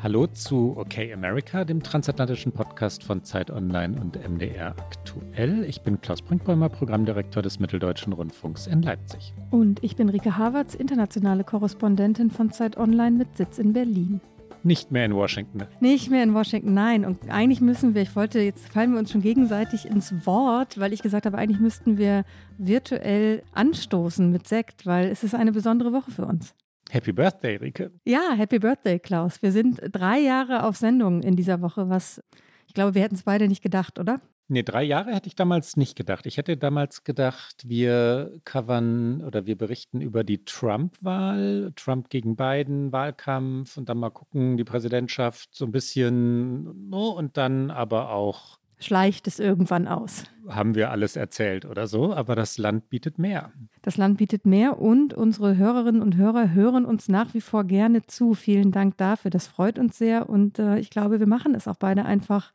Hallo 0.00 0.28
zu 0.28 0.76
OK 0.76 1.12
America, 1.12 1.64
dem 1.64 1.82
transatlantischen 1.82 2.52
Podcast 2.52 3.02
von 3.02 3.24
Zeit 3.24 3.50
Online 3.50 4.00
und 4.00 4.14
MDR 4.14 4.68
aktuell. 4.78 5.64
Ich 5.64 5.80
bin 5.82 6.00
Klaus 6.00 6.22
Brinkbäumer, 6.22 6.68
Programmdirektor 6.68 7.42
des 7.42 7.58
Mitteldeutschen 7.58 8.12
Rundfunks 8.12 8.68
in 8.68 8.82
Leipzig. 8.82 9.34
Und 9.50 9.82
ich 9.82 9.96
bin 9.96 10.08
Rike 10.08 10.38
Havertz, 10.38 10.76
internationale 10.76 11.42
Korrespondentin 11.42 12.30
von 12.30 12.52
Zeit 12.52 12.76
Online 12.76 13.16
mit 13.16 13.36
Sitz 13.36 13.58
in 13.58 13.72
Berlin. 13.72 14.20
Nicht 14.62 14.92
mehr 14.92 15.04
in 15.04 15.16
Washington. 15.16 15.64
Nicht 15.80 16.10
mehr 16.10 16.22
in 16.22 16.32
Washington, 16.32 16.74
nein. 16.74 17.04
Und 17.04 17.28
eigentlich 17.28 17.60
müssen 17.60 17.96
wir, 17.96 18.02
ich 18.02 18.14
wollte, 18.14 18.38
jetzt 18.38 18.68
fallen 18.68 18.92
wir 18.92 19.00
uns 19.00 19.10
schon 19.10 19.22
gegenseitig 19.22 19.84
ins 19.84 20.14
Wort, 20.24 20.78
weil 20.78 20.92
ich 20.92 21.02
gesagt 21.02 21.26
habe, 21.26 21.38
eigentlich 21.38 21.60
müssten 21.60 21.98
wir 21.98 22.24
virtuell 22.56 23.42
anstoßen 23.52 24.30
mit 24.30 24.46
Sekt, 24.46 24.86
weil 24.86 25.08
es 25.08 25.24
ist 25.24 25.34
eine 25.34 25.50
besondere 25.50 25.92
Woche 25.92 26.12
für 26.12 26.24
uns. 26.24 26.54
Happy 26.90 27.12
Birthday, 27.12 27.56
Rike. 27.56 27.90
Ja, 28.04 28.32
Happy 28.34 28.58
Birthday, 28.58 28.98
Klaus. 28.98 29.42
Wir 29.42 29.52
sind 29.52 29.80
drei 29.92 30.18
Jahre 30.18 30.64
auf 30.64 30.76
Sendung 30.76 31.22
in 31.22 31.36
dieser 31.36 31.60
Woche, 31.60 31.88
was 31.88 32.22
ich 32.68 32.74
glaube, 32.74 32.94
wir 32.94 33.02
hätten 33.02 33.14
es 33.14 33.22
beide 33.22 33.48
nicht 33.48 33.62
gedacht, 33.62 33.98
oder? 33.98 34.20
Nee, 34.50 34.62
drei 34.62 34.82
Jahre 34.82 35.14
hätte 35.14 35.26
ich 35.26 35.34
damals 35.34 35.76
nicht 35.76 35.96
gedacht. 35.96 36.24
Ich 36.24 36.38
hätte 36.38 36.56
damals 36.56 37.04
gedacht, 37.04 37.68
wir 37.68 38.40
covern 38.44 39.22
oder 39.22 39.46
wir 39.46 39.58
berichten 39.58 40.00
über 40.00 40.24
die 40.24 40.44
Trump-Wahl, 40.44 41.72
Trump 41.76 42.08
gegen 42.08 42.36
Biden, 42.36 42.92
Wahlkampf 42.92 43.76
und 43.76 43.90
dann 43.90 43.98
mal 43.98 44.10
gucken, 44.10 44.56
die 44.56 44.64
Präsidentschaft 44.64 45.54
so 45.54 45.66
ein 45.66 45.72
bisschen, 45.72 46.88
no, 46.88 47.10
und 47.10 47.36
dann 47.36 47.70
aber 47.70 48.10
auch. 48.10 48.57
Schleicht 48.80 49.26
es 49.26 49.38
irgendwann 49.40 49.88
aus. 49.88 50.24
Haben 50.48 50.74
wir 50.74 50.90
alles 50.90 51.16
erzählt 51.16 51.64
oder 51.64 51.86
so, 51.86 52.14
aber 52.14 52.36
das 52.36 52.58
Land 52.58 52.88
bietet 52.90 53.18
mehr. 53.18 53.52
Das 53.82 53.96
Land 53.96 54.18
bietet 54.18 54.46
mehr 54.46 54.78
und 54.78 55.14
unsere 55.14 55.56
Hörerinnen 55.56 56.00
und 56.00 56.16
Hörer 56.16 56.52
hören 56.52 56.84
uns 56.84 57.08
nach 57.08 57.34
wie 57.34 57.40
vor 57.40 57.64
gerne 57.64 58.06
zu. 58.06 58.34
Vielen 58.34 58.70
Dank 58.70 58.96
dafür. 58.96 59.30
Das 59.30 59.46
freut 59.46 59.78
uns 59.78 59.98
sehr 59.98 60.28
und 60.28 60.58
äh, 60.58 60.78
ich 60.78 60.90
glaube, 60.90 61.18
wir 61.18 61.26
machen 61.26 61.54
es 61.54 61.66
auch 61.66 61.76
beide 61.76 62.04
einfach 62.04 62.52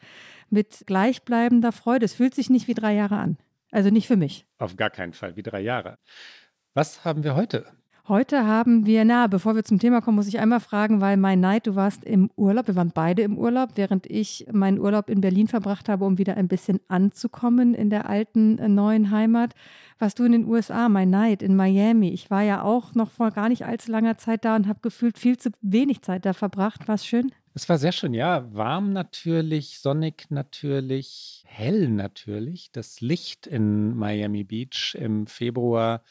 mit 0.49 0.83
gleichbleibender 0.85 1.71
Freude. 1.71 2.05
Es 2.05 2.13
fühlt 2.13 2.33
sich 2.33 2.49
nicht 2.49 2.67
wie 2.67 2.73
drei 2.73 2.95
Jahre 2.95 3.17
an. 3.17 3.38
Also 3.71 3.89
nicht 3.89 4.07
für 4.07 4.17
mich. 4.17 4.45
Auf 4.59 4.75
gar 4.77 4.91
keinen 4.91 5.13
Fall 5.13 5.35
wie 5.35 5.44
drei 5.44 5.59
Jahre. 5.59 5.97
Was 6.73 7.03
haben 7.03 7.23
wir 7.23 7.35
heute? 7.35 7.66
Heute 8.05 8.45
haben 8.45 8.85
wir, 8.85 9.05
na, 9.05 9.27
bevor 9.27 9.55
wir 9.55 9.63
zum 9.63 9.79
Thema 9.79 10.01
kommen, 10.01 10.17
muss 10.17 10.27
ich 10.27 10.37
einmal 10.37 10.59
fragen, 10.59 10.99
weil 10.99 11.15
mein 11.15 11.39
Neid, 11.39 11.67
du 11.67 11.75
warst 11.75 12.03
im 12.03 12.29
Urlaub, 12.35 12.67
wir 12.67 12.75
waren 12.75 12.91
beide 12.93 13.21
im 13.21 13.37
Urlaub, 13.37 13.69
während 13.75 14.07
ich 14.07 14.45
meinen 14.51 14.77
Urlaub 14.77 15.09
in 15.09 15.21
Berlin 15.21 15.47
verbracht 15.47 15.87
habe, 15.87 16.03
um 16.03 16.17
wieder 16.17 16.35
ein 16.35 16.49
bisschen 16.49 16.81
anzukommen 16.89 17.73
in 17.73 17.89
der 17.89 18.09
alten 18.09 18.57
äh, 18.57 18.67
neuen 18.67 19.09
Heimat. 19.09 19.53
Warst 19.99 20.19
du 20.19 20.25
in 20.25 20.33
den 20.33 20.45
USA, 20.45 20.89
mein 20.89 21.11
Neid, 21.11 21.41
in 21.41 21.55
Miami? 21.55 22.09
Ich 22.09 22.29
war 22.29 22.41
ja 22.41 22.61
auch 22.61 22.93
noch 22.93 23.09
vor 23.09 23.31
gar 23.31 23.47
nicht 23.47 23.65
allzu 23.65 23.89
langer 23.89 24.17
Zeit 24.17 24.43
da 24.43 24.57
und 24.57 24.67
habe 24.67 24.79
gefühlt 24.81 25.17
viel 25.17 25.38
zu 25.38 25.51
wenig 25.61 26.01
Zeit 26.01 26.25
da 26.25 26.33
verbracht. 26.33 26.89
War 26.89 26.95
es 26.95 27.05
schön? 27.05 27.31
Es 27.53 27.69
war 27.69 27.77
sehr 27.77 27.93
schön, 27.93 28.13
ja. 28.13 28.53
Warm 28.53 28.91
natürlich, 28.91 29.79
sonnig 29.79 30.25
natürlich, 30.29 31.45
hell 31.47 31.88
natürlich. 31.88 32.69
Das 32.73 32.99
Licht 32.99 33.47
in 33.47 33.95
Miami 33.95 34.43
Beach 34.43 34.97
im 34.99 35.25
Februar 35.25 36.01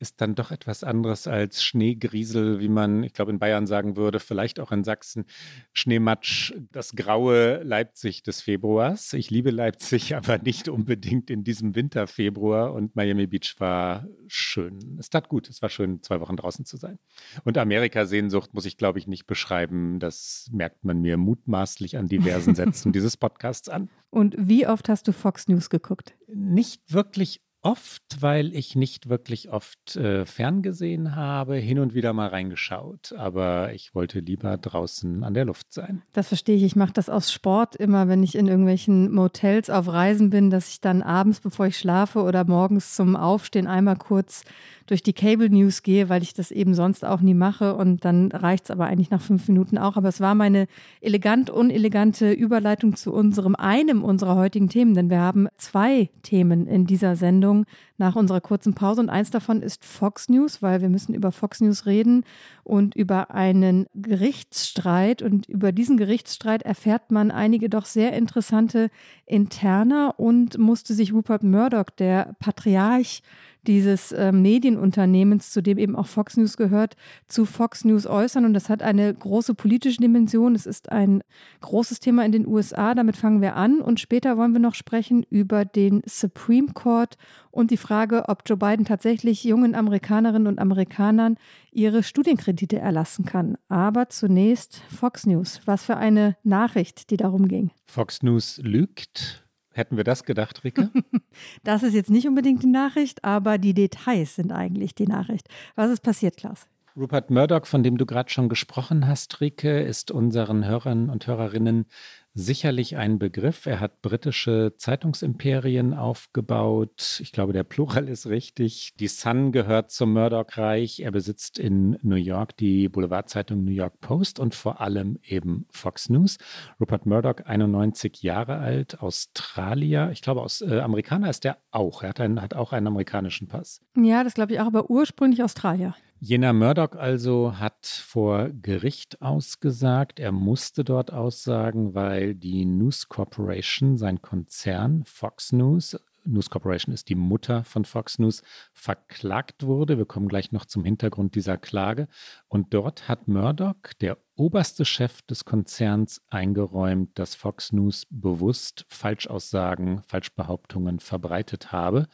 ist 0.00 0.22
dann 0.22 0.34
doch 0.34 0.50
etwas 0.50 0.82
anderes 0.82 1.26
als 1.26 1.62
Schneegriesel, 1.62 2.58
wie 2.58 2.70
man, 2.70 3.04
ich 3.04 3.12
glaube, 3.12 3.30
in 3.30 3.38
Bayern 3.38 3.66
sagen 3.66 3.96
würde, 3.96 4.18
vielleicht 4.18 4.58
auch 4.58 4.72
in 4.72 4.82
Sachsen. 4.82 5.26
Schneematsch, 5.74 6.54
das 6.72 6.92
graue 6.92 7.62
Leipzig 7.62 8.22
des 8.22 8.40
Februars. 8.40 9.12
Ich 9.12 9.30
liebe 9.30 9.50
Leipzig, 9.50 10.16
aber 10.16 10.38
nicht 10.38 10.70
unbedingt 10.70 11.28
in 11.28 11.44
diesem 11.44 11.74
Winterfebruar. 11.74 12.72
Und 12.72 12.96
Miami 12.96 13.26
Beach 13.26 13.56
war 13.58 14.08
schön. 14.26 14.96
Es 14.98 15.10
tat 15.10 15.28
gut. 15.28 15.50
Es 15.50 15.60
war 15.60 15.68
schön, 15.68 16.02
zwei 16.02 16.20
Wochen 16.20 16.36
draußen 16.36 16.64
zu 16.64 16.78
sein. 16.78 16.98
Und 17.44 17.58
Amerika-Sehnsucht 17.58 18.54
muss 18.54 18.64
ich, 18.64 18.78
glaube 18.78 18.98
ich, 18.98 19.06
nicht 19.06 19.26
beschreiben. 19.26 19.98
Das 19.98 20.48
merkt 20.50 20.82
man 20.82 21.02
mir 21.02 21.18
mutmaßlich 21.18 21.98
an 21.98 22.06
diversen 22.06 22.54
Sätzen 22.54 22.92
dieses 22.92 23.18
Podcasts 23.18 23.68
an. 23.68 23.90
Und 24.08 24.34
wie 24.38 24.66
oft 24.66 24.88
hast 24.88 25.06
du 25.08 25.12
Fox 25.12 25.46
News 25.46 25.68
geguckt? 25.68 26.14
Nicht 26.26 26.80
wirklich 26.90 27.42
oft, 27.62 28.02
weil 28.20 28.54
ich 28.54 28.74
nicht 28.74 29.08
wirklich 29.08 29.50
oft 29.50 29.96
äh, 29.96 30.24
ferngesehen 30.24 31.14
habe, 31.14 31.56
hin 31.56 31.78
und 31.78 31.94
wieder 31.94 32.12
mal 32.12 32.28
reingeschaut. 32.28 33.12
Aber 33.16 33.72
ich 33.74 33.94
wollte 33.94 34.20
lieber 34.20 34.56
draußen 34.56 35.22
an 35.24 35.34
der 35.34 35.44
Luft 35.44 35.72
sein. 35.72 36.02
Das 36.12 36.28
verstehe 36.28 36.56
ich. 36.56 36.62
Ich 36.62 36.76
mache 36.76 36.92
das 36.92 37.08
aus 37.08 37.32
Sport 37.32 37.76
immer, 37.76 38.08
wenn 38.08 38.22
ich 38.22 38.34
in 38.34 38.46
irgendwelchen 38.46 39.12
Motels 39.12 39.68
auf 39.70 39.88
Reisen 39.88 40.30
bin, 40.30 40.50
dass 40.50 40.70
ich 40.70 40.80
dann 40.80 41.02
abends, 41.02 41.40
bevor 41.40 41.66
ich 41.66 41.78
schlafe 41.78 42.22
oder 42.22 42.44
morgens 42.44 42.94
zum 42.94 43.16
Aufstehen 43.16 43.66
einmal 43.66 43.96
kurz 43.96 44.44
durch 44.90 45.02
die 45.02 45.12
Cable 45.12 45.48
News 45.50 45.82
gehe, 45.82 46.08
weil 46.08 46.22
ich 46.22 46.34
das 46.34 46.50
eben 46.50 46.74
sonst 46.74 47.04
auch 47.04 47.20
nie 47.20 47.34
mache. 47.34 47.76
Und 47.76 48.04
dann 48.04 48.32
reicht 48.32 48.64
es 48.64 48.70
aber 48.70 48.86
eigentlich 48.86 49.10
nach 49.10 49.22
fünf 49.22 49.46
Minuten 49.46 49.78
auch. 49.78 49.96
Aber 49.96 50.08
es 50.08 50.20
war 50.20 50.34
meine 50.34 50.66
elegant 51.00 51.48
unelegante 51.48 52.32
Überleitung 52.32 52.96
zu 52.96 53.12
unserem 53.12 53.54
einem 53.54 54.02
unserer 54.02 54.34
heutigen 54.34 54.68
Themen, 54.68 54.94
denn 54.94 55.08
wir 55.08 55.20
haben 55.20 55.48
zwei 55.56 56.10
Themen 56.22 56.66
in 56.66 56.86
dieser 56.86 57.14
Sendung 57.14 57.66
nach 57.98 58.16
unserer 58.16 58.40
kurzen 58.40 58.74
Pause. 58.74 59.00
Und 59.00 59.10
eins 59.10 59.30
davon 59.30 59.62
ist 59.62 59.84
Fox 59.84 60.28
News, 60.28 60.60
weil 60.60 60.80
wir 60.80 60.88
müssen 60.88 61.14
über 61.14 61.30
Fox 61.30 61.60
News 61.60 61.86
reden 61.86 62.24
und 62.64 62.96
über 62.96 63.30
einen 63.30 63.86
Gerichtsstreit. 63.94 65.22
Und 65.22 65.46
über 65.48 65.70
diesen 65.70 65.98
Gerichtsstreit 65.98 66.62
erfährt 66.62 67.12
man 67.12 67.30
einige 67.30 67.68
doch 67.68 67.84
sehr 67.84 68.12
interessante 68.14 68.90
Interner 69.26 70.14
und 70.18 70.58
musste 70.58 70.94
sich 70.94 71.12
Rupert 71.12 71.44
Murdoch, 71.44 71.90
der 71.90 72.34
Patriarch 72.40 73.22
dieses 73.66 74.12
äh, 74.12 74.32
Medienunternehmens, 74.32 75.50
zu 75.50 75.62
dem 75.62 75.78
eben 75.78 75.96
auch 75.96 76.06
Fox 76.06 76.36
News 76.36 76.56
gehört, 76.56 76.96
zu 77.26 77.44
Fox 77.44 77.84
News 77.84 78.06
äußern. 78.06 78.44
Und 78.44 78.54
das 78.54 78.68
hat 78.68 78.82
eine 78.82 79.12
große 79.12 79.54
politische 79.54 79.98
Dimension. 79.98 80.54
Es 80.54 80.66
ist 80.66 80.90
ein 80.90 81.22
großes 81.60 82.00
Thema 82.00 82.24
in 82.24 82.32
den 82.32 82.46
USA. 82.46 82.94
Damit 82.94 83.16
fangen 83.16 83.40
wir 83.40 83.56
an. 83.56 83.80
Und 83.80 84.00
später 84.00 84.36
wollen 84.36 84.52
wir 84.52 84.60
noch 84.60 84.74
sprechen 84.74 85.24
über 85.30 85.64
den 85.64 86.02
Supreme 86.06 86.72
Court 86.72 87.16
und 87.50 87.70
die 87.70 87.76
Frage, 87.76 88.28
ob 88.28 88.42
Joe 88.46 88.56
Biden 88.56 88.84
tatsächlich 88.84 89.44
jungen 89.44 89.74
Amerikanerinnen 89.74 90.46
und 90.46 90.58
Amerikanern 90.58 91.36
ihre 91.72 92.02
Studienkredite 92.02 92.78
erlassen 92.78 93.24
kann. 93.24 93.56
Aber 93.68 94.08
zunächst 94.08 94.82
Fox 94.88 95.26
News. 95.26 95.60
Was 95.64 95.84
für 95.84 95.96
eine 95.96 96.36
Nachricht, 96.42 97.10
die 97.10 97.16
darum 97.16 97.48
ging. 97.48 97.70
Fox 97.86 98.22
News 98.22 98.60
lügt 98.62 99.39
Hätten 99.72 99.96
wir 99.96 100.04
das 100.04 100.24
gedacht, 100.24 100.64
Rike? 100.64 100.90
das 101.62 101.82
ist 101.82 101.94
jetzt 101.94 102.10
nicht 102.10 102.26
unbedingt 102.26 102.62
die 102.62 102.68
Nachricht, 102.68 103.24
aber 103.24 103.58
die 103.58 103.74
Details 103.74 104.34
sind 104.34 104.52
eigentlich 104.52 104.94
die 104.94 105.06
Nachricht. 105.06 105.48
Was 105.76 105.90
ist 105.90 106.02
passiert, 106.02 106.36
Klaus? 106.36 106.66
Rupert 106.96 107.30
Murdoch, 107.30 107.66
von 107.66 107.82
dem 107.84 107.96
du 107.96 108.04
gerade 108.04 108.30
schon 108.30 108.48
gesprochen 108.48 109.06
hast, 109.06 109.40
Rike, 109.40 109.80
ist 109.80 110.10
unseren 110.10 110.66
Hörern 110.66 111.08
und 111.08 111.26
Hörerinnen 111.26 111.86
sicherlich 112.34 112.96
ein 112.96 113.18
Begriff. 113.18 113.66
Er 113.66 113.80
hat 113.80 114.02
britische 114.02 114.74
Zeitungsimperien 114.76 115.94
aufgebaut. 115.94 117.18
Ich 117.20 117.32
glaube, 117.32 117.52
der 117.52 117.64
Plural 117.64 118.08
ist 118.08 118.26
richtig. 118.26 118.94
Die 118.98 119.08
Sun 119.08 119.52
gehört 119.52 119.90
zum 119.90 120.12
Murdoch-Reich. 120.12 121.00
Er 121.00 121.10
besitzt 121.10 121.58
in 121.58 121.98
New 122.02 122.16
York 122.16 122.56
die 122.56 122.88
Boulevardzeitung 122.88 123.64
New 123.64 123.72
York 123.72 124.00
Post 124.00 124.38
und 124.38 124.54
vor 124.54 124.80
allem 124.80 125.18
eben 125.22 125.66
Fox 125.70 126.08
News. 126.08 126.38
Rupert 126.78 127.06
Murdoch, 127.06 127.44
91 127.44 128.22
Jahre 128.22 128.58
alt, 128.58 129.00
Australier. 129.00 130.10
Ich 130.12 130.22
glaube, 130.22 130.42
aus 130.42 130.60
äh, 130.60 130.80
Amerikaner 130.80 131.30
ist 131.30 131.44
er 131.44 131.58
auch. 131.70 132.02
Er 132.02 132.10
hat, 132.10 132.20
einen, 132.20 132.40
hat 132.40 132.54
auch 132.54 132.72
einen 132.72 132.86
amerikanischen 132.86 133.48
Pass. 133.48 133.82
Ja, 133.96 134.24
das 134.24 134.34
glaube 134.34 134.52
ich 134.52 134.60
auch, 134.60 134.66
aber 134.66 134.90
ursprünglich 134.90 135.42
Australier. 135.42 135.94
Jener 136.22 136.52
Murdoch 136.52 136.92
also 136.96 137.58
hat 137.58 137.86
vor 137.86 138.50
Gericht 138.50 139.22
ausgesagt. 139.22 140.20
Er 140.20 140.32
musste 140.32 140.84
dort 140.84 141.10
aussagen, 141.10 141.94
weil 141.94 142.29
die 142.34 142.64
News 142.64 143.08
Corporation, 143.08 143.96
sein 143.96 144.22
Konzern 144.22 145.04
Fox 145.04 145.52
News, 145.52 145.96
News 146.24 146.50
Corporation 146.50 146.92
ist 146.94 147.08
die 147.08 147.14
Mutter 147.14 147.64
von 147.64 147.84
Fox 147.84 148.18
News, 148.18 148.42
verklagt 148.72 149.64
wurde. 149.64 149.98
Wir 149.98 150.06
kommen 150.06 150.28
gleich 150.28 150.52
noch 150.52 150.64
zum 150.64 150.84
Hintergrund 150.84 151.34
dieser 151.34 151.56
Klage. 151.56 152.08
Und 152.48 152.74
dort 152.74 153.08
hat 153.08 153.28
Murdoch, 153.28 153.74
der 154.00 154.18
oberste 154.36 154.84
Chef 154.84 155.22
des 155.22 155.44
Konzerns, 155.44 156.22
eingeräumt, 156.28 157.18
dass 157.18 157.34
Fox 157.34 157.72
News 157.72 158.06
bewusst 158.10 158.84
Falschaussagen, 158.88 160.02
Falschbehauptungen 160.02 161.00
verbreitet 161.00 161.72
habe. 161.72 162.06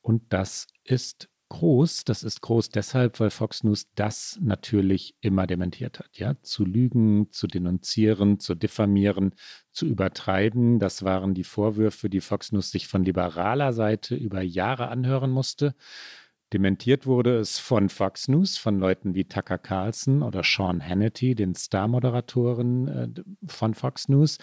Und 0.00 0.32
das 0.32 0.66
ist 0.84 1.28
groß. 1.50 2.04
Das 2.04 2.22
ist 2.22 2.40
groß 2.40 2.70
deshalb, 2.70 3.20
weil 3.20 3.28
Fox 3.28 3.62
News 3.62 3.88
das 3.94 4.38
natürlich 4.40 5.14
immer 5.20 5.46
dementiert 5.46 5.98
hat. 5.98 6.08
Ja, 6.14 6.34
zu 6.42 6.64
lügen, 6.64 7.30
zu 7.30 7.46
denunzieren, 7.46 8.40
zu 8.40 8.54
diffamieren, 8.54 9.34
zu 9.70 9.86
übertreiben. 9.86 10.78
Das 10.78 11.02
waren 11.02 11.34
die 11.34 11.44
Vorwürfe, 11.44 12.08
die 12.08 12.22
Fox 12.22 12.52
News 12.52 12.70
sich 12.70 12.88
von 12.88 13.04
liberaler 13.04 13.74
Seite 13.74 14.14
über 14.14 14.40
Jahre 14.40 14.88
anhören 14.88 15.30
musste. 15.30 15.74
Dementiert 16.52 17.06
wurde 17.06 17.38
es 17.38 17.58
von 17.58 17.88
Fox 17.90 18.26
News, 18.26 18.56
von 18.56 18.80
Leuten 18.80 19.14
wie 19.14 19.24
Tucker 19.24 19.58
Carlson 19.58 20.22
oder 20.22 20.42
Sean 20.42 20.84
Hannity, 20.84 21.34
den 21.34 21.54
Star-Moderatoren 21.54 22.88
äh, 22.88 23.08
von 23.46 23.74
Fox 23.74 24.08
News. 24.08 24.38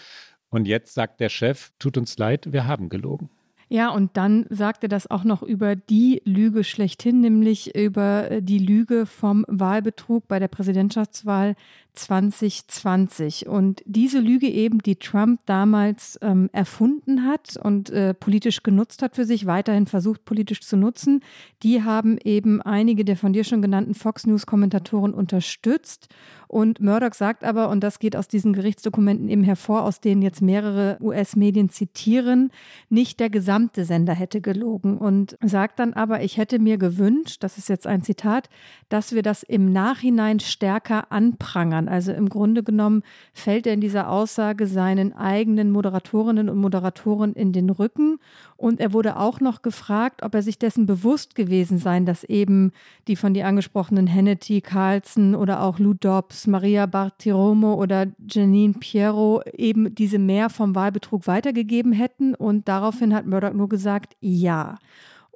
Und 0.48 0.66
jetzt 0.66 0.94
sagt 0.94 1.20
der 1.20 1.28
Chef, 1.28 1.70
tut 1.78 1.98
uns 1.98 2.16
leid, 2.16 2.52
wir 2.52 2.66
haben 2.66 2.88
gelogen. 2.88 3.28
Ja, 3.70 3.90
und 3.90 4.16
dann 4.16 4.46
sagt 4.48 4.82
er 4.82 4.88
das 4.88 5.10
auch 5.10 5.24
noch 5.24 5.42
über 5.42 5.76
die 5.76 6.22
Lüge 6.24 6.64
schlechthin, 6.64 7.20
nämlich 7.20 7.76
über 7.76 8.30
äh, 8.30 8.42
die 8.42 8.58
Lüge 8.58 9.04
vom 9.04 9.44
Wahlbetrug 9.46 10.26
bei 10.26 10.38
der 10.38 10.48
Präsidentschaftswahl 10.48 11.54
2020. 11.92 13.46
Und 13.46 13.82
diese 13.84 14.20
Lüge 14.20 14.48
eben, 14.48 14.78
die 14.78 14.96
Trump 14.96 15.40
damals 15.44 16.18
ähm, 16.22 16.48
erfunden 16.52 17.26
hat 17.26 17.58
und 17.62 17.90
äh, 17.90 18.14
politisch 18.14 18.62
genutzt 18.62 19.02
hat 19.02 19.16
für 19.16 19.26
sich, 19.26 19.44
weiterhin 19.44 19.86
versucht 19.86 20.24
politisch 20.24 20.62
zu 20.62 20.76
nutzen, 20.76 21.20
die 21.62 21.82
haben 21.82 22.16
eben 22.24 22.62
einige 22.62 23.04
der 23.04 23.16
von 23.16 23.34
dir 23.34 23.44
schon 23.44 23.60
genannten 23.60 23.94
Fox 23.94 24.26
News-Kommentatoren 24.26 25.12
unterstützt. 25.12 26.08
Und 26.48 26.80
Murdoch 26.80 27.12
sagt 27.12 27.44
aber, 27.44 27.68
und 27.68 27.84
das 27.84 27.98
geht 27.98 28.16
aus 28.16 28.26
diesen 28.26 28.54
Gerichtsdokumenten 28.54 29.28
eben 29.28 29.44
hervor, 29.44 29.82
aus 29.82 30.00
denen 30.00 30.22
jetzt 30.22 30.40
mehrere 30.40 30.96
US-Medien 31.00 31.68
zitieren, 31.68 32.50
nicht 32.88 33.20
der 33.20 33.28
gesamte 33.28 33.84
Sender 33.84 34.14
hätte 34.14 34.40
gelogen. 34.40 34.96
Und 34.96 35.36
sagt 35.44 35.78
dann 35.78 35.92
aber, 35.92 36.22
ich 36.22 36.38
hätte 36.38 36.58
mir 36.58 36.78
gewünscht, 36.78 37.44
das 37.44 37.58
ist 37.58 37.68
jetzt 37.68 37.86
ein 37.86 38.02
Zitat, 38.02 38.48
dass 38.88 39.12
wir 39.12 39.22
das 39.22 39.42
im 39.42 39.72
Nachhinein 39.72 40.40
stärker 40.40 41.12
anprangern. 41.12 41.86
Also 41.86 42.12
im 42.12 42.30
Grunde 42.30 42.62
genommen 42.62 43.02
fällt 43.34 43.66
er 43.66 43.74
in 43.74 43.82
dieser 43.82 44.08
Aussage 44.08 44.66
seinen 44.66 45.12
eigenen 45.12 45.70
Moderatorinnen 45.70 46.48
und 46.48 46.58
Moderatoren 46.58 47.34
in 47.34 47.52
den 47.52 47.68
Rücken. 47.68 48.18
Und 48.56 48.80
er 48.80 48.94
wurde 48.94 49.18
auch 49.18 49.40
noch 49.40 49.60
gefragt, 49.60 50.22
ob 50.22 50.34
er 50.34 50.42
sich 50.42 50.58
dessen 50.58 50.86
bewusst 50.86 51.34
gewesen 51.34 51.78
sein, 51.78 52.06
dass 52.06 52.24
eben 52.24 52.72
die 53.06 53.16
von 53.16 53.34
dir 53.34 53.46
angesprochenen 53.46 54.12
Hannity, 54.12 54.62
Carlson 54.62 55.34
oder 55.34 55.62
auch 55.62 55.78
Lou 55.78 55.92
Dobbs, 55.92 56.37
Maria 56.46 56.86
Bartiromo 56.86 57.74
oder 57.74 58.06
Janine 58.28 58.74
Piero 58.74 59.42
eben 59.52 59.94
diese 59.94 60.18
mehr 60.18 60.50
vom 60.50 60.74
Wahlbetrug 60.74 61.26
weitergegeben 61.26 61.92
hätten. 61.92 62.34
Und 62.34 62.68
daraufhin 62.68 63.14
hat 63.14 63.26
Murdoch 63.26 63.52
nur 63.52 63.68
gesagt, 63.68 64.16
ja. 64.20 64.78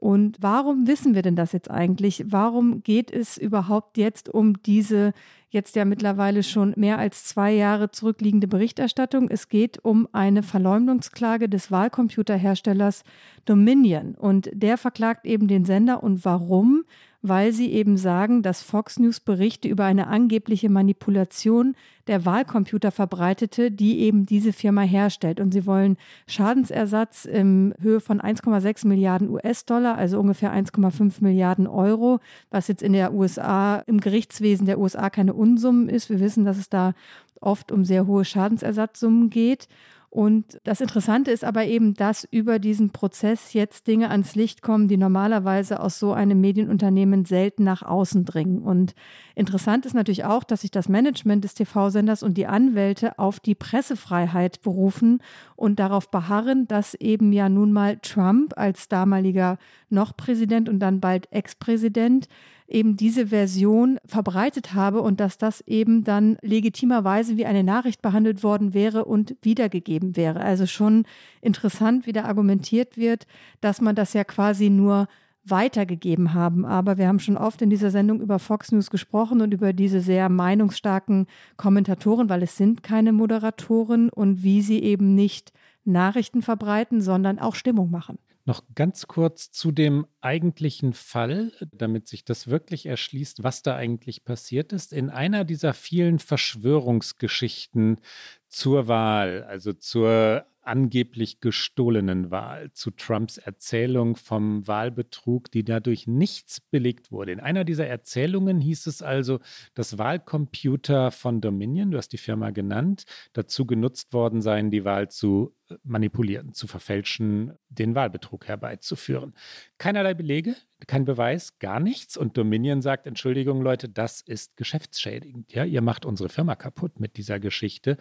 Und 0.02 0.38
warum 0.40 0.88
wissen 0.88 1.14
wir 1.14 1.22
denn 1.22 1.37
das 1.37 1.52
jetzt 1.52 1.70
eigentlich? 1.70 2.25
Warum 2.26 2.82
geht 2.82 3.12
es 3.12 3.38
überhaupt 3.38 3.96
jetzt 3.99 4.28
um 4.28 4.60
diese 4.64 5.12
jetzt 5.50 5.76
ja 5.76 5.84
mittlerweile 5.84 6.43
schon 6.43 6.72
mehr 6.76 6.99
als 6.99 7.25
zwei 7.25 7.52
Jahre 7.52 7.93
zurückliegende 7.93 8.48
Berichterstattung? 8.48 9.28
Es 9.31 9.48
geht 9.48 9.84
um 9.84 10.08
eine 10.10 10.43
Verleumdungsklage 10.43 11.48
des 11.48 11.70
Wahlcomputerherstellers 11.70 13.05
Dominion. 13.44 14.16
Und 14.16 14.50
der 14.52 14.76
verklagt 14.76 15.25
eben 15.25 15.46
den 15.46 15.64
Sender. 15.64 16.02
Und 16.02 16.25
warum? 16.25 16.82
Weil 17.22 17.52
sie 17.52 17.72
eben 17.72 17.96
sagen, 17.96 18.42
dass 18.42 18.62
Fox 18.62 18.98
News 18.98 19.20
Berichte 19.20 19.69
über 19.69 19.84
eine 19.84 20.08
angebliche 20.08 20.69
Manipulation 20.69 21.76
der 22.08 22.24
Wahlcomputer 22.26 22.90
verbreitete, 22.90 23.70
die 23.70 24.00
eben 24.00 24.26
diese 24.26 24.52
Firma 24.52 24.82
herstellt. 24.82 25.38
Und 25.38 25.52
sie 25.52 25.64
wollen 25.64 25.96
Schadensersatz 26.26 27.24
in 27.24 27.74
Höhe 27.80 28.00
von 28.00 28.20
1,6 28.20 28.88
Milliarden 28.88 29.30
US-Dollar, 29.30 29.96
also 29.96 30.19
ungefähr 30.19 30.52
1,5 30.52 31.22
Milliarden 31.22 31.69
Euro, 31.69 32.19
was 32.50 32.66
jetzt 32.66 32.82
in 32.82 32.92
der 32.92 33.14
USA, 33.14 33.76
im 33.86 34.00
Gerichtswesen 34.00 34.66
der 34.66 34.80
USA 34.80 35.08
keine 35.08 35.34
Unsummen 35.34 35.88
ist. 35.88 36.10
Wir 36.10 36.19
wissen, 36.19 36.44
dass 36.44 36.58
es 36.58 36.69
da 36.69 36.92
oft 37.40 37.70
um 37.70 37.84
sehr 37.84 38.06
hohe 38.08 38.24
Schadensersatzsummen 38.24 39.30
geht. 39.30 39.69
Und 40.12 40.60
das 40.64 40.82
Interessante 40.82 41.30
ist 41.30 41.42
aber 41.42 41.64
eben, 41.64 41.94
dass 41.94 42.28
über 42.30 42.58
diesen 42.58 42.90
Prozess 42.90 43.54
jetzt 43.54 43.86
Dinge 43.86 44.10
ans 44.10 44.34
Licht 44.34 44.60
kommen, 44.60 44.86
die 44.86 44.98
normalerweise 44.98 45.80
aus 45.80 45.98
so 45.98 46.12
einem 46.12 46.38
Medienunternehmen 46.38 47.24
selten 47.24 47.64
nach 47.64 47.80
außen 47.80 48.26
dringen. 48.26 48.58
Und 48.58 48.94
interessant 49.34 49.86
ist 49.86 49.94
natürlich 49.94 50.26
auch, 50.26 50.44
dass 50.44 50.60
sich 50.60 50.70
das 50.70 50.90
Management 50.90 51.44
des 51.44 51.54
TV-Senders 51.54 52.22
und 52.22 52.36
die 52.36 52.46
Anwälte 52.46 53.18
auf 53.18 53.40
die 53.40 53.54
Pressefreiheit 53.54 54.60
berufen 54.60 55.22
und 55.56 55.78
darauf 55.78 56.10
beharren, 56.10 56.68
dass 56.68 56.92
eben 56.92 57.32
ja 57.32 57.48
nun 57.48 57.72
mal 57.72 57.96
Trump 58.02 58.52
als 58.58 58.88
damaliger 58.88 59.56
noch 59.88 60.14
Präsident 60.14 60.68
und 60.68 60.78
dann 60.80 61.00
bald 61.00 61.32
Ex-Präsident 61.32 62.28
eben 62.72 62.96
diese 62.96 63.28
Version 63.28 63.98
verbreitet 64.04 64.74
habe 64.74 65.02
und 65.02 65.20
dass 65.20 65.38
das 65.38 65.60
eben 65.62 66.04
dann 66.04 66.38
legitimerweise 66.42 67.36
wie 67.36 67.46
eine 67.46 67.62
Nachricht 67.62 68.02
behandelt 68.02 68.42
worden 68.42 68.74
wäre 68.74 69.04
und 69.04 69.36
wiedergegeben 69.42 70.16
wäre. 70.16 70.40
Also 70.40 70.66
schon 70.66 71.04
interessant, 71.40 72.06
wie 72.06 72.12
da 72.12 72.24
argumentiert 72.24 72.96
wird, 72.96 73.26
dass 73.60 73.80
man 73.80 73.94
das 73.94 74.12
ja 74.14 74.24
quasi 74.24 74.70
nur 74.70 75.08
weitergegeben 75.44 76.34
haben. 76.34 76.64
Aber 76.64 76.98
wir 76.98 77.08
haben 77.08 77.19
schon 77.19 77.36
oft 77.36 77.62
in 77.62 77.70
dieser 77.70 77.90
Sendung 77.90 78.20
über 78.20 78.38
Fox 78.38 78.72
News 78.72 78.90
gesprochen 78.90 79.40
und 79.40 79.52
über 79.52 79.72
diese 79.72 80.00
sehr 80.00 80.28
meinungsstarken 80.28 81.26
Kommentatoren, 81.56 82.28
weil 82.28 82.42
es 82.42 82.56
sind 82.56 82.82
keine 82.82 83.12
Moderatoren 83.12 84.08
und 84.08 84.42
wie 84.42 84.62
sie 84.62 84.82
eben 84.82 85.14
nicht 85.14 85.52
Nachrichten 85.84 86.42
verbreiten, 86.42 87.00
sondern 87.00 87.38
auch 87.38 87.56
Stimmung 87.56 87.90
machen. 87.90 88.19
Noch 88.44 88.64
ganz 88.74 89.06
kurz 89.06 89.52
zu 89.52 89.70
dem 89.70 90.06
eigentlichen 90.20 90.94
Fall, 90.94 91.52
damit 91.70 92.08
sich 92.08 92.24
das 92.24 92.48
wirklich 92.48 92.86
erschließt, 92.86 93.44
was 93.44 93.62
da 93.62 93.76
eigentlich 93.76 94.24
passiert 94.24 94.72
ist. 94.72 94.92
In 94.92 95.10
einer 95.10 95.44
dieser 95.44 95.74
vielen 95.74 96.18
Verschwörungsgeschichten 96.18 98.00
zur 98.48 98.88
Wahl, 98.88 99.44
also 99.44 99.72
zur 99.72 100.44
angeblich 100.62 101.40
gestohlenen 101.40 102.30
Wahl, 102.30 102.72
zu 102.72 102.90
Trumps 102.90 103.38
Erzählung 103.38 104.16
vom 104.16 104.66
Wahlbetrug, 104.66 105.50
die 105.50 105.64
dadurch 105.64 106.06
nichts 106.06 106.60
belegt 106.60 107.10
wurde. 107.10 107.32
In 107.32 107.40
einer 107.40 107.64
dieser 107.64 107.86
Erzählungen 107.86 108.60
hieß 108.60 108.86
es 108.86 109.02
also, 109.02 109.40
dass 109.74 109.98
Wahlcomputer 109.98 111.10
von 111.10 111.40
Dominion, 111.40 111.90
du 111.90 111.98
hast 111.98 112.12
die 112.12 112.18
Firma 112.18 112.50
genannt, 112.50 113.04
dazu 113.32 113.66
genutzt 113.66 114.12
worden 114.12 114.40
seien, 114.40 114.70
die 114.70 114.84
Wahl 114.84 115.10
zu 115.10 115.54
manipulieren, 115.82 116.52
zu 116.52 116.66
verfälschen, 116.66 117.52
den 117.69 117.94
Wahlbetrug 117.94 118.46
herbeizuführen. 118.46 119.34
Keinerlei 119.78 120.14
Belege, 120.14 120.56
kein 120.86 121.04
Beweis, 121.04 121.58
gar 121.58 121.80
nichts. 121.80 122.16
Und 122.16 122.36
Dominion 122.36 122.82
sagt, 122.82 123.06
Entschuldigung 123.06 123.62
Leute, 123.62 123.88
das 123.88 124.20
ist 124.20 124.56
geschäftsschädigend. 124.56 125.52
Ja, 125.52 125.64
ihr 125.64 125.82
macht 125.82 126.04
unsere 126.04 126.28
Firma 126.28 126.54
kaputt 126.54 127.00
mit 127.00 127.16
dieser 127.16 127.40
Geschichte. 127.40 127.96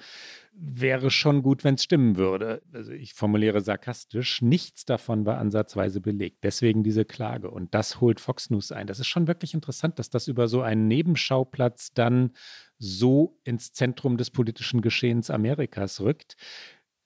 Wäre 0.53 1.12
schon 1.12 1.44
gut, 1.44 1.63
wenn 1.63 1.75
es 1.75 1.83
stimmen 1.83 2.18
würde. 2.18 2.62
Also 2.73 2.91
ich 2.91 3.13
formuliere 3.13 3.62
sarkastisch, 3.62 4.41
nichts 4.41 4.85
davon 4.85 5.25
war 5.25 5.38
ansatzweise 5.38 6.01
belegt. 6.01 6.44
Deswegen 6.44 6.83
diese 6.83 7.06
Klage. 7.06 7.50
Und 7.51 7.73
das 7.73 8.01
holt 8.01 8.19
Fox 8.19 8.50
News 8.50 8.71
ein. 8.71 8.88
Das 8.88 9.00
ist 9.00 9.07
schon 9.07 9.27
wirklich 9.27 9.53
interessant, 9.53 10.00
dass 10.00 10.09
das 10.09 10.27
über 10.27 10.47
so 10.47 10.62
einen 10.62 10.87
Nebenschauplatz 10.87 11.94
dann 11.94 12.31
so 12.78 13.40
ins 13.44 13.73
Zentrum 13.73 14.18
des 14.18 14.31
politischen 14.31 14.81
Geschehens 14.81 15.30
Amerikas 15.30 16.01
rückt 16.01 16.35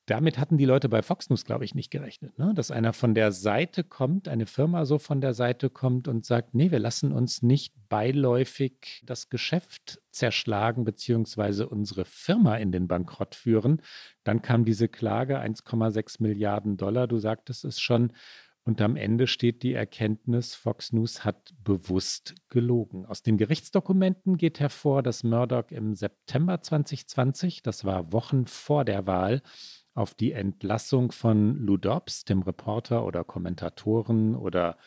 damit 0.06 0.38
hatten 0.38 0.58
die 0.58 0.66
Leute 0.66 0.88
bei 0.88 1.02
Fox 1.02 1.30
News, 1.30 1.46
glaube 1.46 1.66
ich, 1.66 1.74
nicht 1.74 1.90
gerechnet, 1.90 2.38
ne? 2.38 2.54
dass 2.54 2.70
einer 2.70 2.94
von 2.94 3.16
der 3.16 3.32
Seite 3.32 3.84
kommt, 3.84 4.28
eine 4.28 4.46
Firma 4.46 4.86
so 4.86 5.00
von 5.00 5.20
der 5.20 5.34
Seite 5.34 5.70
kommt 5.70 6.08
und 6.08 6.26
sagt, 6.26 6.54
nee, 6.54 6.70
wir 6.70 6.80
lassen 6.80 7.12
uns 7.12 7.42
nicht 7.42 7.74
beiläufig 7.90 9.02
das 9.06 9.30
Geschäft 9.30 10.02
zerschlagen 10.12 10.84
beziehungsweise 10.84 11.68
unsere 11.68 12.06
Firma 12.06 12.56
in 12.58 12.72
den 12.72 12.88
Bankrott 12.88 13.34
führen. 13.34 13.82
Dann 14.24 14.42
kam 14.42 14.64
diese 14.64 14.88
Klage, 14.88 15.40
1,6 15.40 16.22
Milliarden 16.22 16.78
Dollar, 16.78 17.08
du 17.08 17.18
sagtest 17.18 17.66
es 17.66 17.80
schon, 17.80 18.12
und 18.68 18.82
am 18.82 18.96
Ende 18.96 19.28
steht 19.28 19.62
die 19.62 19.74
Erkenntnis, 19.74 20.56
Fox 20.56 20.92
News 20.92 21.24
hat 21.24 21.54
bewusst 21.64 22.34
gelogen. 22.50 23.06
Aus 23.06 23.22
den 23.22 23.38
Gerichtsdokumenten 23.38 24.38
geht 24.38 24.60
hervor, 24.60 25.04
dass 25.04 25.24
Murdoch 25.24 25.70
im 25.70 25.94
September 25.94 26.60
2020, 26.60 27.62
das 27.62 27.86
war 27.86 28.12
Wochen 28.12 28.48
vor 28.48 28.84
der 28.84 29.06
Wahl, 29.06 29.44
auf 29.96 30.14
die 30.14 30.34
Entlassung 30.34 31.12
von 31.12 31.58
Lou 31.58 31.78
Dobbs, 31.78 32.26
dem 32.26 32.44
Reporter 32.44 33.06
oder 33.06 33.24
Kommentatoren 33.24 34.36
oder 34.36 34.78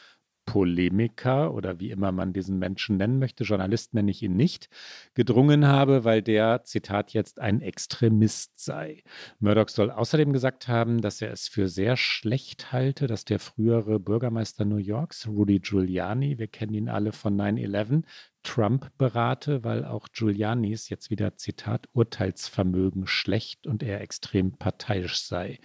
Polemiker 0.49 1.53
oder 1.53 1.79
wie 1.79 1.91
immer 1.91 2.11
man 2.11 2.33
diesen 2.33 2.59
Menschen 2.59 2.97
nennen 2.97 3.19
möchte, 3.19 3.45
Journalist 3.45 3.93
nenne 3.93 4.11
ich 4.11 4.23
ihn 4.23 4.35
nicht, 4.35 4.71
gedrungen 5.13 5.67
habe, 5.67 6.05
weil 6.05 6.23
der, 6.23 6.65
Zitat 6.65 7.13
jetzt, 7.13 7.39
ein 7.39 7.61
Extremist 7.61 8.59
sei. 8.59 9.03
Murdoch 9.41 9.69
soll 9.69 9.91
außerdem 9.91 10.33
gesagt 10.33 10.67
haben, 10.67 11.03
dass 11.03 11.21
er 11.21 11.33
es 11.33 11.49
für 11.49 11.69
sehr 11.69 11.99
schlecht 11.99 12.73
halte, 12.73 13.07
dass 13.07 13.27
der 13.27 13.41
frühere 13.41 14.01
Bürgermeister 14.01 14.65
New 14.65 14.79
Yorks, 14.79 15.29
Rudy 15.29 15.59
Giuliani, 15.61 16.39
wir 16.39 16.47
kennen 16.47 16.73
ihn 16.73 16.89
alle 16.89 17.13
von 17.13 17.37
9-11, 17.37 18.05
Trump 18.43 18.91
berate, 18.99 19.65
weil 19.65 19.85
auch 19.85 20.09
Giulianis 20.13 20.89
jetzt 20.89 21.11
wieder 21.11 21.37
Zitat 21.37 21.89
Urteilsvermögen 21.93 23.07
schlecht 23.07 23.67
und 23.67 23.83
er 23.83 24.01
extrem 24.01 24.53
parteiisch 24.53 25.23
sei. 25.23 25.59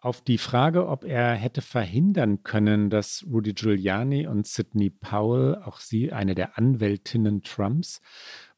Auf 0.00 0.22
die 0.22 0.38
Frage, 0.38 0.88
ob 0.88 1.04
er 1.04 1.34
hätte 1.34 1.62
verhindern 1.62 2.42
können, 2.42 2.90
dass 2.90 3.24
Rudy 3.30 3.52
Giuliani 3.52 4.26
und 4.26 4.46
Sidney 4.46 4.90
Powell, 4.90 5.56
auch 5.56 5.80
sie 5.80 6.12
eine 6.12 6.34
der 6.34 6.56
Anwältinnen 6.56 7.42
Trumps, 7.42 8.00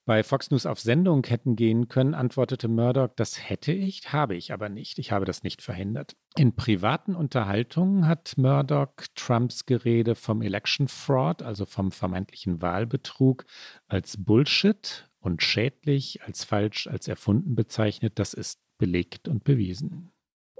bei 0.04 0.22
Fox 0.22 0.50
News 0.50 0.66
auf 0.66 0.80
Sendung 0.80 1.24
hätten 1.26 1.56
gehen 1.56 1.88
können, 1.88 2.14
antwortete 2.14 2.68
Murdoch, 2.68 3.08
das 3.16 3.48
hätte 3.48 3.72
ich, 3.72 4.12
habe 4.12 4.34
ich 4.34 4.52
aber 4.52 4.68
nicht. 4.68 4.98
Ich 4.98 5.12
habe 5.12 5.24
das 5.24 5.42
nicht 5.42 5.62
verhindert. 5.62 6.16
In 6.36 6.54
privaten 6.54 7.14
Unterhaltungen 7.14 8.06
hat 8.06 8.34
Murdoch 8.36 8.92
Trumps 9.14 9.66
Gerede 9.66 10.14
vom 10.14 10.42
Election 10.42 10.88
Fraud, 10.88 11.42
also 11.42 11.66
vom 11.66 11.92
vermeintlichen 11.92 12.62
Wahlbetrug, 12.62 13.44
als 13.86 14.22
Bullshit 14.22 15.08
und 15.20 15.42
schädlich, 15.42 16.22
als 16.22 16.44
falsch, 16.44 16.86
als 16.86 17.08
erfunden 17.08 17.54
bezeichnet. 17.54 18.18
Das 18.18 18.34
ist 18.34 18.60
belegt 18.78 19.28
und 19.28 19.44
bewiesen. 19.44 20.11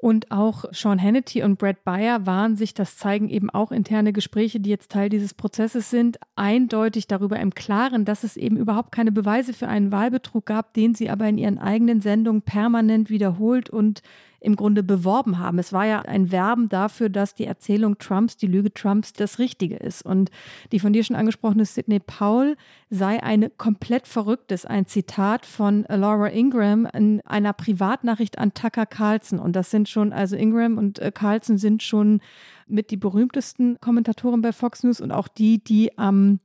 Und 0.02 0.32
auch 0.32 0.64
Sean 0.72 1.00
Hannity 1.00 1.44
und 1.44 1.60
Brad 1.60 1.84
Bayer 1.84 2.26
waren 2.26 2.56
sich, 2.56 2.74
das 2.74 2.96
zeigen 2.96 3.28
eben 3.28 3.50
auch 3.50 3.70
interne 3.70 4.12
Gespräche, 4.12 4.58
die 4.58 4.68
jetzt 4.68 4.90
Teil 4.90 5.08
dieses 5.08 5.32
Prozesses 5.32 5.90
sind, 5.90 6.18
eindeutig 6.34 7.06
darüber 7.06 7.38
im 7.38 7.54
Klaren, 7.54 8.04
dass 8.04 8.24
es 8.24 8.36
eben 8.36 8.56
überhaupt 8.56 8.90
keine 8.90 9.12
Beweise 9.12 9.52
für 9.52 9.68
einen 9.68 9.92
Wahlbetrug 9.92 10.44
gab, 10.44 10.74
den 10.74 10.96
sie 10.96 11.08
aber 11.08 11.28
in 11.28 11.38
ihren 11.38 11.58
eigenen 11.58 12.00
Sendungen 12.00 12.42
permanent 12.42 13.10
wiederholt 13.10 13.70
und 13.70 14.02
im 14.42 14.56
Grunde 14.56 14.82
beworben 14.82 15.38
haben. 15.38 15.58
Es 15.58 15.72
war 15.72 15.86
ja 15.86 16.00
ein 16.00 16.32
Werben 16.32 16.68
dafür, 16.68 17.08
dass 17.08 17.34
die 17.34 17.44
Erzählung 17.44 17.98
Trumps, 17.98 18.36
die 18.36 18.46
Lüge 18.46 18.72
Trumps 18.72 19.12
das 19.12 19.38
Richtige 19.38 19.76
ist. 19.76 20.04
Und 20.04 20.30
die 20.72 20.80
von 20.80 20.92
dir 20.92 21.04
schon 21.04 21.16
angesprochene 21.16 21.64
Sidney 21.64 22.00
Powell 22.00 22.56
sei 22.90 23.22
eine 23.22 23.50
komplett 23.50 24.06
verrücktes, 24.06 24.66
ein 24.66 24.86
Zitat 24.86 25.46
von 25.46 25.84
Laura 25.88 26.28
Ingram 26.28 26.86
in 26.86 27.20
einer 27.24 27.52
Privatnachricht 27.52 28.38
an 28.38 28.54
Tucker 28.54 28.86
Carlson. 28.86 29.38
Und 29.38 29.54
das 29.54 29.70
sind 29.70 29.88
schon, 29.88 30.12
also 30.12 30.36
Ingram 30.36 30.78
und 30.78 30.98
äh, 30.98 31.12
Carlson 31.12 31.58
sind 31.58 31.82
schon 31.82 32.20
mit 32.66 32.90
die 32.90 32.96
berühmtesten 32.96 33.78
Kommentatoren 33.80 34.42
bei 34.42 34.52
Fox 34.52 34.82
News 34.82 35.00
und 35.00 35.12
auch 35.12 35.28
die, 35.28 35.62
die 35.62 35.96
am 35.98 36.16
ähm, 36.16 36.40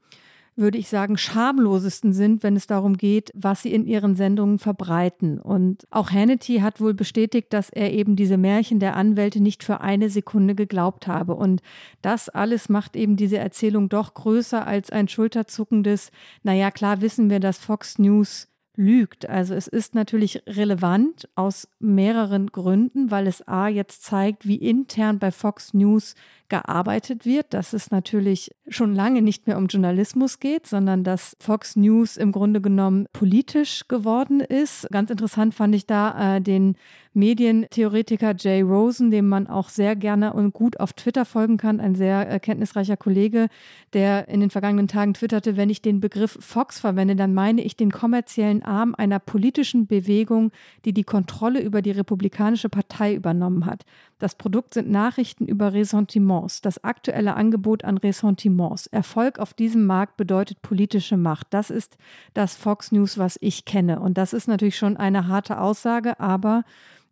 würde 0.57 0.77
ich 0.77 0.89
sagen, 0.89 1.17
schamlosesten 1.17 2.13
sind, 2.13 2.43
wenn 2.43 2.55
es 2.55 2.67
darum 2.67 2.97
geht, 2.97 3.31
was 3.35 3.61
sie 3.61 3.73
in 3.73 3.85
ihren 3.85 4.15
Sendungen 4.15 4.59
verbreiten. 4.59 5.39
Und 5.39 5.87
auch 5.91 6.11
Hannity 6.11 6.57
hat 6.57 6.81
wohl 6.81 6.93
bestätigt, 6.93 7.53
dass 7.53 7.69
er 7.69 7.93
eben 7.93 8.15
diese 8.15 8.37
Märchen 8.37 8.79
der 8.79 8.95
Anwälte 8.95 9.39
nicht 9.39 9.63
für 9.63 9.81
eine 9.81 10.09
Sekunde 10.09 10.55
geglaubt 10.55 11.07
habe. 11.07 11.35
Und 11.35 11.61
das 12.01 12.27
alles 12.29 12.69
macht 12.69 12.95
eben 12.95 13.15
diese 13.15 13.37
Erzählung 13.37 13.87
doch 13.87 14.13
größer 14.13 14.65
als 14.65 14.89
ein 14.89 15.07
schulterzuckendes, 15.07 16.11
naja, 16.43 16.71
klar 16.71 17.01
wissen 17.01 17.29
wir, 17.29 17.39
dass 17.39 17.59
Fox 17.59 17.99
News 17.99 18.47
lügt. 18.77 19.27
Also 19.27 19.55
es 19.55 19.67
ist 19.67 19.95
natürlich 19.95 20.43
relevant 20.47 21.27
aus 21.35 21.67
mehreren 21.79 22.47
Gründen, 22.47 23.11
weil 23.11 23.27
es 23.27 23.45
A 23.47 23.67
jetzt 23.67 24.03
zeigt, 24.03 24.47
wie 24.47 24.55
intern 24.55 25.19
bei 25.19 25.31
Fox 25.31 25.73
News 25.73 26.15
gearbeitet 26.49 27.25
wird, 27.25 27.53
dass 27.53 27.73
es 27.73 27.91
natürlich 27.91 28.51
schon 28.69 28.93
lange 28.95 29.21
nicht 29.21 29.47
mehr 29.47 29.57
um 29.57 29.67
Journalismus 29.67 30.39
geht, 30.39 30.67
sondern 30.67 31.03
dass 31.03 31.35
Fox 31.39 31.75
News 31.75 32.17
im 32.17 32.31
Grunde 32.31 32.61
genommen 32.61 33.07
politisch 33.13 33.87
geworden 33.87 34.39
ist. 34.39 34.87
Ganz 34.91 35.09
interessant 35.09 35.53
fand 35.53 35.75
ich 35.75 35.85
da 35.85 36.37
äh, 36.37 36.41
den 36.41 36.75
Medientheoretiker 37.17 38.35
Jay 38.37 38.61
Rosen, 38.61 39.09
dem 39.09 39.27
man 39.27 39.47
auch 39.47 39.69
sehr 39.69 39.95
gerne 39.95 40.33
und 40.33 40.53
gut 40.53 40.79
auf 40.79 40.93
Twitter 40.93 41.25
folgen 41.25 41.57
kann, 41.57 41.79
ein 41.79 41.95
sehr 41.95 42.27
erkenntnisreicher 42.27 42.95
Kollege, 42.95 43.47
der 43.93 44.27
in 44.27 44.39
den 44.39 44.51
vergangenen 44.51 44.87
Tagen 44.87 45.15
twitterte, 45.15 45.57
wenn 45.57 45.71
ich 45.71 45.81
den 45.81 45.99
Begriff 45.99 46.37
Fox 46.39 46.79
verwende, 46.79 47.15
dann 47.15 47.33
meine 47.33 47.63
ich 47.63 47.75
den 47.75 47.89
kommerziellen 47.89 48.61
Arm 48.61 48.93
einer 48.95 49.17
politischen 49.17 49.87
Bewegung, 49.87 50.51
die 50.85 50.93
die 50.93 51.03
Kontrolle 51.03 51.59
über 51.59 51.81
die 51.81 51.91
Republikanische 51.91 52.69
Partei 52.69 53.15
übernommen 53.15 53.65
hat. 53.65 53.83
Das 54.19 54.35
Produkt 54.35 54.75
sind 54.75 54.89
Nachrichten 54.89 55.47
über 55.47 55.73
Ressentiments, 56.37 56.61
das 56.61 56.83
aktuelle 56.83 57.35
Angebot 57.35 57.83
an 57.83 57.97
Ressentiments. 57.97 58.87
Erfolg 58.87 59.39
auf 59.39 59.53
diesem 59.53 59.85
Markt 59.85 60.17
bedeutet 60.17 60.61
politische 60.61 61.17
Macht. 61.17 61.47
Das 61.51 61.69
ist 61.69 61.97
das 62.33 62.55
Fox 62.55 62.91
News, 62.91 63.17
was 63.17 63.37
ich 63.41 63.65
kenne. 63.65 63.99
Und 63.99 64.17
das 64.17 64.33
ist 64.33 64.47
natürlich 64.47 64.77
schon 64.77 64.97
eine 64.97 65.27
harte 65.27 65.59
Aussage, 65.59 66.19
aber 66.19 66.63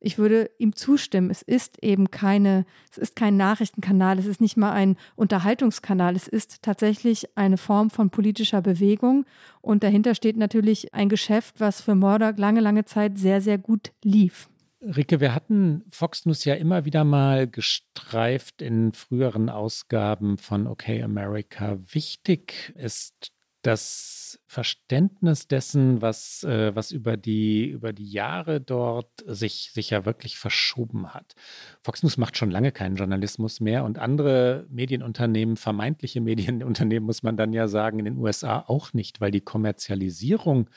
ich 0.01 0.17
würde 0.17 0.51
ihm 0.59 0.75
zustimmen. 0.75 1.31
Es 1.31 1.41
ist 1.41 1.81
eben 1.81 2.11
keine, 2.11 2.65
es 2.91 2.97
ist 2.97 3.15
kein 3.15 3.37
Nachrichtenkanal, 3.37 4.19
es 4.19 4.27
ist 4.27 4.41
nicht 4.41 4.57
mal 4.57 4.71
ein 4.71 4.97
Unterhaltungskanal, 5.15 6.15
es 6.15 6.27
ist 6.27 6.61
tatsächlich 6.61 7.35
eine 7.35 7.57
Form 7.57 7.89
von 7.89 8.09
politischer 8.09 8.61
Bewegung. 8.61 9.25
Und 9.61 9.83
dahinter 9.83 10.13
steht 10.13 10.37
natürlich 10.37 10.93
ein 10.93 11.09
Geschäft, 11.09 11.59
was 11.59 11.81
für 11.81 11.95
Murdoch 11.95 12.37
lange, 12.37 12.59
lange 12.59 12.85
Zeit 12.85 13.17
sehr, 13.17 13.41
sehr 13.41 13.57
gut 13.57 13.93
lief. 14.03 14.49
Ricke, 14.85 15.19
wir 15.19 15.33
hatten 15.33 15.83
Fox 15.89 16.25
News 16.25 16.45
ja 16.45 16.53
immer 16.53 16.85
wieder 16.85 17.03
mal 17.03 17.47
gestreift 17.47 18.61
in 18.61 18.91
früheren 18.91 19.49
Ausgaben 19.49 20.37
von 20.37 20.67
OK 20.67 20.89
America. 20.89 21.79
Wichtig 21.91 22.71
ist 22.75 23.31
das 23.63 24.39
Verständnis 24.45 25.47
dessen, 25.47 26.03
was, 26.03 26.43
äh, 26.43 26.75
was 26.75 26.91
über, 26.91 27.17
die, 27.17 27.65
über 27.65 27.93
die 27.93 28.11
Jahre 28.11 28.61
dort 28.61 29.09
sich, 29.25 29.71
sich 29.73 29.89
ja 29.89 30.05
wirklich 30.05 30.37
verschoben 30.37 31.15
hat. 31.15 31.33
Fox 31.81 32.03
News 32.03 32.17
macht 32.17 32.37
schon 32.37 32.51
lange 32.51 32.71
keinen 32.71 32.95
Journalismus 32.95 33.61
mehr 33.61 33.83
und 33.85 33.97
andere 33.97 34.67
Medienunternehmen, 34.69 35.57
vermeintliche 35.57 36.21
Medienunternehmen, 36.21 37.07
muss 37.07 37.23
man 37.23 37.37
dann 37.37 37.53
ja 37.53 37.67
sagen, 37.67 37.97
in 37.97 38.05
den 38.05 38.17
USA 38.17 38.63
auch 38.67 38.93
nicht, 38.93 39.19
weil 39.19 39.31
die 39.31 39.41
Kommerzialisierung 39.41 40.69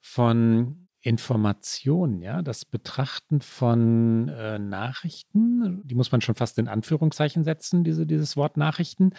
von 0.00 0.81
Information, 1.04 2.22
ja, 2.22 2.42
das 2.42 2.64
Betrachten 2.64 3.40
von 3.40 4.28
äh, 4.28 4.60
Nachrichten, 4.60 5.82
die 5.84 5.96
muss 5.96 6.12
man 6.12 6.20
schon 6.20 6.36
fast 6.36 6.58
in 6.58 6.68
Anführungszeichen 6.68 7.42
setzen, 7.42 7.82
diese, 7.82 8.06
dieses 8.06 8.36
Wort 8.36 8.56
Nachrichten. 8.56 9.10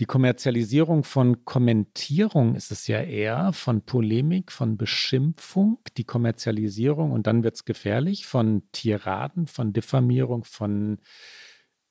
Die 0.00 0.06
Kommerzialisierung 0.06 1.04
von 1.04 1.44
Kommentierung 1.44 2.54
ist 2.54 2.72
es 2.72 2.86
ja 2.86 3.02
eher, 3.02 3.52
von 3.52 3.82
Polemik, 3.82 4.50
von 4.50 4.78
Beschimpfung, 4.78 5.80
die 5.98 6.04
Kommerzialisierung 6.04 7.12
und 7.12 7.26
dann 7.26 7.44
wird 7.44 7.56
es 7.56 7.66
gefährlich 7.66 8.26
von 8.26 8.62
Tiraden, 8.72 9.46
von 9.46 9.74
Diffamierung, 9.74 10.44
von 10.44 10.98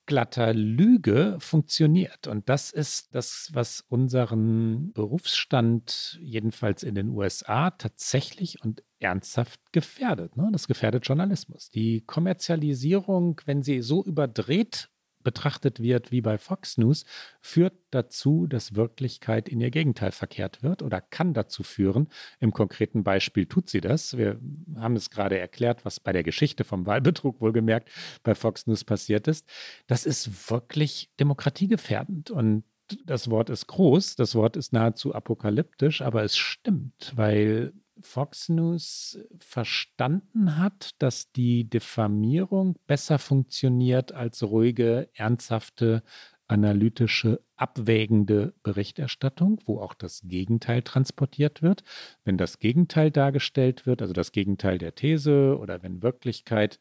glatter 0.08 0.54
Lüge 0.54 1.38
funktioniert. 1.40 2.26
Und 2.26 2.50
das 2.50 2.72
ist 2.72 3.14
das, 3.14 3.50
was 3.54 3.84
unseren 3.88 4.94
Berufsstand, 4.94 6.18
jedenfalls 6.24 6.82
in 6.82 6.96
den 6.96 7.10
USA, 7.10 7.70
tatsächlich 7.70 8.64
und 8.64 8.82
ernsthaft 9.00 9.60
gefährdet. 9.72 10.38
Ne? 10.38 10.50
Das 10.52 10.68
gefährdet 10.68 11.06
Journalismus. 11.08 11.70
Die 11.70 12.02
Kommerzialisierung, 12.02 13.42
wenn 13.46 13.62
sie 13.64 13.82
so 13.82 14.04
überdreht 14.04 14.90
betrachtet 15.28 15.82
wird 15.82 16.10
wie 16.10 16.22
bei 16.22 16.38
Fox 16.38 16.78
News, 16.78 17.04
führt 17.42 17.74
dazu, 17.92 18.48
dass 18.48 18.76
Wirklichkeit 18.76 19.50
in 19.50 19.60
ihr 19.60 19.72
Gegenteil 19.72 20.14
verkehrt 20.14 20.64
wird 20.64 20.82
oder 20.82 21.02
kann 21.02 21.34
dazu 21.34 21.64
führen. 21.64 22.08
Im 22.40 22.54
konkreten 22.54 23.04
Beispiel 23.04 23.46
tut 23.46 23.70
sie 23.70 23.82
das. 23.82 24.18
Wir 24.18 24.40
haben 24.78 24.96
es 24.96 25.10
gerade 25.10 25.38
erklärt, 25.38 25.84
was 25.84 26.00
bei 26.00 26.14
der 26.14 26.24
Geschichte 26.24 26.64
vom 26.64 26.86
Wahlbetrug 26.86 27.42
wohlgemerkt 27.42 27.90
bei 28.24 28.36
Fox 28.36 28.68
News 28.68 28.86
passiert 28.86 29.28
ist. 29.28 29.46
Das 29.88 30.06
ist 30.06 30.50
wirklich 30.50 31.10
demokratiegefährdend 31.20 32.32
und 32.32 32.64
das 33.06 33.30
Wort 33.30 33.50
ist 33.50 33.68
groß, 33.68 34.16
das 34.16 34.34
Wort 34.34 34.56
ist 34.56 34.72
nahezu 34.72 35.14
apokalyptisch, 35.14 36.02
aber 36.02 36.24
es 36.24 36.38
stimmt, 36.38 37.12
weil 37.18 37.74
Fox 38.02 38.50
News 38.50 39.20
verstanden 39.40 40.58
hat, 40.58 40.92
dass 41.00 41.32
die 41.32 41.70
Diffamierung 41.70 42.76
besser 42.88 43.20
funktioniert 43.20 44.12
als 44.12 44.44
ruhige, 44.44 45.10
ernsthafte, 45.14 46.04
analytische, 46.48 47.42
abwägende 47.56 48.54
Berichterstattung, 48.64 49.60
wo 49.66 49.80
auch 49.82 49.94
das 49.94 50.22
Gegenteil 50.24 50.82
transportiert 50.82 51.62
wird. 51.62 51.84
Wenn 52.24 52.38
das 52.38 52.60
Gegenteil 52.60 53.12
dargestellt 53.12 53.86
wird, 53.86 54.02
also 54.02 54.14
das 54.14 54.32
Gegenteil 54.32 54.78
der 54.78 54.96
These 54.96 55.58
oder 55.60 55.84
wenn 55.84 56.02
Wirklichkeit 56.02 56.80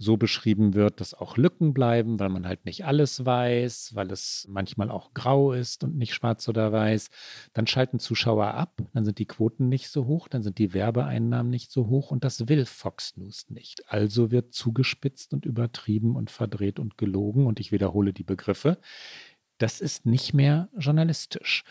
so 0.00 0.16
beschrieben 0.16 0.72
wird, 0.72 1.00
dass 1.00 1.12
auch 1.12 1.36
Lücken 1.36 1.74
bleiben, 1.74 2.18
weil 2.18 2.30
man 2.30 2.46
halt 2.46 2.64
nicht 2.64 2.86
alles 2.86 3.26
weiß, 3.26 3.94
weil 3.94 4.10
es 4.10 4.46
manchmal 4.48 4.90
auch 4.90 5.12
grau 5.12 5.52
ist 5.52 5.84
und 5.84 5.94
nicht 5.94 6.14
schwarz 6.14 6.48
oder 6.48 6.72
weiß. 6.72 7.10
Dann 7.52 7.66
schalten 7.66 7.98
Zuschauer 7.98 8.46
ab, 8.54 8.80
dann 8.94 9.04
sind 9.04 9.18
die 9.18 9.26
Quoten 9.26 9.68
nicht 9.68 9.90
so 9.90 10.06
hoch, 10.06 10.28
dann 10.28 10.42
sind 10.42 10.56
die 10.56 10.72
Werbeeinnahmen 10.72 11.50
nicht 11.50 11.70
so 11.70 11.88
hoch 11.88 12.10
und 12.10 12.24
das 12.24 12.48
will 12.48 12.64
Fox 12.64 13.18
News 13.18 13.50
nicht. 13.50 13.90
Also 13.92 14.30
wird 14.30 14.54
zugespitzt 14.54 15.34
und 15.34 15.44
übertrieben 15.44 16.16
und 16.16 16.30
verdreht 16.30 16.78
und 16.78 16.96
gelogen 16.96 17.46
und 17.46 17.60
ich 17.60 17.70
wiederhole 17.70 18.14
die 18.14 18.24
Begriffe. 18.24 18.78
Das 19.58 19.82
ist 19.82 20.06
nicht 20.06 20.32
mehr 20.32 20.70
journalistisch. 20.78 21.62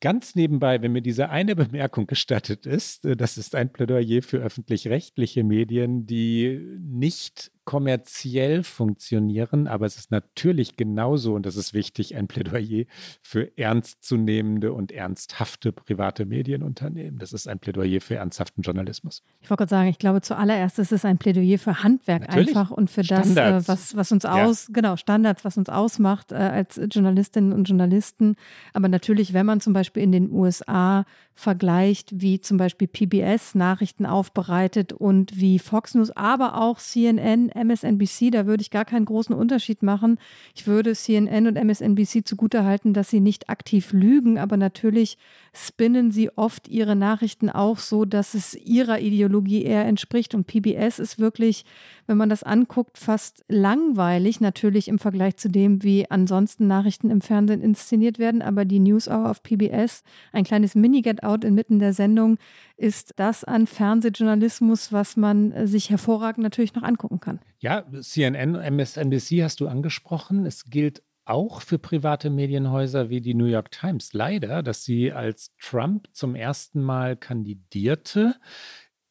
Ganz 0.00 0.34
nebenbei, 0.34 0.82
wenn 0.82 0.90
mir 0.90 1.02
diese 1.02 1.28
eine 1.28 1.54
Bemerkung 1.56 2.08
gestattet 2.08 2.66
ist, 2.66 3.04
das 3.04 3.38
ist 3.38 3.54
ein 3.54 3.72
Plädoyer 3.72 4.22
für 4.22 4.38
öffentlich-rechtliche 4.38 5.44
Medien, 5.44 6.04
die 6.04 6.60
nicht 6.80 7.52
kommerziell 7.66 8.62
funktionieren, 8.62 9.66
aber 9.66 9.86
es 9.86 9.98
ist 9.98 10.12
natürlich 10.12 10.76
genauso, 10.76 11.34
und 11.34 11.44
das 11.44 11.56
ist 11.56 11.74
wichtig, 11.74 12.14
ein 12.14 12.28
Plädoyer 12.28 12.84
für 13.22 13.58
ernstzunehmende 13.58 14.72
und 14.72 14.92
ernsthafte 14.92 15.72
private 15.72 16.24
Medienunternehmen. 16.26 17.18
Das 17.18 17.32
ist 17.32 17.48
ein 17.48 17.58
Plädoyer 17.58 18.00
für 18.00 18.14
ernsthaften 18.14 18.62
Journalismus. 18.62 19.24
Ich 19.40 19.50
wollte 19.50 19.62
gerade 19.62 19.70
sagen, 19.70 19.88
ich 19.88 19.98
glaube, 19.98 20.20
zuallererst 20.20 20.78
ist 20.78 20.92
es 20.92 21.04
ein 21.04 21.18
Plädoyer 21.18 21.58
für 21.58 21.82
Handwerk 21.82 22.28
natürlich. 22.28 22.56
einfach 22.56 22.70
und 22.70 22.88
für 22.88 23.02
das, 23.02 23.36
äh, 23.36 23.60
was, 23.66 23.96
was 23.96 24.12
uns 24.12 24.24
aus, 24.24 24.68
ja. 24.68 24.72
genau, 24.72 24.96
Standards, 24.96 25.44
was 25.44 25.58
uns 25.58 25.68
ausmacht 25.68 26.30
äh, 26.30 26.36
als 26.36 26.80
Journalistinnen 26.90 27.52
und 27.52 27.68
Journalisten. 27.68 28.36
Aber 28.74 28.88
natürlich, 28.88 29.32
wenn 29.32 29.44
man 29.44 29.60
zum 29.60 29.72
Beispiel 29.72 30.04
in 30.04 30.12
den 30.12 30.30
USA 30.30 31.04
vergleicht, 31.36 32.22
wie 32.22 32.40
zum 32.40 32.56
Beispiel 32.56 32.88
PBS 32.88 33.54
Nachrichten 33.54 34.06
aufbereitet 34.06 34.94
und 34.94 35.38
wie 35.38 35.58
Fox 35.58 35.94
News, 35.94 36.10
aber 36.10 36.60
auch 36.60 36.78
CNN, 36.78 37.50
MSNBC, 37.50 38.30
da 38.30 38.46
würde 38.46 38.62
ich 38.62 38.70
gar 38.70 38.86
keinen 38.86 39.04
großen 39.04 39.34
Unterschied 39.34 39.82
machen. 39.82 40.18
Ich 40.54 40.66
würde 40.66 40.94
CNN 40.94 41.46
und 41.46 41.56
MSNBC 41.56 42.24
zugutehalten, 42.24 42.94
dass 42.94 43.10
sie 43.10 43.20
nicht 43.20 43.50
aktiv 43.50 43.92
lügen, 43.92 44.38
aber 44.38 44.56
natürlich 44.56 45.18
spinnen 45.52 46.10
sie 46.10 46.30
oft 46.36 46.68
ihre 46.68 46.96
Nachrichten 46.96 47.50
auch 47.50 47.78
so, 47.78 48.06
dass 48.06 48.32
es 48.32 48.54
ihrer 48.54 49.00
Ideologie 49.00 49.62
eher 49.62 49.84
entspricht. 49.84 50.34
Und 50.34 50.46
PBS 50.46 50.98
ist 50.98 51.18
wirklich, 51.18 51.66
wenn 52.06 52.16
man 52.16 52.28
das 52.28 52.42
anguckt, 52.42 52.98
fast 52.98 53.44
langweilig, 53.48 54.40
natürlich 54.40 54.88
im 54.88 54.98
Vergleich 54.98 55.36
zu 55.36 55.48
dem, 55.48 55.82
wie 55.82 56.10
ansonsten 56.10 56.66
Nachrichten 56.66 57.10
im 57.10 57.20
Fernsehen 57.20 57.60
inszeniert 57.60 58.18
werden. 58.18 58.42
Aber 58.42 58.64
die 58.64 58.78
News 58.78 59.08
Hour 59.08 59.30
auf 59.30 59.42
PBS, 59.42 60.02
ein 60.32 60.44
kleines 60.44 60.74
Mini-Get-Out 60.74 61.44
inmitten 61.44 61.78
der 61.78 61.92
Sendung, 61.92 62.38
ist 62.76 63.14
das 63.16 63.44
an 63.44 63.66
Fernsehjournalismus, 63.66 64.92
was 64.92 65.16
man 65.16 65.66
sich 65.66 65.90
hervorragend 65.90 66.42
natürlich 66.42 66.74
noch 66.74 66.82
angucken 66.82 67.20
kann. 67.20 67.40
Ja, 67.58 67.84
CNN, 68.00 68.54
MSNBC 68.54 69.42
hast 69.42 69.60
du 69.60 69.68
angesprochen. 69.68 70.46
Es 70.46 70.64
gilt 70.64 71.02
auch 71.26 71.60
für 71.60 71.78
private 71.78 72.30
Medienhäuser 72.30 73.10
wie 73.10 73.20
die 73.20 73.34
New 73.34 73.46
York 73.46 73.72
Times 73.72 74.12
leider, 74.12 74.62
dass 74.62 74.84
sie 74.84 75.12
als 75.12 75.54
Trump 75.60 76.08
zum 76.12 76.36
ersten 76.36 76.80
Mal 76.80 77.16
kandidierte, 77.16 78.36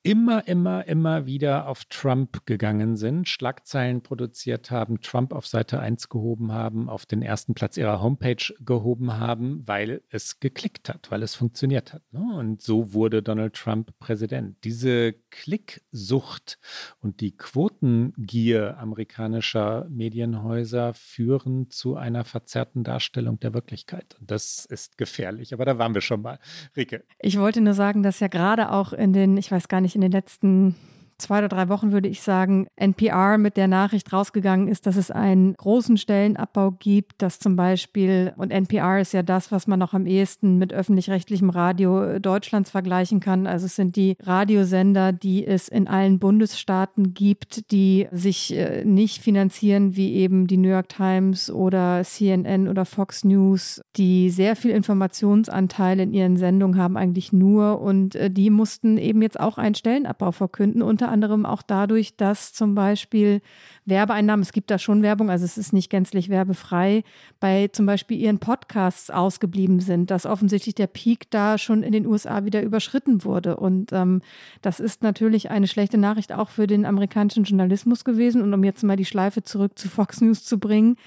immer, 0.05 0.47
immer, 0.47 0.87
immer 0.87 1.25
wieder 1.25 1.67
auf 1.67 1.85
Trump 1.85 2.45
gegangen 2.45 2.95
sind, 2.95 3.27
Schlagzeilen 3.27 4.01
produziert 4.01 4.69
haben, 4.69 5.01
Trump 5.01 5.33
auf 5.33 5.47
Seite 5.47 5.79
1 5.79 6.09
gehoben 6.09 6.51
haben, 6.51 6.89
auf 6.89 7.07
den 7.07 7.23
ersten 7.23 7.55
Platz 7.55 7.75
ihrer 7.75 8.03
Homepage 8.03 8.53
gehoben 8.59 9.17
haben, 9.17 9.67
weil 9.67 10.03
es 10.09 10.39
geklickt 10.39 10.89
hat, 10.89 11.09
weil 11.09 11.23
es 11.23 11.33
funktioniert 11.33 11.91
hat. 11.91 12.03
Ne? 12.11 12.21
Und 12.37 12.61
so 12.61 12.93
wurde 12.93 13.23
Donald 13.23 13.55
Trump 13.55 13.97
Präsident. 13.97 14.63
Diese 14.63 15.13
Klicksucht 15.31 16.59
und 17.01 17.19
die 17.19 17.35
Quotengier 17.35 18.77
amerikanischer 18.77 19.87
Medienhäuser 19.89 20.93
führen 20.93 21.71
zu 21.71 21.95
einer 21.95 22.25
verzerrten 22.25 22.83
Darstellung 22.83 23.39
der 23.39 23.55
Wirklichkeit. 23.55 24.15
Und 24.19 24.29
das 24.29 24.65
ist 24.65 24.99
gefährlich. 24.99 25.51
Aber 25.51 25.65
da 25.65 25.79
waren 25.79 25.95
wir 25.95 26.01
schon 26.01 26.21
mal. 26.21 26.37
Rike. 26.77 27.03
Ich 27.17 27.39
wollte 27.39 27.61
nur 27.61 27.73
sagen, 27.73 28.03
dass 28.03 28.19
ja 28.19 28.27
gerade 28.27 28.71
auch 28.71 28.93
in 28.93 29.11
den, 29.11 29.35
ich 29.37 29.49
weiß 29.49 29.67
gar 29.67 29.81
nicht, 29.81 29.94
in 29.95 30.01
den 30.01 30.11
letzten 30.11 30.75
zwei 31.17 31.39
oder 31.39 31.49
drei 31.49 31.69
Wochen, 31.69 31.91
würde 31.91 32.07
ich 32.07 32.21
sagen, 32.21 32.67
NPR 32.75 33.37
mit 33.37 33.57
der 33.57 33.67
Nachricht 33.67 34.11
rausgegangen 34.11 34.67
ist, 34.67 34.85
dass 34.85 34.95
es 34.95 35.11
einen 35.11 35.53
großen 35.53 35.97
Stellenabbau 35.97 36.71
gibt, 36.71 37.21
dass 37.21 37.39
zum 37.39 37.55
Beispiel, 37.55 38.33
und 38.37 38.51
NPR 38.51 38.99
ist 38.99 39.13
ja 39.13 39.23
das, 39.23 39.51
was 39.51 39.67
man 39.67 39.79
noch 39.79 39.93
am 39.93 40.05
ehesten 40.05 40.57
mit 40.57 40.73
öffentlich-rechtlichem 40.73 41.49
Radio 41.49 42.19
Deutschlands 42.19 42.69
vergleichen 42.69 43.19
kann. 43.19 43.47
Also 43.47 43.65
es 43.65 43.75
sind 43.75 43.95
die 43.95 44.17
Radiosender, 44.21 45.13
die 45.13 45.45
es 45.45 45.67
in 45.67 45.87
allen 45.87 46.19
Bundesstaaten 46.19 47.13
gibt, 47.13 47.71
die 47.71 48.07
sich 48.11 48.55
äh, 48.55 48.83
nicht 48.85 49.21
finanzieren 49.21 49.95
wie 49.95 50.13
eben 50.13 50.47
die 50.47 50.57
New 50.57 50.69
York 50.69 50.89
Times 50.89 51.49
oder 51.49 52.03
CNN 52.03 52.67
oder 52.67 52.85
Fox 52.85 53.23
News, 53.23 53.81
die 53.95 54.29
sehr 54.29 54.55
viel 54.55 54.71
Informationsanteil 54.71 55.99
in 55.99 56.13
ihren 56.13 56.37
Sendungen 56.37 56.77
haben, 56.77 56.97
eigentlich 56.97 57.31
nur. 57.31 57.81
Und 57.81 58.15
äh, 58.15 58.29
die 58.29 58.49
mussten 58.49 58.97
eben 58.97 59.21
jetzt 59.21 59.39
auch 59.39 59.57
einen 59.57 59.75
Stellenabbau 59.75 60.31
verkünden, 60.31 60.81
unter 60.81 61.04
unter 61.05 61.13
anderem 61.13 61.45
auch 61.45 61.61
dadurch, 61.61 62.17
dass 62.17 62.53
zum 62.53 62.73
Beispiel 62.73 63.41
Werbeeinnahmen, 63.85 64.41
es 64.41 64.53
gibt 64.53 64.71
da 64.71 64.79
schon 64.79 65.03
Werbung, 65.03 65.29
also 65.29 65.45
es 65.45 65.57
ist 65.57 65.71
nicht 65.71 65.91
gänzlich 65.91 66.29
werbefrei, 66.29 67.03
bei 67.39 67.67
zum 67.67 67.85
Beispiel 67.85 68.17
ihren 68.17 68.39
Podcasts 68.39 69.11
ausgeblieben 69.11 69.79
sind, 69.79 70.09
dass 70.09 70.25
offensichtlich 70.25 70.73
der 70.73 70.87
Peak 70.87 71.29
da 71.29 71.59
schon 71.59 71.83
in 71.83 71.91
den 71.91 72.07
USA 72.07 72.43
wieder 72.43 72.63
überschritten 72.63 73.23
wurde. 73.23 73.57
Und 73.57 73.93
ähm, 73.93 74.21
das 74.63 74.79
ist 74.79 75.03
natürlich 75.03 75.51
eine 75.51 75.67
schlechte 75.67 75.99
Nachricht 75.99 76.33
auch 76.33 76.49
für 76.49 76.65
den 76.65 76.85
amerikanischen 76.85 77.43
Journalismus 77.43 78.03
gewesen. 78.03 78.41
Und 78.41 78.53
um 78.53 78.63
jetzt 78.63 78.83
mal 78.83 78.97
die 78.97 79.05
Schleife 79.05 79.43
zurück 79.43 79.77
zu 79.77 79.89
Fox 79.89 80.21
News 80.21 80.43
zu 80.43 80.59
bringen, 80.59 80.97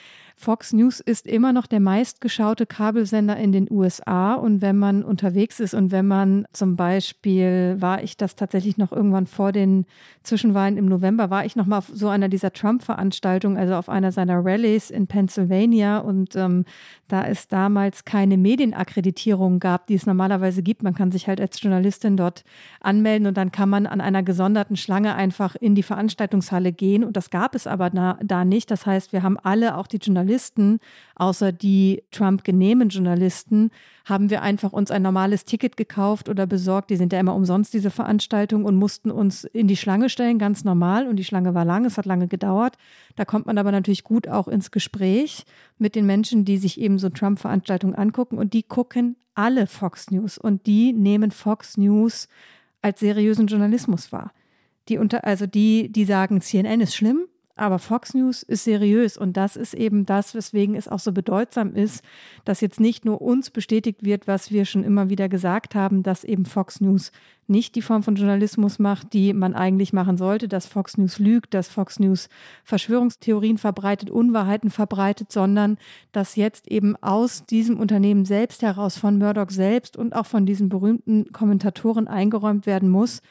Fox 0.41 0.73
News 0.73 1.01
ist 1.01 1.27
immer 1.27 1.53
noch 1.53 1.67
der 1.67 1.81
meistgeschaute 1.81 2.65
Kabelsender 2.65 3.37
in 3.37 3.51
den 3.51 3.67
USA. 3.69 4.35
Und 4.35 4.63
wenn 4.63 4.79
man 4.79 5.03
unterwegs 5.03 5.59
ist 5.59 5.75
und 5.75 5.91
wenn 5.91 6.07
man 6.07 6.47
zum 6.53 6.77
Beispiel, 6.77 7.75
war 7.81 8.05
ich 8.05 8.17
das 8.17 8.37
tatsächlich 8.37 8.79
noch 8.79 8.93
irgendwann 8.93 9.27
vor 9.27 9.51
den 9.51 9.85
Zwischenwahlen 10.23 10.77
im 10.77 10.87
November, 10.87 11.29
war 11.31 11.45
ich 11.45 11.57
noch 11.57 11.67
mal 11.67 11.79
auf 11.79 11.91
so 11.93 12.07
einer 12.09 12.29
dieser 12.29 12.53
Trump-Veranstaltungen, 12.53 13.57
also 13.57 13.75
auf 13.75 13.89
einer 13.89 14.13
seiner 14.13 14.45
Rallyes 14.45 14.93
in 14.93 15.09
Pennsylvania. 15.09 15.99
Und 15.99 16.37
ähm, 16.37 16.65
da 17.09 17.27
es 17.27 17.49
damals 17.49 18.05
keine 18.05 18.37
Medienakkreditierung 18.37 19.59
gab, 19.59 19.89
die 19.89 19.95
es 19.95 20.07
normalerweise 20.07 20.63
gibt, 20.63 20.85
man 20.85 20.95
kann 20.95 21.11
sich 21.11 21.27
halt 21.27 21.41
als 21.41 21.61
Journalistin 21.61 22.17
dort 22.17 22.45
anmelden 22.81 23.27
und 23.27 23.37
dann 23.37 23.51
kann 23.51 23.71
man 23.71 23.89
an 23.89 24.01
einer 24.01 24.23
gesonderten 24.23 24.77
Schlange 24.77 25.17
einfach 25.17 25.57
in 25.57 25.75
die 25.75 25.83
Veranstaltungshalle 25.83 26.71
gehen. 26.71 27.03
Und 27.03 27.17
das 27.17 27.31
gab 27.31 27.57
es 27.57 27.67
aber 27.67 27.91
da, 27.91 28.21
da 28.23 28.45
nicht. 28.45 28.71
Das 28.71 28.87
heißt, 28.87 29.13
wir 29.13 29.25
haben 29.25 29.37
alle, 29.37 29.77
auch 29.77 29.89
die 29.89 29.97
Journalisten, 29.97 30.28
Journalisten, 30.29 30.79
außer 31.15 31.53
die 31.53 32.03
Trump-genehmen 32.11 32.91
Journalisten, 32.91 33.71
haben 34.05 34.29
wir 34.29 34.43
einfach 34.43 34.75
uns 34.75 34.91
ein 34.91 35.01
normales 35.01 35.47
Ticket 35.47 35.79
gekauft 35.79 36.29
oder 36.29 36.47
besorgt. 36.47 36.91
Die 36.91 36.97
sind 36.97 37.15
ja 37.15 37.19
immer 37.19 37.35
umsonst, 37.35 37.73
diese 37.73 37.91
Veranstaltung, 37.91 38.67
und 38.67 38.77
mussten 38.77 39.11
uns 39.11 39.45
in 39.45 39.69
die 39.69 39.77
Schlange 39.77 40.11
stellen, 40.11 40.39
ganz 40.39 40.65
normal. 40.65 41.09
Und 41.09 41.17
die 41.17 41.25
Schlange 41.25 41.55
war 41.55 41.65
lang, 41.65 41.87
es 41.87 41.97
hat 41.97 42.05
lange 42.05 42.29
gedauert. 42.29 42.77
Da 43.17 43.25
kommt 43.25 43.47
man 43.47 43.57
aber 43.57 43.73
natürlich 43.73 44.05
gut 44.05 44.29
auch 44.29 44.49
ins 44.49 44.71
Gespräch 44.71 45.45
mit 45.79 45.95
den 45.95 46.05
Menschen, 46.05 46.45
die 46.45 46.59
sich 46.59 46.79
eben 46.79 46.99
so 46.99 47.09
Trump-Veranstaltungen 47.09 47.95
angucken. 47.95 48.37
Und 48.37 48.53
die 48.53 48.63
gucken 48.63 49.17
alle 49.35 49.67
Fox 49.67 50.11
News 50.11 50.37
und 50.37 50.67
die 50.67 50.93
nehmen 50.93 51.31
Fox 51.31 51.79
News 51.79 52.29
als 52.83 53.01
seriösen 53.01 53.47
Journalismus 53.47 54.13
wahr. 54.13 54.33
Die 54.89 54.99
unter, 54.99 55.25
also 55.25 55.47
die, 55.47 55.91
die 55.91 56.05
sagen, 56.05 56.43
CNN 56.43 56.81
ist 56.83 56.95
schlimm, 56.95 57.29
aber 57.59 57.79
Fox 57.79 58.15
News 58.15 58.43
ist 58.43 58.65
seriös 58.65 59.17
und 59.17 59.37
das 59.37 59.57
ist 59.57 59.75
eben 59.75 60.07
das, 60.07 60.35
weswegen 60.35 60.75
es 60.75 60.89
auch 60.89 60.99
so 60.99 61.13
bedeutsam 61.13 61.75
ist, 61.75 62.05
dass 62.45 62.61
jetzt 62.61 62.81
nicht 62.81 63.05
nur 63.05 63.21
uns 63.21 63.51
bestätigt 63.51 64.05
wird, 64.05 64.27
was 64.27 64.51
wir 64.51 64.65
schon 64.65 64.85
immer 64.85 65.09
wieder 65.11 65.29
gesagt 65.29 65.75
haben, 65.75 66.03
dass 66.03 66.25
eben 66.25 66.45
Fox 66.45 66.81
News 66.81 67.13
nicht 67.49 67.75
die 67.75 67.83
Form 67.83 68.03
von 68.03 68.15
Journalismus 68.15 68.79
macht, 68.79 69.13
die 69.15 69.33
man 69.33 69.55
eigentlich 69.55 69.93
machen 69.93 70.19
sollte, 70.19 70.49
dass 70.49 70.67
Fox 70.67 70.99
News 70.99 71.19
lügt, 71.19 71.55
dass 71.55 71.69
Fox 71.69 71.99
News 71.99 72.29
Verschwörungstheorien 72.63 73.59
verbreitet, 73.59 74.11
Unwahrheiten 74.11 74.71
verbreitet, 74.71 75.33
sondern 75.33 75.79
dass 76.13 76.37
jetzt 76.37 76.69
eben 76.69 76.95
aus 76.97 77.45
diesem 77.47 77.81
Unternehmen 77.81 78.27
selbst 78.27 78.63
heraus, 78.63 78.99
von 78.99 79.19
Murdoch 79.19 79.51
selbst 79.51 79.97
und 79.97 80.15
auch 80.15 80.27
von 80.27 80.45
diesen 80.45 80.69
berühmten 80.69 81.33
Kommentatoren 81.33 82.07
eingeräumt 82.07 82.67
werden 82.67 82.91
muss, 82.91 83.23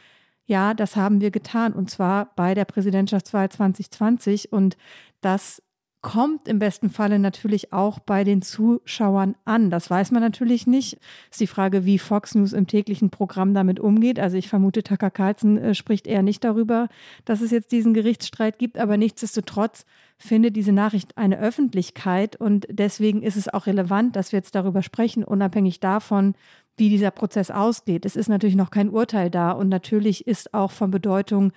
ja, 0.48 0.74
das 0.74 0.96
haben 0.96 1.22
wir 1.22 1.30
getan 1.30 1.74
und 1.74 1.90
zwar 1.90 2.32
bei 2.36 2.54
der 2.54 2.66
Präsidentschaftswahl 2.66 3.50
2020 3.50 4.52
und 4.52 4.78
das 5.22 5.62
kommt 6.02 6.48
im 6.48 6.58
besten 6.58 6.90
Falle 6.90 7.20
natürlich 7.20 7.74
auch 7.74 8.00
bei 8.00 8.24
den 8.24 8.42
Zuschauern 8.42 9.36
an. 9.44 9.70
Das 9.70 9.90
weiß 9.90 10.12
man 10.12 10.22
natürlich 10.22 10.66
nicht. 10.66 11.00
Ist 11.30 11.42
die 11.42 11.48
Frage, 11.48 11.84
wie 11.84 12.00
Fox 12.00 12.34
News 12.34 12.54
im 12.54 12.66
täglichen 12.66 13.10
Programm 13.10 13.54
damit 13.54 13.80
umgeht. 13.80 14.18
Also 14.18 14.38
ich 14.38 14.48
vermute, 14.48 14.84
Tucker 14.84 15.10
Carlson 15.10 15.58
äh, 15.58 15.76
spricht 15.76 16.08
eher 16.08 16.22
nicht 16.22 16.46
darüber, 16.46 16.88
dass 17.26 17.42
es 17.42 17.52
jetzt 17.52 17.74
diesen 17.74 17.94
Gerichtsstreit 17.94 18.58
gibt, 18.58 18.78
aber 18.78 18.96
nichtsdestotrotz 18.96 19.86
findet 20.18 20.56
diese 20.56 20.72
Nachricht 20.72 21.18
eine 21.18 21.40
Öffentlichkeit 21.40 22.38
und 22.38 22.68
deswegen 22.70 23.22
ist 23.22 23.36
es 23.36 23.54
auch 23.54 23.66
relevant, 23.66 24.16
dass 24.16 24.32
wir 24.32 24.40
jetzt 24.40 24.56
darüber 24.56 24.84
sprechen, 24.84 25.26
unabhängig 25.26 25.82
davon, 25.82 26.36
wie 26.78 26.90
dieser 26.90 27.12
Prozess 27.12 27.52
ausgeht. 27.52 28.06
Es 28.06 28.16
ist 28.16 28.30
natürlich 28.30 28.56
noch 28.56 28.72
kein 28.72 28.90
Urteil 28.90 29.30
da 29.30 29.52
und 29.52 29.68
natürlich 29.68 30.28
ist 30.28 30.54
auch 30.54 30.72
von 30.72 30.92
Bedeutung, 30.92 31.52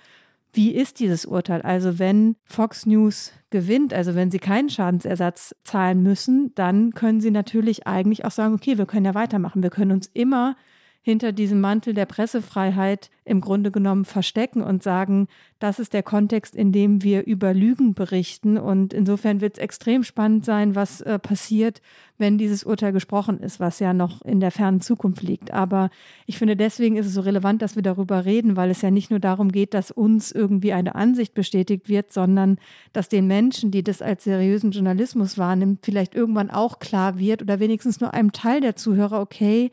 wie 0.53 0.71
ist 0.71 0.99
dieses 0.99 1.25
Urteil? 1.25 1.61
Also 1.61 1.97
wenn 1.97 2.35
Fox 2.43 2.85
News 2.85 3.31
gewinnt, 3.51 3.93
also 3.93 4.15
wenn 4.15 4.31
sie 4.31 4.39
keinen 4.39 4.69
Schadensersatz 4.69 5.55
zahlen 5.63 6.03
müssen, 6.03 6.53
dann 6.55 6.91
können 6.91 7.21
sie 7.21 7.31
natürlich 7.31 7.87
eigentlich 7.87 8.25
auch 8.25 8.31
sagen, 8.31 8.53
okay, 8.53 8.77
wir 8.77 8.85
können 8.85 9.05
ja 9.05 9.15
weitermachen. 9.15 9.63
Wir 9.63 9.69
können 9.69 9.91
uns 9.91 10.09
immer 10.13 10.57
hinter 11.03 11.31
diesem 11.31 11.61
Mantel 11.61 11.93
der 11.93 12.05
Pressefreiheit 12.05 13.09
im 13.25 13.41
Grunde 13.41 13.71
genommen 13.71 14.05
verstecken 14.05 14.61
und 14.61 14.83
sagen, 14.83 15.27
das 15.57 15.79
ist 15.79 15.93
der 15.93 16.03
Kontext, 16.03 16.55
in 16.55 16.71
dem 16.71 17.01
wir 17.03 17.25
über 17.25 17.53
Lügen 17.53 17.93
berichten. 17.93 18.57
Und 18.57 18.93
insofern 18.93 19.41
wird 19.41 19.57
es 19.57 19.63
extrem 19.63 20.03
spannend 20.03 20.45
sein, 20.45 20.75
was 20.75 21.01
äh, 21.01 21.17
passiert, 21.17 21.81
wenn 22.17 22.37
dieses 22.37 22.63
Urteil 22.63 22.91
gesprochen 22.91 23.39
ist, 23.39 23.59
was 23.59 23.79
ja 23.79 23.93
noch 23.93 24.21
in 24.21 24.39
der 24.39 24.51
fernen 24.51 24.81
Zukunft 24.81 25.23
liegt. 25.23 25.51
Aber 25.51 25.89
ich 26.27 26.37
finde, 26.37 26.55
deswegen 26.55 26.97
ist 26.97 27.07
es 27.07 27.13
so 27.13 27.21
relevant, 27.21 27.63
dass 27.63 27.75
wir 27.75 27.83
darüber 27.83 28.25
reden, 28.25 28.55
weil 28.55 28.69
es 28.69 28.81
ja 28.81 28.91
nicht 28.91 29.09
nur 29.09 29.19
darum 29.19 29.51
geht, 29.51 29.73
dass 29.73 29.89
uns 29.89 30.31
irgendwie 30.31 30.73
eine 30.73 30.93
Ansicht 30.93 31.33
bestätigt 31.33 31.89
wird, 31.89 32.13
sondern 32.13 32.57
dass 32.93 33.09
den 33.09 33.25
Menschen, 33.25 33.71
die 33.71 33.83
das 33.83 34.03
als 34.03 34.23
seriösen 34.23 34.71
Journalismus 34.71 35.37
wahrnehmen, 35.39 35.79
vielleicht 35.81 36.13
irgendwann 36.13 36.51
auch 36.51 36.79
klar 36.79 37.17
wird 37.17 37.41
oder 37.41 37.59
wenigstens 37.59 38.01
nur 38.01 38.13
einem 38.13 38.31
Teil 38.31 38.61
der 38.61 38.75
Zuhörer, 38.75 39.19
okay, 39.19 39.71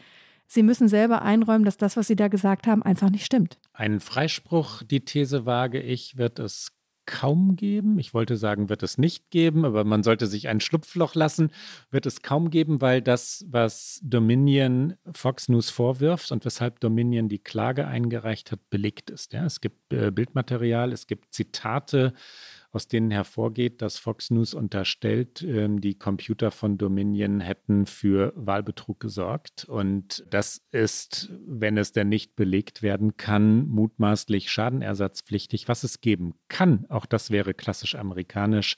Sie 0.48 0.62
müssen 0.62 0.88
selber 0.88 1.22
einräumen, 1.22 1.64
dass 1.64 1.76
das, 1.76 1.96
was 1.96 2.06
Sie 2.06 2.16
da 2.16 2.28
gesagt 2.28 2.66
haben, 2.66 2.82
einfach 2.82 3.10
nicht 3.10 3.26
stimmt. 3.26 3.58
Einen 3.74 4.00
Freispruch, 4.00 4.82
die 4.82 5.04
These 5.04 5.44
wage 5.44 5.80
ich, 5.80 6.16
wird 6.16 6.38
es 6.38 6.72
kaum 7.04 7.56
geben. 7.56 7.98
Ich 7.98 8.12
wollte 8.12 8.36
sagen, 8.36 8.68
wird 8.68 8.82
es 8.82 8.98
nicht 8.98 9.30
geben, 9.30 9.64
aber 9.64 9.84
man 9.84 10.02
sollte 10.02 10.26
sich 10.26 10.48
ein 10.48 10.60
Schlupfloch 10.60 11.14
lassen. 11.14 11.50
Wird 11.90 12.04
es 12.06 12.22
kaum 12.22 12.50
geben, 12.50 12.80
weil 12.80 13.00
das, 13.00 13.46
was 13.48 14.00
Dominion 14.02 14.94
Fox 15.12 15.48
News 15.48 15.70
vorwirft 15.70 16.32
und 16.32 16.44
weshalb 16.44 16.80
Dominion 16.80 17.28
die 17.28 17.38
Klage 17.38 17.86
eingereicht 17.86 18.52
hat, 18.52 18.60
belegt 18.68 19.08
ist. 19.10 19.32
Ja, 19.32 19.46
es 19.46 19.60
gibt 19.60 19.92
äh, 19.92 20.10
Bildmaterial, 20.10 20.92
es 20.92 21.06
gibt 21.06 21.32
Zitate 21.32 22.12
aus 22.70 22.86
denen 22.86 23.10
hervorgeht, 23.10 23.80
dass 23.80 23.98
Fox 23.98 24.30
News 24.30 24.52
unterstellt, 24.52 25.42
ähm, 25.42 25.80
die 25.80 25.94
Computer 25.94 26.50
von 26.50 26.76
Dominion 26.76 27.40
hätten 27.40 27.86
für 27.86 28.32
Wahlbetrug 28.36 29.00
gesorgt. 29.00 29.64
Und 29.64 30.24
das 30.28 30.62
ist, 30.70 31.30
wenn 31.46 31.78
es 31.78 31.92
denn 31.92 32.08
nicht 32.08 32.36
belegt 32.36 32.82
werden 32.82 33.16
kann, 33.16 33.66
mutmaßlich 33.68 34.50
schadenersatzpflichtig. 34.50 35.68
Was 35.68 35.82
es 35.82 36.00
geben 36.00 36.34
kann, 36.48 36.84
auch 36.90 37.06
das 37.06 37.30
wäre 37.30 37.54
klassisch 37.54 37.94
amerikanisch, 37.94 38.76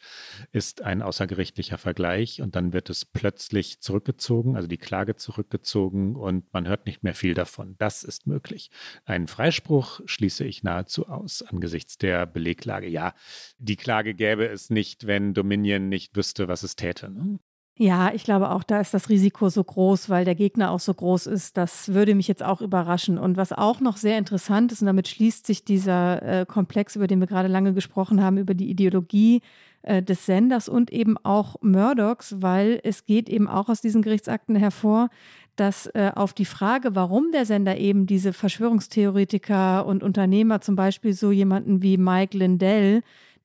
ist 0.53 0.83
ein 0.83 1.03
außergerichtlicher 1.03 1.79
Vergleich 1.79 2.41
und 2.41 2.55
dann 2.55 2.73
wird 2.73 2.91
es 2.91 3.05
plötzlich 3.05 3.81
zurückgezogen, 3.81 4.55
also 4.55 4.69
die 4.69 4.79
Klage 4.79 5.17
zurückgezogen 5.17 6.15
und 6.15 6.53
man 6.53 6.69
hört 6.69 6.87
nicht 6.87 7.03
mehr 7.03 7.15
viel 7.15 7.35
davon. 7.35 7.75
Das 7.79 8.05
ist 8.05 8.27
möglich. 8.27 8.71
Einen 9.05 9.27
Freispruch 9.27 10.01
schließe 10.05 10.45
ich 10.45 10.63
nahezu 10.63 11.09
aus 11.09 11.43
angesichts 11.43 11.99
der 11.99 12.27
Beleglage. 12.27 12.89
Ja, 12.89 13.15
die 13.59 13.80
Klage 13.81 14.15
gäbe 14.15 14.47
es 14.47 14.71
nicht, 14.71 15.07
wenn 15.07 15.35
Dominion 15.35 15.89
nicht 15.89 16.17
wüsste, 16.17 16.47
was 16.47 16.63
es 16.63 16.77
täte. 16.77 17.11
Ne? 17.11 17.39
Ja, 17.83 18.13
ich 18.13 18.25
glaube 18.25 18.51
auch, 18.51 18.63
da 18.63 18.79
ist 18.79 18.93
das 18.93 19.09
Risiko 19.09 19.49
so 19.49 19.65
groß, 19.65 20.11
weil 20.11 20.27
der 20.27 20.35
Gegner 20.35 20.71
auch 20.71 20.81
so 20.81 20.93
groß 20.93 21.27
ist. 21.27 21.57
Das 21.57 21.95
würde 21.95 22.15
mich 22.15 22.29
jetzt 22.29 22.43
auch 22.43 22.61
überraschen. 22.61 23.17
Und 23.17 23.39
was 23.39 23.53
auch 23.53 23.81
noch 23.81 23.97
sehr 23.97 24.19
interessant 24.19 24.71
ist, 24.71 24.83
und 24.83 24.87
damit 24.87 25.09
schließt 25.09 25.47
sich 25.47 25.65
dieser 25.65 26.41
äh, 26.43 26.47
Komplex, 26.47 26.95
über 26.95 27.07
den 27.07 27.21
wir 27.21 27.27
gerade 27.27 27.49
lange 27.49 27.73
gesprochen 27.73 28.23
haben, 28.23 28.37
über 28.37 28.53
die 28.53 28.69
Ideologie 28.69 29.41
äh, 29.81 30.03
des 30.03 30.27
Senders 30.27 30.69
und 30.69 30.93
eben 30.93 31.17
auch 31.23 31.57
Murdochs, 31.63 32.43
weil 32.43 32.81
es 32.85 33.07
geht 33.07 33.31
eben 33.31 33.49
auch 33.49 33.71
aus 33.71 33.81
diesen 33.81 34.03
Gerichtsakten 34.03 34.57
hervor, 34.57 35.09
dass 35.57 35.87
äh, 35.87 36.13
auf 36.15 36.35
die 36.35 36.45
Frage, 36.45 36.95
warum 36.95 37.33
der 37.33 37.47
Sender 37.47 37.79
eben 37.79 38.07
diese 38.07 38.35
Verschwörungstheoretiker 38.35 39.87
und 39.87 40.03
Unternehmer, 40.03 40.61
zum 40.61 40.77
Beispiel 40.77 41.15
so 41.15 41.33
jemanden 41.33 41.83
wie 41.83 41.97
Mike 41.97 42.37
Lindell, 42.37 43.01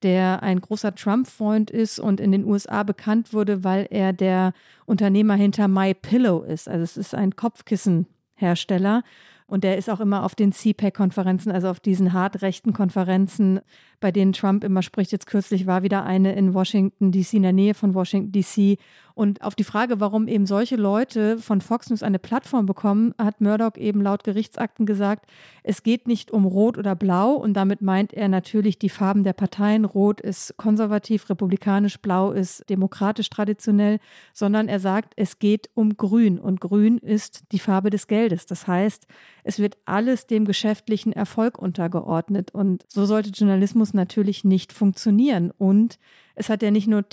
der 0.05 0.43
ein 0.43 0.61
großer 0.61 0.93
Trump-Freund 0.93 1.71
ist 1.71 1.99
und 1.99 2.19
in 2.19 2.31
den 2.31 2.45
USA 2.45 2.83
bekannt 2.83 3.33
wurde, 3.33 3.63
weil 3.63 3.87
er 3.89 4.13
der 4.13 4.53
Unternehmer 4.85 5.33
hinter 5.33 5.67
My 5.67 5.95
Pillow 5.95 6.43
ist. 6.43 6.69
Also 6.69 6.83
es 6.83 6.95
ist 6.95 7.15
ein 7.15 7.35
Kopfkissenhersteller 7.35 9.01
und 9.47 9.63
der 9.63 9.79
ist 9.79 9.89
auch 9.89 9.99
immer 9.99 10.23
auf 10.23 10.35
den 10.35 10.51
CPAC-Konferenzen, 10.51 11.51
also 11.51 11.69
auf 11.69 11.79
diesen 11.79 12.13
hart 12.13 12.43
rechten 12.43 12.71
Konferenzen 12.71 13.61
bei 13.99 14.11
denen 14.11 14.33
Trump 14.33 14.63
immer 14.63 14.81
spricht. 14.81 15.11
Jetzt 15.11 15.27
kürzlich 15.27 15.67
war 15.67 15.83
wieder 15.83 16.03
eine 16.03 16.33
in 16.33 16.53
Washington 16.53 17.11
DC, 17.11 17.33
in 17.33 17.43
der 17.43 17.53
Nähe 17.53 17.73
von 17.73 17.93
Washington 17.93 18.31
DC. 18.31 18.77
Und 19.15 19.41
auf 19.41 19.55
die 19.55 19.63
Frage, 19.63 20.01
warum 20.01 20.27
eben 20.27 20.45
solche 20.45 20.75
Leute 20.75 21.37
von 21.37 21.61
Fox 21.61 21.89
News 21.89 22.03
eine 22.03 22.19
Plattform 22.19 22.65
bekommen, 22.65 23.13
hat 23.17 23.39
Murdoch 23.39 23.77
eben 23.77 24.01
laut 24.01 24.25
Gerichtsakten 24.25 24.85
gesagt, 24.85 25.25
es 25.63 25.83
geht 25.83 26.05
nicht 26.05 26.31
um 26.31 26.45
Rot 26.45 26.77
oder 26.77 26.95
Blau. 26.95 27.31
Und 27.31 27.53
damit 27.53 27.81
meint 27.81 28.13
er 28.13 28.27
natürlich 28.27 28.77
die 28.77 28.89
Farben 28.89 29.23
der 29.23 29.31
Parteien. 29.31 29.85
Rot 29.85 30.19
ist 30.19 30.57
konservativ, 30.57 31.29
republikanisch, 31.29 31.97
Blau 32.01 32.31
ist 32.31 32.69
demokratisch 32.69 33.29
traditionell, 33.29 33.99
sondern 34.33 34.67
er 34.67 34.81
sagt, 34.81 35.13
es 35.15 35.39
geht 35.39 35.69
um 35.75 35.95
Grün. 35.95 36.37
Und 36.37 36.59
Grün 36.59 36.97
ist 36.97 37.45
die 37.53 37.59
Farbe 37.59 37.91
des 37.91 38.07
Geldes. 38.07 38.47
Das 38.47 38.67
heißt, 38.67 39.07
es 39.45 39.59
wird 39.59 39.77
alles 39.85 40.27
dem 40.27 40.43
geschäftlichen 40.43 41.13
Erfolg 41.13 41.57
untergeordnet. 41.57 42.51
Und 42.53 42.83
so 42.89 43.05
sollte 43.05 43.29
Journalismus 43.29 43.84
natürlich 43.93 44.43
nicht 44.43 44.73
funktionieren. 44.73 45.51
Und 45.57 45.99
es 46.35 46.49
hat 46.49 46.61
ja 46.61 46.71
nicht 46.71 46.87
nur 46.87 47.03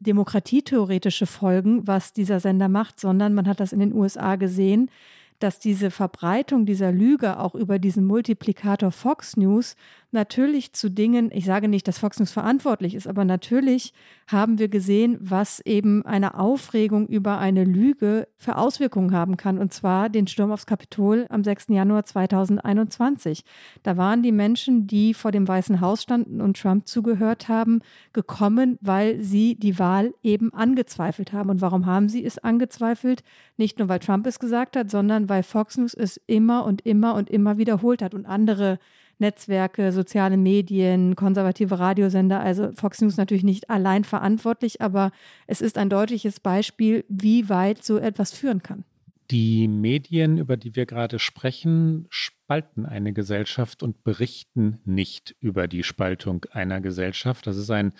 demokratietheoretische 0.00 1.26
Folgen, 1.26 1.86
was 1.86 2.12
dieser 2.12 2.40
Sender 2.40 2.68
macht, 2.68 3.00
sondern 3.00 3.34
man 3.34 3.46
hat 3.46 3.60
das 3.60 3.72
in 3.72 3.80
den 3.80 3.94
USA 3.94 4.36
gesehen, 4.36 4.90
dass 5.38 5.58
diese 5.58 5.90
Verbreitung 5.90 6.64
dieser 6.64 6.92
Lüge 6.92 7.38
auch 7.38 7.54
über 7.54 7.78
diesen 7.78 8.06
Multiplikator 8.06 8.90
Fox 8.90 9.36
News 9.36 9.76
natürlich 10.16 10.72
zu 10.72 10.90
Dingen, 10.90 11.30
ich 11.32 11.44
sage 11.44 11.68
nicht, 11.68 11.86
dass 11.86 11.98
Fox 11.98 12.18
News 12.18 12.32
verantwortlich 12.32 12.96
ist, 12.96 13.06
aber 13.06 13.24
natürlich 13.24 13.92
haben 14.26 14.58
wir 14.58 14.66
gesehen, 14.66 15.16
was 15.20 15.60
eben 15.60 16.04
eine 16.04 16.36
Aufregung 16.36 17.06
über 17.06 17.38
eine 17.38 17.62
Lüge 17.62 18.26
für 18.36 18.56
Auswirkungen 18.56 19.12
haben 19.12 19.36
kann, 19.36 19.58
und 19.58 19.72
zwar 19.72 20.08
den 20.08 20.26
Sturm 20.26 20.50
aufs 20.50 20.66
Kapitol 20.66 21.26
am 21.28 21.44
6. 21.44 21.66
Januar 21.68 22.04
2021. 22.04 23.44
Da 23.84 23.96
waren 23.96 24.24
die 24.24 24.32
Menschen, 24.32 24.88
die 24.88 25.14
vor 25.14 25.30
dem 25.30 25.46
Weißen 25.46 25.80
Haus 25.80 26.02
standen 26.02 26.40
und 26.40 26.58
Trump 26.60 26.88
zugehört 26.88 27.48
haben, 27.48 27.80
gekommen, 28.12 28.78
weil 28.80 29.22
sie 29.22 29.54
die 29.54 29.78
Wahl 29.78 30.14
eben 30.24 30.52
angezweifelt 30.52 31.32
haben. 31.32 31.50
Und 31.50 31.60
warum 31.60 31.86
haben 31.86 32.08
sie 32.08 32.24
es 32.24 32.38
angezweifelt? 32.38 33.22
Nicht 33.56 33.78
nur, 33.78 33.88
weil 33.88 34.00
Trump 34.00 34.26
es 34.26 34.40
gesagt 34.40 34.76
hat, 34.76 34.90
sondern 34.90 35.28
weil 35.28 35.44
Fox 35.44 35.76
News 35.76 35.94
es 35.94 36.20
immer 36.26 36.64
und 36.64 36.84
immer 36.86 37.14
und 37.14 37.30
immer 37.30 37.58
wiederholt 37.58 38.02
hat 38.02 38.14
und 38.14 38.26
andere 38.26 38.78
Netzwerke, 39.18 39.92
soziale 39.92 40.36
Medien, 40.36 41.16
konservative 41.16 41.78
Radiosender. 41.78 42.40
Also 42.40 42.72
Fox 42.72 43.00
News 43.00 43.16
natürlich 43.16 43.44
nicht 43.44 43.70
allein 43.70 44.04
verantwortlich, 44.04 44.80
aber 44.80 45.10
es 45.46 45.60
ist 45.60 45.78
ein 45.78 45.90
deutliches 45.90 46.40
Beispiel, 46.40 47.04
wie 47.08 47.48
weit 47.48 47.84
so 47.84 47.98
etwas 47.98 48.32
führen 48.32 48.62
kann. 48.62 48.84
Die 49.30 49.66
Medien, 49.66 50.38
über 50.38 50.56
die 50.56 50.76
wir 50.76 50.86
gerade 50.86 51.18
sprechen, 51.18 52.06
spalten 52.10 52.86
eine 52.86 53.12
Gesellschaft 53.12 53.82
und 53.82 54.04
berichten 54.04 54.78
nicht 54.84 55.34
über 55.40 55.66
die 55.66 55.82
Spaltung 55.82 56.44
einer 56.52 56.80
Gesellschaft. 56.80 57.46
Das 57.46 57.56
ist 57.56 57.70
ein 57.70 57.92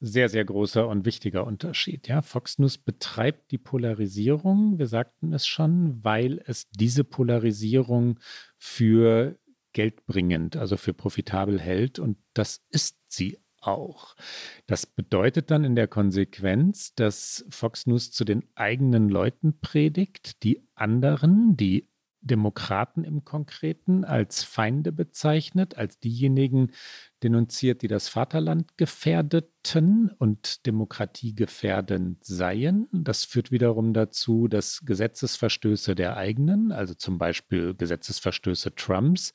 sehr, 0.00 0.28
sehr 0.28 0.44
großer 0.44 0.88
und 0.88 1.04
wichtiger 1.04 1.46
Unterschied. 1.46 2.08
Ja, 2.08 2.22
Fox 2.22 2.58
News 2.58 2.78
betreibt 2.78 3.50
die 3.50 3.58
Polarisierung, 3.58 4.78
wir 4.78 4.86
sagten 4.86 5.32
es 5.32 5.46
schon, 5.46 6.02
weil 6.02 6.42
es 6.46 6.68
diese 6.70 7.04
Polarisierung 7.04 8.18
für 8.56 9.38
geldbringend, 9.72 10.56
also 10.56 10.76
für 10.76 10.94
profitabel 10.94 11.60
hält. 11.60 11.98
Und 11.98 12.18
das 12.34 12.62
ist 12.70 12.96
sie 13.08 13.38
auch. 13.60 14.14
Das 14.66 14.86
bedeutet 14.86 15.50
dann 15.50 15.64
in 15.64 15.74
der 15.74 15.88
Konsequenz, 15.88 16.94
dass 16.94 17.44
Fox 17.50 17.86
News 17.86 18.10
zu 18.10 18.24
den 18.24 18.44
eigenen 18.54 19.08
Leuten 19.08 19.60
predigt, 19.60 20.42
die 20.42 20.66
anderen, 20.74 21.56
die 21.56 21.89
Demokraten 22.22 23.04
im 23.04 23.24
Konkreten 23.24 24.04
als 24.04 24.42
Feinde 24.42 24.92
bezeichnet, 24.92 25.76
als 25.76 25.98
diejenigen 25.98 26.72
denunziert, 27.22 27.82
die 27.82 27.88
das 27.88 28.08
Vaterland 28.08 28.76
gefährdeten 28.76 30.10
und 30.18 30.66
Demokratie 30.66 31.34
gefährdend 31.34 32.24
seien. 32.24 32.88
Das 32.92 33.24
führt 33.24 33.50
wiederum 33.50 33.94
dazu, 33.94 34.48
dass 34.48 34.82
Gesetzesverstöße 34.84 35.94
der 35.94 36.16
eigenen, 36.16 36.72
also 36.72 36.94
zum 36.94 37.18
Beispiel 37.18 37.74
Gesetzesverstöße 37.74 38.74
Trumps, 38.74 39.32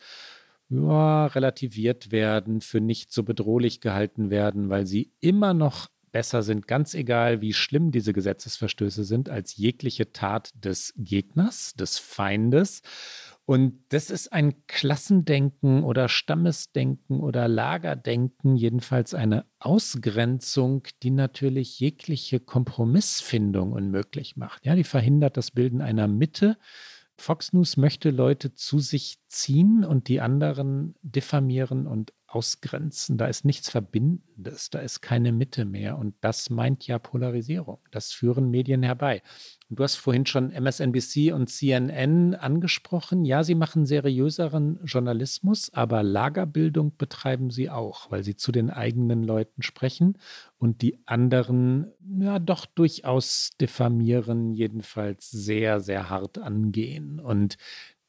ja, 0.70 1.28
relativiert 1.28 2.12
werden, 2.12 2.62
für 2.62 2.82
nicht 2.82 3.12
so 3.12 3.24
bedrohlich 3.24 3.82
gehalten 3.82 4.30
werden, 4.30 4.70
weil 4.70 4.88
sie 4.88 5.12
immer 5.20 5.54
noch 5.54 5.90
besser 6.16 6.44
sind, 6.44 6.66
ganz 6.66 6.94
egal, 6.94 7.42
wie 7.42 7.52
schlimm 7.52 7.92
diese 7.92 8.14
Gesetzesverstöße 8.14 9.04
sind, 9.04 9.30
als 9.30 9.58
jegliche 9.58 10.14
Tat 10.14 10.52
des 10.56 10.94
Gegners, 10.96 11.74
des 11.74 11.98
Feindes. 11.98 12.84
Und 13.44 13.84
das 13.90 14.10
ist 14.10 14.32
ein 14.32 14.66
Klassendenken 14.68 15.84
oder 15.84 16.08
Stammesdenken 16.08 17.20
oder 17.20 17.50
Lagerdenken, 17.50 18.56
jedenfalls 18.56 19.14
eine 19.14 19.44
Ausgrenzung, 19.60 20.84
die 21.04 21.12
natürlich 21.12 21.82
jegliche 21.82 22.40
Kompromissfindung 22.40 23.74
unmöglich 23.74 24.38
macht. 24.38 24.66
Ja, 24.66 24.76
die 24.76 24.86
verhindert 24.86 25.36
das 25.36 25.52
Bilden 25.52 25.82
einer 25.82 26.08
Mitte. 26.08 26.58
Fox 27.18 27.52
News 27.52 27.76
möchte 27.76 28.10
Leute 28.10 28.54
zu 28.54 28.80
sich 28.80 29.18
ziehen 29.28 29.84
und 29.84 30.08
die 30.08 30.22
anderen 30.22 30.96
diffamieren 31.02 31.88
und 31.88 32.14
ausgrenzen, 32.36 33.18
da 33.18 33.28
ist 33.28 33.46
nichts 33.46 33.70
Verbindendes, 33.70 34.70
da 34.70 34.80
ist 34.80 35.02
keine 35.02 35.32
Mitte 35.32 35.64
mehr. 35.64 35.98
Und 35.98 36.16
das 36.20 36.50
meint 36.50 36.86
ja 36.86 37.00
Polarisierung. 37.00 37.80
Das 37.92 38.12
führen 38.12 38.50
Medien 38.50 38.84
herbei. 38.84 39.22
Du 39.70 39.82
hast 39.82 39.96
vorhin 39.96 40.26
schon 40.26 40.52
MSNBC 40.52 41.32
und 41.34 41.50
CNN 41.50 42.36
angesprochen. 42.36 43.24
Ja, 43.24 43.44
sie 43.44 43.56
machen 43.56 43.86
seriöseren 43.86 44.80
Journalismus, 44.84 45.74
aber 45.74 46.04
Lagerbildung 46.04 46.98
betreiben 46.98 47.52
sie 47.52 47.70
auch, 47.70 48.12
weil 48.12 48.26
sie 48.26 48.36
zu 48.36 48.52
den 48.52 48.70
eigenen 48.70 49.24
Leuten 49.24 49.64
sprechen 49.64 50.18
und 50.58 50.82
die 50.82 51.00
anderen 51.06 51.88
ja 52.20 52.38
doch 52.40 52.66
durchaus 52.66 53.52
diffamieren, 53.60 54.52
jedenfalls 54.52 55.32
sehr, 55.32 55.80
sehr 55.80 56.10
hart 56.10 56.38
angehen. 56.38 57.20
Und 57.22 57.58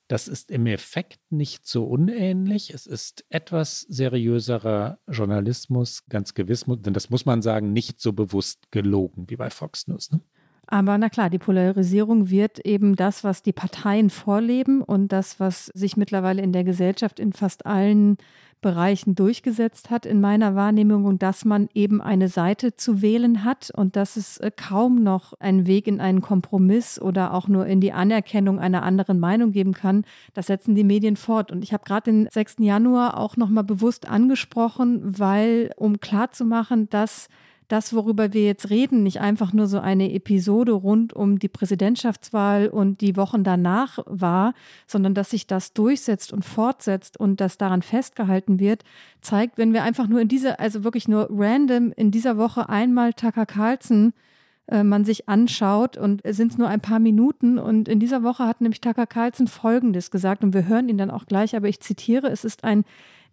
das 0.09 0.29
ist 0.29 0.51
im 0.51 0.67
Effekt 0.67 1.21
nicht 1.31 1.67
so 1.67 1.85
unähnlich. 1.85 2.73
Es 2.73 2.87
ist 2.87 3.25
etwas 3.29 3.81
seriöserer 3.83 4.99
Journalismus, 5.09 6.05
ganz 6.09 6.35
gewiss, 6.35 6.65
denn 6.67 6.95
das 6.95 7.11
muss 7.11 7.27
man 7.27 7.43
sagen, 7.43 7.73
nicht 7.73 8.01
so 8.01 8.13
bewusst 8.13 8.71
gelogen 8.71 9.29
wie 9.29 9.37
bei 9.37 9.51
Fox 9.51 9.89
News. 9.89 10.13
Ne? 10.13 10.21
Aber 10.67 10.99
na 10.99 11.09
klar, 11.09 11.31
die 11.31 11.39
Polarisierung 11.39 12.29
wird 12.29 12.59
eben 12.61 12.97
das, 12.97 13.23
was 13.23 13.43
die 13.43 13.53
Parteien 13.53 14.11
vorleben 14.11 14.83
und 14.83 15.13
das, 15.13 15.39
was 15.39 15.67
sich 15.67 15.97
mittlerweile 15.97 16.43
in 16.43 16.53
der 16.53 16.65
Gesellschaft 16.65 17.21
in 17.21 17.33
fast 17.33 17.67
allen 17.67 18.17
Bereichen 18.63 19.15
durchgesetzt 19.15 19.91
hat, 19.91 20.07
in 20.07 20.21
meiner 20.21 20.57
Wahrnehmung, 20.57 21.05
und 21.05 21.23
dass 21.23 21.45
man 21.45 21.69
eben 21.75 22.01
eine 22.01 22.29
Seite 22.29 22.75
zu 22.75 23.01
wählen 23.01 23.45
hat 23.45 23.71
und 23.71 23.95
dass 23.95 24.17
es 24.17 24.39
äh, 24.39 24.51
kaum 24.51 25.03
noch 25.05 25.35
einen 25.35 25.67
Weg 25.67 25.87
in 25.87 26.01
einen 26.01 26.21
Kompromiss 26.21 27.01
oder 27.01 27.35
auch 27.35 27.47
nur 27.49 27.67
in 27.67 27.81
die 27.81 27.93
Anerkennung 27.93 28.59
einer 28.59 28.83
anderen 28.83 29.21
Meinung 29.21 29.53
geben 29.53 29.73
kann, 29.73 30.05
das 30.35 30.47
setzen 30.47 30.75
die 30.75 30.85
Medien 30.85 31.17
fort. 31.17 31.53
Und 31.53 31.63
ich 31.63 31.73
habe 31.73 31.85
gerade 31.85 32.11
den 32.11 32.29
6. 32.29 32.57
Januar 32.59 33.19
auch 33.19 33.37
nochmal 33.37 33.65
bewusst 33.65 34.09
angesprochen, 34.09 35.01
weil, 35.05 35.71
um 35.77 36.01
klarzumachen, 36.01 36.89
dass 36.89 37.29
das, 37.69 37.95
worüber 37.95 38.33
wir 38.33 38.45
jetzt 38.45 38.71
reden, 38.71 39.03
nicht 39.03 39.21
einfach 39.21 39.53
nur 39.53 39.67
so 39.67 39.81
eine 39.81 40.13
Episode 40.13 40.73
rund 40.73 41.13
um 41.13 41.39
die 41.39 41.49
Präsidentschaftswahl 41.49 42.69
und 42.69 43.01
die 43.01 43.17
Wochen 43.17 43.45
danach 43.45 43.99
war, 44.07 44.55
sondern 44.87 45.15
dass 45.15 45.31
sich 45.31 45.47
das 45.47 45.73
durchsetzt 45.73 46.33
und 46.33 46.45
fortsetzt 46.45 47.19
und 47.19 47.41
dass 47.41 47.59
daran 47.59 47.83
festgehalten 47.83 48.61
wird, 48.61 48.85
zeigt, 49.21 49.59
wenn 49.59 49.73
wir 49.73 49.83
einfach 49.83 50.07
nur 50.07 50.21
in 50.21 50.29
dieser, 50.29 50.61
also 50.61 50.85
wirklich 50.85 51.09
nur 51.09 51.29
random 51.31 51.93
in 51.97 52.11
dieser 52.11 52.37
Woche 52.37 52.69
einmal 52.69 53.13
Tucker 53.13 53.47
Carlson 53.47 54.13
äh, 54.69 54.83
man 54.83 55.05
sich 55.05 55.29
anschaut 55.29 55.97
und 55.97 56.23
sind 56.25 56.53
es 56.53 56.59
nur 56.59 56.69
ein 56.69 56.81
paar 56.81 56.99
Minuten 56.99 57.59
und 57.59 57.89
in 57.89 58.01
dieser 58.01 58.23
Woche 58.23 58.45
hat 58.45 58.61
nämlich 58.61 58.81
Tucker 58.81 59.07
Carlson 59.07 59.47
Folgendes 59.47 60.11
gesagt 60.11 60.43
und 60.43 60.55
wir 60.55 60.67
hören 60.67 60.89
ihn 60.89 60.99
dann 60.99 61.11
auch 61.11 61.27
gleich, 61.27 61.55
aber 61.57 61.69
ich 61.69 61.81
zitiere, 61.81 62.29
es 62.29 62.45
ist 62.45 62.65
ein 62.65 62.85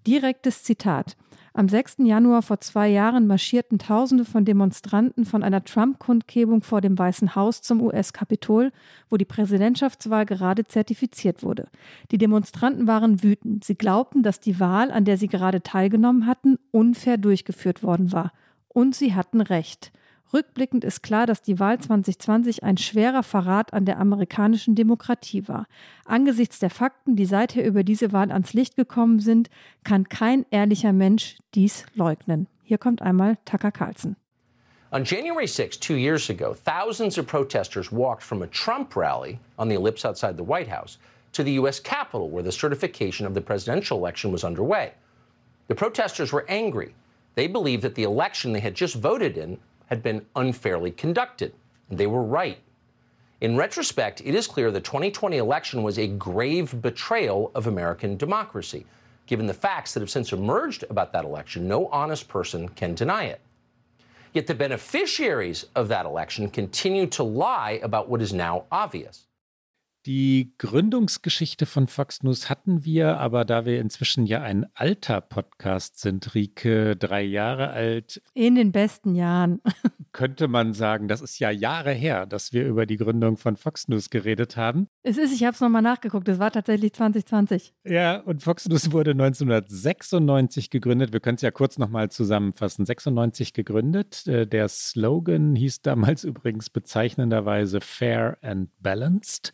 direktes 0.07 0.63
Zitat. 0.63 1.15
Am 1.55 1.69
6. 1.69 1.97
Januar 1.99 2.41
vor 2.41 2.59
zwei 2.61 2.87
Jahren 2.89 3.27
marschierten 3.27 3.77
Tausende 3.77 4.25
von 4.25 4.43
Demonstranten 4.43 5.23
von 5.23 5.43
einer 5.43 5.63
Trump-Kundgebung 5.63 6.63
vor 6.63 6.81
dem 6.81 6.97
Weißen 6.97 7.35
Haus 7.35 7.61
zum 7.61 7.79
US-Kapitol, 7.79 8.71
wo 9.09 9.17
die 9.17 9.25
Präsidentschaftswahl 9.25 10.25
gerade 10.25 10.65
zertifiziert 10.65 11.43
wurde. 11.43 11.67
Die 12.11 12.17
Demonstranten 12.17 12.87
waren 12.87 13.21
wütend. 13.21 13.63
Sie 13.63 13.75
glaubten, 13.75 14.23
dass 14.23 14.39
die 14.39 14.59
Wahl, 14.59 14.91
an 14.91 15.05
der 15.05 15.17
sie 15.17 15.27
gerade 15.27 15.61
teilgenommen 15.61 16.25
hatten, 16.25 16.57
unfair 16.71 17.17
durchgeführt 17.17 17.83
worden 17.83 18.11
war. 18.11 18.31
Und 18.67 18.95
sie 18.95 19.13
hatten 19.13 19.39
recht. 19.39 19.91
Rückblickend 20.33 20.83
ist 20.83 21.03
klar, 21.03 21.27
dass 21.27 21.43
die 21.43 21.59
Wahl 21.59 21.79
2020 21.79 22.63
ein 22.63 22.77
schwerer 22.77 23.21
Verrat 23.21 23.71
an 23.71 23.85
der 23.85 23.99
amerikanischen 23.99 24.73
Demokratie 24.73 25.47
war. 25.47 25.67
Angesichts 26.05 26.57
der 26.57 26.71
Fakten, 26.71 27.15
die 27.15 27.25
seither 27.25 27.63
über 27.63 27.83
diese 27.83 28.11
Wahl 28.11 28.31
ans 28.31 28.53
Licht 28.53 28.75
gekommen 28.75 29.19
sind, 29.19 29.49
kann 29.83 30.09
kein 30.09 30.45
ehrlicher 30.49 30.91
Mensch 30.91 31.37
dies 31.53 31.85
leugnen. 31.93 32.47
Hier 32.63 32.79
kommt 32.79 33.03
einmal 33.03 33.37
Tucker 33.45 33.71
Carlson. 33.71 34.15
On 34.91 35.03
January 35.03 35.47
6, 35.47 35.77
two 35.79 35.95
years 35.95 36.29
ago, 36.29 36.53
thousands 36.53 37.17
of 37.17 37.27
protesters 37.27 37.91
walked 37.91 38.23
from 38.23 38.41
a 38.41 38.47
Trump 38.47 38.95
rally 38.95 39.39
on 39.57 39.67
the 39.67 39.75
ellipse 39.75 40.05
outside 40.05 40.37
the 40.37 40.43
White 40.43 40.67
House 40.67 40.97
to 41.33 41.43
the 41.43 41.53
U.S. 41.53 41.79
Capitol, 41.79 42.29
where 42.29 42.43
the 42.43 42.51
certification 42.51 43.25
of 43.25 43.33
the 43.33 43.41
presidential 43.41 43.97
election 43.97 44.31
was 44.31 44.43
underway. 44.43 44.93
The 45.67 45.75
protesters 45.75 46.31
were 46.31 46.45
angry. 46.47 46.93
They 47.35 47.47
believed 47.47 47.81
that 47.81 47.95
the 47.95 48.03
election 48.03 48.53
they 48.53 48.59
had 48.59 48.75
just 48.75 48.95
voted 48.95 49.37
in 49.37 49.57
had 49.93 50.01
been 50.01 50.25
unfairly 50.35 50.89
conducted. 50.89 51.53
And 51.89 51.99
they 51.99 52.07
were 52.07 52.23
right. 52.23 52.57
In 53.41 53.55
retrospect, 53.55 54.21
it 54.25 54.33
is 54.33 54.47
clear 54.47 54.71
the 54.71 54.81
2020 54.81 55.37
election 55.37 55.83
was 55.83 55.99
a 55.99 56.07
grave 56.07 56.81
betrayal 56.81 57.51
of 57.53 57.67
American 57.67 58.17
democracy. 58.17 58.87
Given 59.27 59.45
the 59.45 59.53
facts 59.53 59.93
that 59.93 59.99
have 59.99 60.09
since 60.09 60.33
emerged 60.33 60.83
about 60.89 61.13
that 61.13 61.25
election, 61.25 61.67
no 61.67 61.89
honest 61.89 62.27
person 62.27 62.69
can 62.69 62.95
deny 62.95 63.25
it. 63.25 63.39
Yet 64.33 64.47
the 64.47 64.55
beneficiaries 64.55 65.67
of 65.75 65.89
that 65.89 66.07
election 66.07 66.49
continue 66.49 67.05
to 67.07 67.21
lie 67.21 67.79
about 67.83 68.09
what 68.09 68.23
is 68.23 68.33
now 68.33 68.63
obvious. 68.71 69.27
Die 70.05 70.53
Gründungsgeschichte 70.57 71.65
von 71.65 71.87
Fox 71.87 72.23
News 72.23 72.49
hatten 72.49 72.83
wir, 72.83 73.19
aber 73.19 73.45
da 73.45 73.65
wir 73.65 73.79
inzwischen 73.79 74.25
ja 74.25 74.41
ein 74.41 74.65
alter 74.73 75.21
Podcast 75.21 76.01
sind, 76.01 76.35
Rike, 76.35 76.97
drei 76.97 77.21
Jahre 77.21 77.69
alt. 77.69 78.21
In 78.33 78.55
den 78.55 78.73
besten 78.73 79.15
Jahren. 79.15 79.61
Könnte 80.11 80.49
man 80.49 80.73
sagen, 80.73 81.07
das 81.07 81.21
ist 81.21 81.39
ja 81.39 81.51
Jahre 81.51 81.91
her, 81.93 82.25
dass 82.25 82.51
wir 82.51 82.67
über 82.67 82.85
die 82.85 82.97
Gründung 82.97 83.37
von 83.37 83.55
Fox 83.55 83.87
News 83.87 84.09
geredet 84.09 84.57
haben. 84.57 84.87
Es 85.03 85.17
ist, 85.17 85.33
ich 85.33 85.45
habe 85.45 85.55
es 85.55 85.61
nochmal 85.61 85.81
nachgeguckt, 85.81 86.27
es 86.27 86.37
war 86.37 86.51
tatsächlich 86.51 86.91
2020. 86.93 87.73
Ja, 87.85 88.17
und 88.17 88.43
Fox 88.43 88.67
News 88.67 88.91
wurde 88.91 89.11
1996 89.11 90.69
gegründet. 90.69 91.13
Wir 91.13 91.21
können 91.21 91.37
es 91.37 91.41
ja 91.41 91.51
kurz 91.51 91.77
nochmal 91.77 92.11
zusammenfassen. 92.11 92.85
96 92.85 93.53
gegründet. 93.53 94.27
Äh, 94.27 94.45
der 94.45 94.67
Slogan 94.67 95.55
hieß 95.55 95.81
damals 95.81 96.23
übrigens 96.25 96.69
bezeichnenderweise 96.69 97.79
Fair 97.79 98.37
and 98.41 98.69
Balanced. 98.81 99.53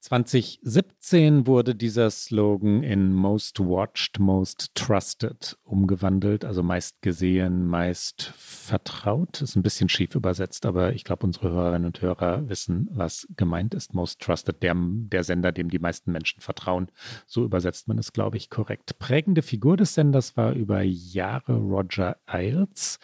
2017 0.00 1.46
wurde 1.46 1.74
dieser 1.74 2.08
Slogan 2.08 2.82
in 2.82 3.12
Most 3.12 3.60
Watched, 3.60 4.18
Most 4.18 4.74
Trusted 4.74 5.58
umgewandelt, 5.62 6.46
also 6.46 6.62
meist 6.62 7.02
gesehen, 7.02 7.66
meist 7.66 8.32
vertraut. 8.34 9.42
Ist 9.42 9.56
ein 9.56 9.62
bisschen 9.62 9.90
schief 9.90 10.14
übersetzt, 10.14 10.64
aber 10.64 10.94
ich 10.94 11.04
glaube, 11.04 11.26
unsere 11.26 11.50
Hörerinnen 11.50 11.84
und 11.84 12.00
Hörer 12.00 12.48
wissen, 12.48 12.88
was 12.92 13.28
gemeint 13.36 13.74
ist. 13.74 13.92
Most 13.92 14.20
Trusted, 14.22 14.62
der, 14.62 14.74
der 14.74 15.22
Sender, 15.22 15.52
dem 15.52 15.68
die 15.68 15.78
meisten 15.78 16.12
Menschen 16.12 16.40
vertrauen. 16.40 16.90
So 17.26 17.44
übersetzt 17.44 17.86
man 17.86 17.98
es, 17.98 18.14
glaube 18.14 18.38
ich, 18.38 18.48
korrekt. 18.48 18.98
Prägende 18.98 19.42
Figur 19.42 19.76
des 19.76 19.92
Senders 19.92 20.34
war 20.34 20.54
über 20.54 20.80
Jahre 20.80 21.56
Roger 21.56 22.16
Ailes, 22.24 22.98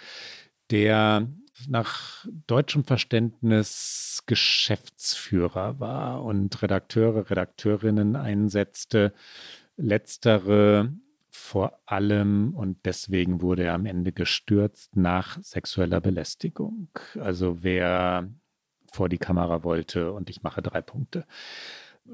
der 0.70 1.28
nach 1.68 2.26
deutschem 2.46 2.84
Verständnis 2.84 4.22
Geschäftsführer 4.26 5.80
war 5.80 6.24
und 6.24 6.60
Redakteure, 6.62 7.30
Redakteurinnen 7.30 8.16
einsetzte. 8.16 9.12
Letztere 9.76 10.92
vor 11.30 11.78
allem 11.84 12.54
und 12.54 12.78
deswegen 12.86 13.42
wurde 13.42 13.64
er 13.64 13.74
am 13.74 13.86
Ende 13.86 14.12
gestürzt 14.12 14.96
nach 14.96 15.38
sexueller 15.42 16.00
Belästigung. 16.00 16.88
Also 17.20 17.62
wer 17.62 18.28
vor 18.90 19.08
die 19.08 19.18
Kamera 19.18 19.62
wollte 19.62 20.12
und 20.12 20.30
ich 20.30 20.42
mache 20.42 20.62
drei 20.62 20.80
Punkte. 20.80 21.26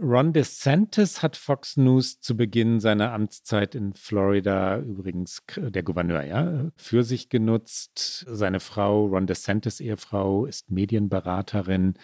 Ron 0.01 0.33
DeSantis 0.33 1.23
hat 1.23 1.37
Fox 1.37 1.77
News 1.77 2.21
zu 2.21 2.37
Beginn 2.37 2.81
seiner 2.81 3.13
Amtszeit 3.13 3.75
in 3.75 3.93
Florida, 3.93 4.79
übrigens 4.79 5.43
der 5.57 5.83
Gouverneur, 5.83 6.23
ja, 6.23 6.71
für 6.77 7.05
sich 7.05 7.29
genutzt. 7.29 8.25
Seine 8.29 8.61
Frau, 8.61 9.07
Ron 9.07 9.27
DeSantis 9.27 9.81
Ehefrau, 9.81 10.47
ist 10.47 10.71
Medienberaterin. 10.71 11.95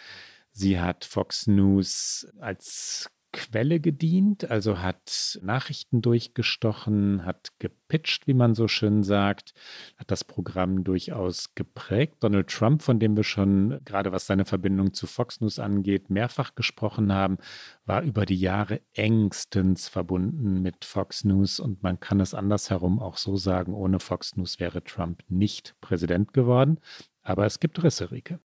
Sie 0.53 0.79
hat 0.79 1.05
Fox 1.05 1.47
News 1.47 2.27
als 2.41 3.11
Quelle 3.33 3.79
gedient, 3.79 4.51
also 4.51 4.79
hat 4.79 5.39
Nachrichten 5.43 6.01
durchgestochen, 6.01 7.27
hat 7.27 7.51
gepitcht, 7.59 8.27
wie 8.27 8.33
man 8.33 8.55
so 8.55 8.69
schön 8.69 9.03
sagt, 9.03 9.53
hat 9.99 10.11
das 10.11 10.25
Programm 10.25 10.83
durchaus 10.83 11.55
geprägt. 11.55 12.17
Donald 12.21 12.49
Trump, 12.49 12.83
von 12.83 12.99
dem 12.99 13.17
wir 13.17 13.25
schon 13.25 13.81
gerade 13.85 14.13
was 14.13 14.27
seine 14.27 14.47
Verbindung 14.47 14.95
zu 14.95 15.07
Fox 15.07 15.43
News 15.43 15.59
angeht, 15.59 16.09
mehrfach 16.09 16.55
gesprochen 16.55 17.13
haben, 17.13 17.37
war 17.85 18.03
über 18.03 18.25
die 18.25 18.41
Jahre 18.41 18.81
engstens 18.95 19.89
verbunden 19.89 20.63
mit 20.63 20.87
Fox 20.87 21.25
News 21.25 21.61
und 21.61 21.83
man 21.83 22.01
kann 22.01 22.21
es 22.21 22.33
andersherum 22.33 22.99
auch 22.99 23.19
so 23.19 23.37
sagen, 23.37 23.75
ohne 23.75 24.01
Fox 24.01 24.37
News 24.37 24.59
wäre 24.59 24.83
Trump 24.83 25.23
nicht 25.29 25.77
Präsident 25.83 26.33
geworden. 26.33 26.81
Aber 27.23 27.45
es 27.45 27.61
gibt 27.61 27.83
Risse, 27.83 28.11
Rike. 28.11 28.41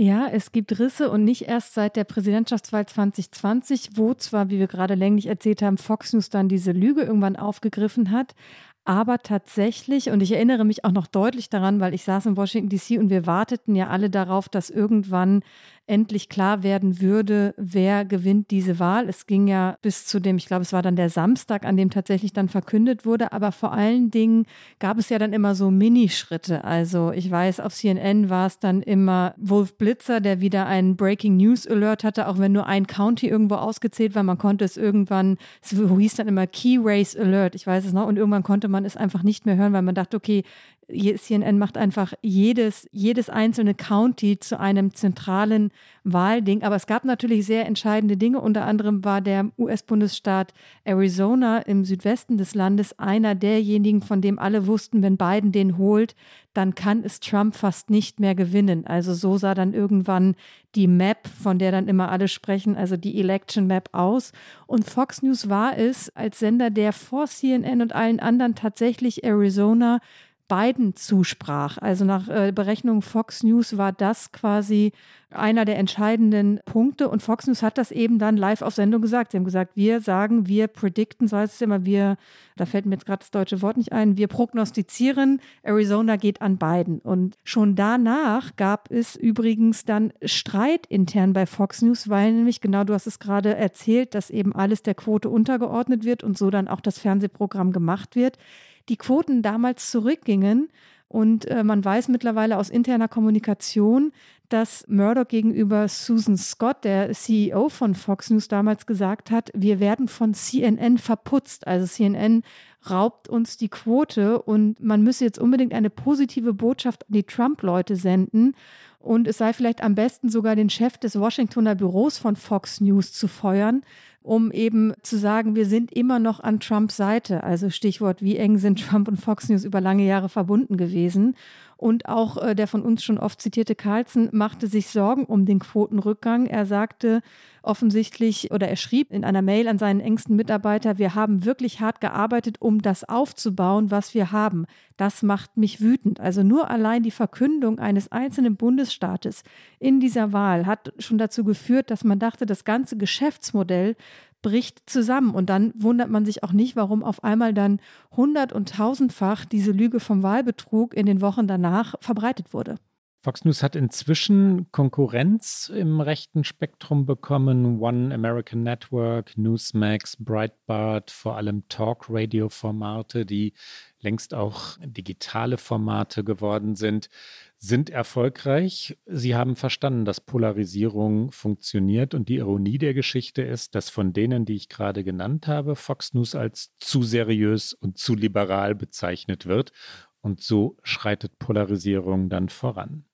Ja, 0.00 0.28
es 0.28 0.52
gibt 0.52 0.78
Risse 0.78 1.10
und 1.10 1.24
nicht 1.24 1.48
erst 1.48 1.74
seit 1.74 1.96
der 1.96 2.04
Präsidentschaftswahl 2.04 2.86
2020, 2.86 3.90
wo 3.96 4.14
zwar, 4.14 4.48
wie 4.48 4.60
wir 4.60 4.68
gerade 4.68 4.94
länglich 4.94 5.26
erzählt 5.26 5.60
haben, 5.60 5.76
Fox 5.76 6.12
News 6.12 6.30
dann 6.30 6.48
diese 6.48 6.70
Lüge 6.70 7.02
irgendwann 7.02 7.34
aufgegriffen 7.34 8.12
hat, 8.12 8.36
aber 8.84 9.18
tatsächlich, 9.18 10.10
und 10.10 10.22
ich 10.22 10.30
erinnere 10.30 10.64
mich 10.64 10.84
auch 10.84 10.92
noch 10.92 11.08
deutlich 11.08 11.50
daran, 11.50 11.80
weil 11.80 11.94
ich 11.94 12.04
saß 12.04 12.26
in 12.26 12.36
Washington 12.36 12.68
DC 12.68 13.00
und 13.00 13.10
wir 13.10 13.26
warteten 13.26 13.74
ja 13.74 13.88
alle 13.88 14.08
darauf, 14.08 14.48
dass 14.48 14.70
irgendwann 14.70 15.42
endlich 15.88 16.28
klar 16.28 16.62
werden 16.62 17.00
würde, 17.00 17.54
wer 17.56 18.04
gewinnt 18.04 18.50
diese 18.50 18.78
Wahl. 18.78 19.08
Es 19.08 19.26
ging 19.26 19.48
ja 19.48 19.76
bis 19.82 20.06
zu 20.06 20.20
dem, 20.20 20.36
ich 20.36 20.46
glaube, 20.46 20.62
es 20.62 20.72
war 20.72 20.82
dann 20.82 20.96
der 20.96 21.10
Samstag, 21.10 21.64
an 21.64 21.76
dem 21.76 21.90
tatsächlich 21.90 22.32
dann 22.32 22.48
verkündet 22.48 23.06
wurde. 23.06 23.32
Aber 23.32 23.52
vor 23.52 23.72
allen 23.72 24.10
Dingen 24.10 24.46
gab 24.78 24.98
es 24.98 25.08
ja 25.08 25.18
dann 25.18 25.32
immer 25.32 25.54
so 25.54 25.70
Minischritte. 25.70 26.64
Also 26.64 27.12
ich 27.12 27.30
weiß, 27.30 27.60
auf 27.60 27.74
CNN 27.74 28.28
war 28.28 28.46
es 28.46 28.58
dann 28.58 28.82
immer 28.82 29.34
Wolf 29.38 29.76
Blitzer, 29.78 30.20
der 30.20 30.40
wieder 30.40 30.66
einen 30.66 30.96
Breaking 30.96 31.36
News 31.36 31.66
Alert 31.66 32.04
hatte, 32.04 32.28
auch 32.28 32.38
wenn 32.38 32.52
nur 32.52 32.66
ein 32.66 32.86
County 32.86 33.28
irgendwo 33.28 33.56
ausgezählt 33.56 34.14
war. 34.14 34.22
Man 34.22 34.38
konnte 34.38 34.64
es 34.64 34.76
irgendwann, 34.76 35.38
es 35.62 35.70
hieß 35.70 36.16
dann 36.16 36.28
immer 36.28 36.46
Key 36.46 36.78
Race 36.80 37.16
Alert, 37.16 37.54
ich 37.54 37.66
weiß 37.66 37.84
es 37.84 37.92
noch. 37.92 38.06
Und 38.06 38.16
irgendwann 38.16 38.42
konnte 38.42 38.68
man 38.68 38.84
es 38.84 38.96
einfach 38.96 39.22
nicht 39.22 39.46
mehr 39.46 39.56
hören, 39.56 39.72
weil 39.72 39.82
man 39.82 39.94
dachte, 39.94 40.16
okay, 40.16 40.44
CNN 40.88 41.58
macht 41.58 41.76
einfach 41.76 42.14
jedes, 42.22 42.88
jedes 42.92 43.28
einzelne 43.28 43.74
County 43.74 44.38
zu 44.38 44.58
einem 44.58 44.94
zentralen 44.94 45.70
Wahlding. 46.04 46.62
Aber 46.62 46.76
es 46.76 46.86
gab 46.86 47.04
natürlich 47.04 47.44
sehr 47.44 47.66
entscheidende 47.66 48.16
Dinge. 48.16 48.40
Unter 48.40 48.64
anderem 48.64 49.04
war 49.04 49.20
der 49.20 49.50
US-Bundesstaat 49.58 50.54
Arizona 50.84 51.58
im 51.58 51.84
Südwesten 51.84 52.38
des 52.38 52.54
Landes 52.54 52.98
einer 52.98 53.34
derjenigen, 53.34 54.00
von 54.00 54.22
dem 54.22 54.38
alle 54.38 54.66
wussten, 54.66 55.02
wenn 55.02 55.18
Biden 55.18 55.52
den 55.52 55.76
holt, 55.76 56.14
dann 56.54 56.74
kann 56.74 57.04
es 57.04 57.20
Trump 57.20 57.54
fast 57.54 57.90
nicht 57.90 58.18
mehr 58.18 58.34
gewinnen. 58.34 58.86
Also 58.86 59.14
so 59.14 59.36
sah 59.36 59.54
dann 59.54 59.74
irgendwann 59.74 60.34
die 60.74 60.88
Map, 60.88 61.28
von 61.28 61.58
der 61.58 61.70
dann 61.70 61.86
immer 61.86 62.10
alle 62.10 62.28
sprechen, 62.28 62.76
also 62.76 62.96
die 62.96 63.20
Election 63.20 63.66
Map 63.66 63.90
aus. 63.92 64.32
Und 64.66 64.88
Fox 64.88 65.22
News 65.22 65.48
war 65.48 65.78
es 65.78 66.10
als 66.16 66.38
Sender, 66.38 66.70
der 66.70 66.92
vor 66.92 67.26
CNN 67.26 67.82
und 67.82 67.94
allen 67.94 68.20
anderen 68.20 68.54
tatsächlich 68.54 69.24
Arizona 69.24 70.00
beiden 70.48 70.96
zusprach. 70.96 71.78
Also 71.78 72.04
nach 72.04 72.28
äh, 72.28 72.52
Berechnung 72.52 73.02
Fox 73.02 73.42
News 73.42 73.76
war 73.76 73.92
das 73.92 74.32
quasi 74.32 74.92
einer 75.30 75.66
der 75.66 75.78
entscheidenden 75.78 76.58
Punkte. 76.64 77.08
Und 77.08 77.22
Fox 77.22 77.46
News 77.46 77.62
hat 77.62 77.76
das 77.76 77.90
eben 77.90 78.18
dann 78.18 78.38
live 78.38 78.62
auf 78.62 78.74
Sendung 78.74 79.02
gesagt. 79.02 79.32
Sie 79.32 79.36
haben 79.36 79.44
gesagt, 79.44 79.76
wir 79.76 80.00
sagen, 80.00 80.48
wir 80.48 80.68
predikten, 80.68 81.28
so 81.28 81.36
heißt 81.36 81.54
es 81.54 81.60
immer, 81.60 81.84
wir, 81.84 82.16
da 82.56 82.64
fällt 82.64 82.86
mir 82.86 82.94
jetzt 82.94 83.04
gerade 83.04 83.20
das 83.20 83.30
deutsche 83.30 83.60
Wort 83.60 83.76
nicht 83.76 83.92
ein, 83.92 84.16
wir 84.16 84.26
prognostizieren, 84.26 85.40
Arizona 85.62 86.16
geht 86.16 86.40
an 86.40 86.56
beiden. 86.56 87.00
Und 87.00 87.36
schon 87.44 87.76
danach 87.76 88.56
gab 88.56 88.90
es 88.90 89.16
übrigens 89.16 89.84
dann 89.84 90.14
Streit 90.24 90.86
intern 90.86 91.34
bei 91.34 91.44
Fox 91.44 91.82
News, 91.82 92.08
weil 92.08 92.32
nämlich, 92.32 92.62
genau 92.62 92.84
du 92.84 92.94
hast 92.94 93.06
es 93.06 93.18
gerade 93.18 93.54
erzählt, 93.54 94.14
dass 94.14 94.30
eben 94.30 94.54
alles 94.54 94.82
der 94.82 94.94
Quote 94.94 95.28
untergeordnet 95.28 96.04
wird 96.04 96.24
und 96.24 96.38
so 96.38 96.48
dann 96.48 96.68
auch 96.68 96.80
das 96.80 96.98
Fernsehprogramm 96.98 97.72
gemacht 97.72 98.16
wird 98.16 98.38
die 98.88 98.96
Quoten 98.96 99.42
damals 99.42 99.90
zurückgingen. 99.90 100.68
Und 101.08 101.46
äh, 101.46 101.64
man 101.64 101.82
weiß 101.84 102.08
mittlerweile 102.08 102.58
aus 102.58 102.68
interner 102.68 103.08
Kommunikation, 103.08 104.12
dass 104.48 104.86
Murdoch 104.88 105.28
gegenüber 105.28 105.88
Susan 105.88 106.36
Scott, 106.36 106.84
der 106.84 107.12
CEO 107.12 107.68
von 107.68 107.94
Fox 107.94 108.30
News, 108.30 108.48
damals 108.48 108.86
gesagt 108.86 109.30
hat, 109.30 109.50
wir 109.54 109.80
werden 109.80 110.08
von 110.08 110.34
CNN 110.34 110.98
verputzt. 110.98 111.66
Also 111.66 111.86
CNN 111.86 112.42
raubt 112.88 113.28
uns 113.28 113.56
die 113.56 113.68
Quote 113.68 114.40
und 114.40 114.80
man 114.80 115.02
müsse 115.02 115.24
jetzt 115.24 115.38
unbedingt 115.38 115.74
eine 115.74 115.90
positive 115.90 116.54
Botschaft 116.54 117.04
an 117.04 117.12
die 117.12 117.24
Trump-Leute 117.24 117.96
senden. 117.96 118.54
Und 118.98 119.28
es 119.28 119.38
sei 119.38 119.52
vielleicht 119.52 119.82
am 119.82 119.94
besten 119.94 120.28
sogar 120.28 120.56
den 120.56 120.70
Chef 120.70 120.98
des 120.98 121.18
Washingtoner 121.18 121.74
Büros 121.74 122.18
von 122.18 122.36
Fox 122.36 122.80
News 122.80 123.12
zu 123.12 123.28
feuern, 123.28 123.82
um 124.28 124.52
eben 124.52 124.92
zu 125.00 125.16
sagen, 125.16 125.56
wir 125.56 125.64
sind 125.64 125.90
immer 125.90 126.18
noch 126.18 126.38
an 126.40 126.60
Trumps 126.60 126.98
Seite. 126.98 127.44
Also 127.44 127.70
Stichwort, 127.70 128.20
wie 128.20 128.36
eng 128.36 128.58
sind 128.58 128.86
Trump 128.86 129.08
und 129.08 129.16
Fox 129.16 129.48
News 129.48 129.64
über 129.64 129.80
lange 129.80 130.04
Jahre 130.04 130.28
verbunden 130.28 130.76
gewesen. 130.76 131.34
Und 131.78 132.06
auch 132.10 132.36
äh, 132.36 132.54
der 132.54 132.66
von 132.66 132.82
uns 132.82 133.02
schon 133.02 133.16
oft 133.18 133.40
zitierte 133.40 133.74
Carlson 133.74 134.28
machte 134.32 134.66
sich 134.66 134.88
Sorgen 134.88 135.24
um 135.24 135.46
den 135.46 135.60
Quotenrückgang. 135.60 136.44
Er 136.44 136.66
sagte 136.66 137.22
offensichtlich 137.68 138.50
oder 138.50 138.66
er 138.66 138.76
schrieb 138.76 139.12
in 139.12 139.24
einer 139.24 139.42
Mail 139.42 139.68
an 139.68 139.78
seinen 139.78 140.00
engsten 140.00 140.34
Mitarbeiter, 140.34 140.98
wir 140.98 141.14
haben 141.14 141.44
wirklich 141.44 141.80
hart 141.80 142.00
gearbeitet, 142.00 142.56
um 142.60 142.80
das 142.80 143.04
aufzubauen, 143.04 143.90
was 143.90 144.14
wir 144.14 144.32
haben. 144.32 144.64
Das 144.96 145.22
macht 145.22 145.56
mich 145.56 145.80
wütend. 145.80 146.18
Also 146.18 146.42
nur 146.42 146.70
allein 146.70 147.02
die 147.02 147.10
Verkündung 147.10 147.78
eines 147.78 148.10
einzelnen 148.10 148.56
Bundesstaates 148.56 149.42
in 149.78 150.00
dieser 150.00 150.32
Wahl 150.32 150.66
hat 150.66 150.92
schon 150.98 151.18
dazu 151.18 151.44
geführt, 151.44 151.90
dass 151.90 152.04
man 152.04 152.18
dachte, 152.18 152.46
das 152.46 152.64
ganze 152.64 152.96
Geschäftsmodell 152.96 153.94
bricht 154.40 154.88
zusammen. 154.88 155.34
Und 155.34 155.50
dann 155.50 155.72
wundert 155.76 156.10
man 156.10 156.24
sich 156.24 156.42
auch 156.42 156.52
nicht, 156.52 156.74
warum 156.74 157.02
auf 157.02 157.22
einmal 157.22 157.52
dann 157.52 157.80
hundert- 158.16 158.52
und 158.52 158.70
tausendfach 158.70 159.44
diese 159.44 159.72
Lüge 159.72 160.00
vom 160.00 160.22
Wahlbetrug 160.22 160.94
in 160.94 161.06
den 161.06 161.20
Wochen 161.20 161.46
danach 161.46 161.94
verbreitet 162.00 162.54
wurde. 162.54 162.76
Fox 163.20 163.44
News 163.44 163.64
hat 163.64 163.74
inzwischen 163.74 164.70
Konkurrenz 164.70 165.72
im 165.74 166.00
rechten 166.00 166.44
Spektrum 166.44 167.04
bekommen. 167.04 167.80
One 167.80 168.14
American 168.14 168.62
Network, 168.62 169.36
Newsmax, 169.36 170.16
Breitbart, 170.18 171.10
vor 171.10 171.36
allem 171.36 171.66
Talk-Radio-Formate, 171.68 173.26
die 173.26 173.54
längst 173.98 174.34
auch 174.34 174.78
digitale 174.80 175.58
Formate 175.58 176.22
geworden 176.22 176.76
sind, 176.76 177.08
sind 177.56 177.90
erfolgreich. 177.90 178.96
Sie 179.06 179.34
haben 179.34 179.56
verstanden, 179.56 180.04
dass 180.04 180.20
Polarisierung 180.20 181.32
funktioniert 181.32 182.14
und 182.14 182.28
die 182.28 182.36
Ironie 182.36 182.78
der 182.78 182.94
Geschichte 182.94 183.42
ist, 183.42 183.74
dass 183.74 183.90
von 183.90 184.12
denen, 184.12 184.44
die 184.44 184.54
ich 184.54 184.68
gerade 184.68 185.02
genannt 185.02 185.48
habe, 185.48 185.74
Fox 185.74 186.14
News 186.14 186.36
als 186.36 186.76
zu 186.78 187.02
seriös 187.02 187.72
und 187.72 187.98
zu 187.98 188.14
liberal 188.14 188.76
bezeichnet 188.76 189.46
wird. 189.46 189.72
Und 190.20 190.40
so 190.40 190.76
schreitet 190.84 191.38
Polarisierung 191.40 192.28
dann 192.28 192.48
voran. 192.48 193.07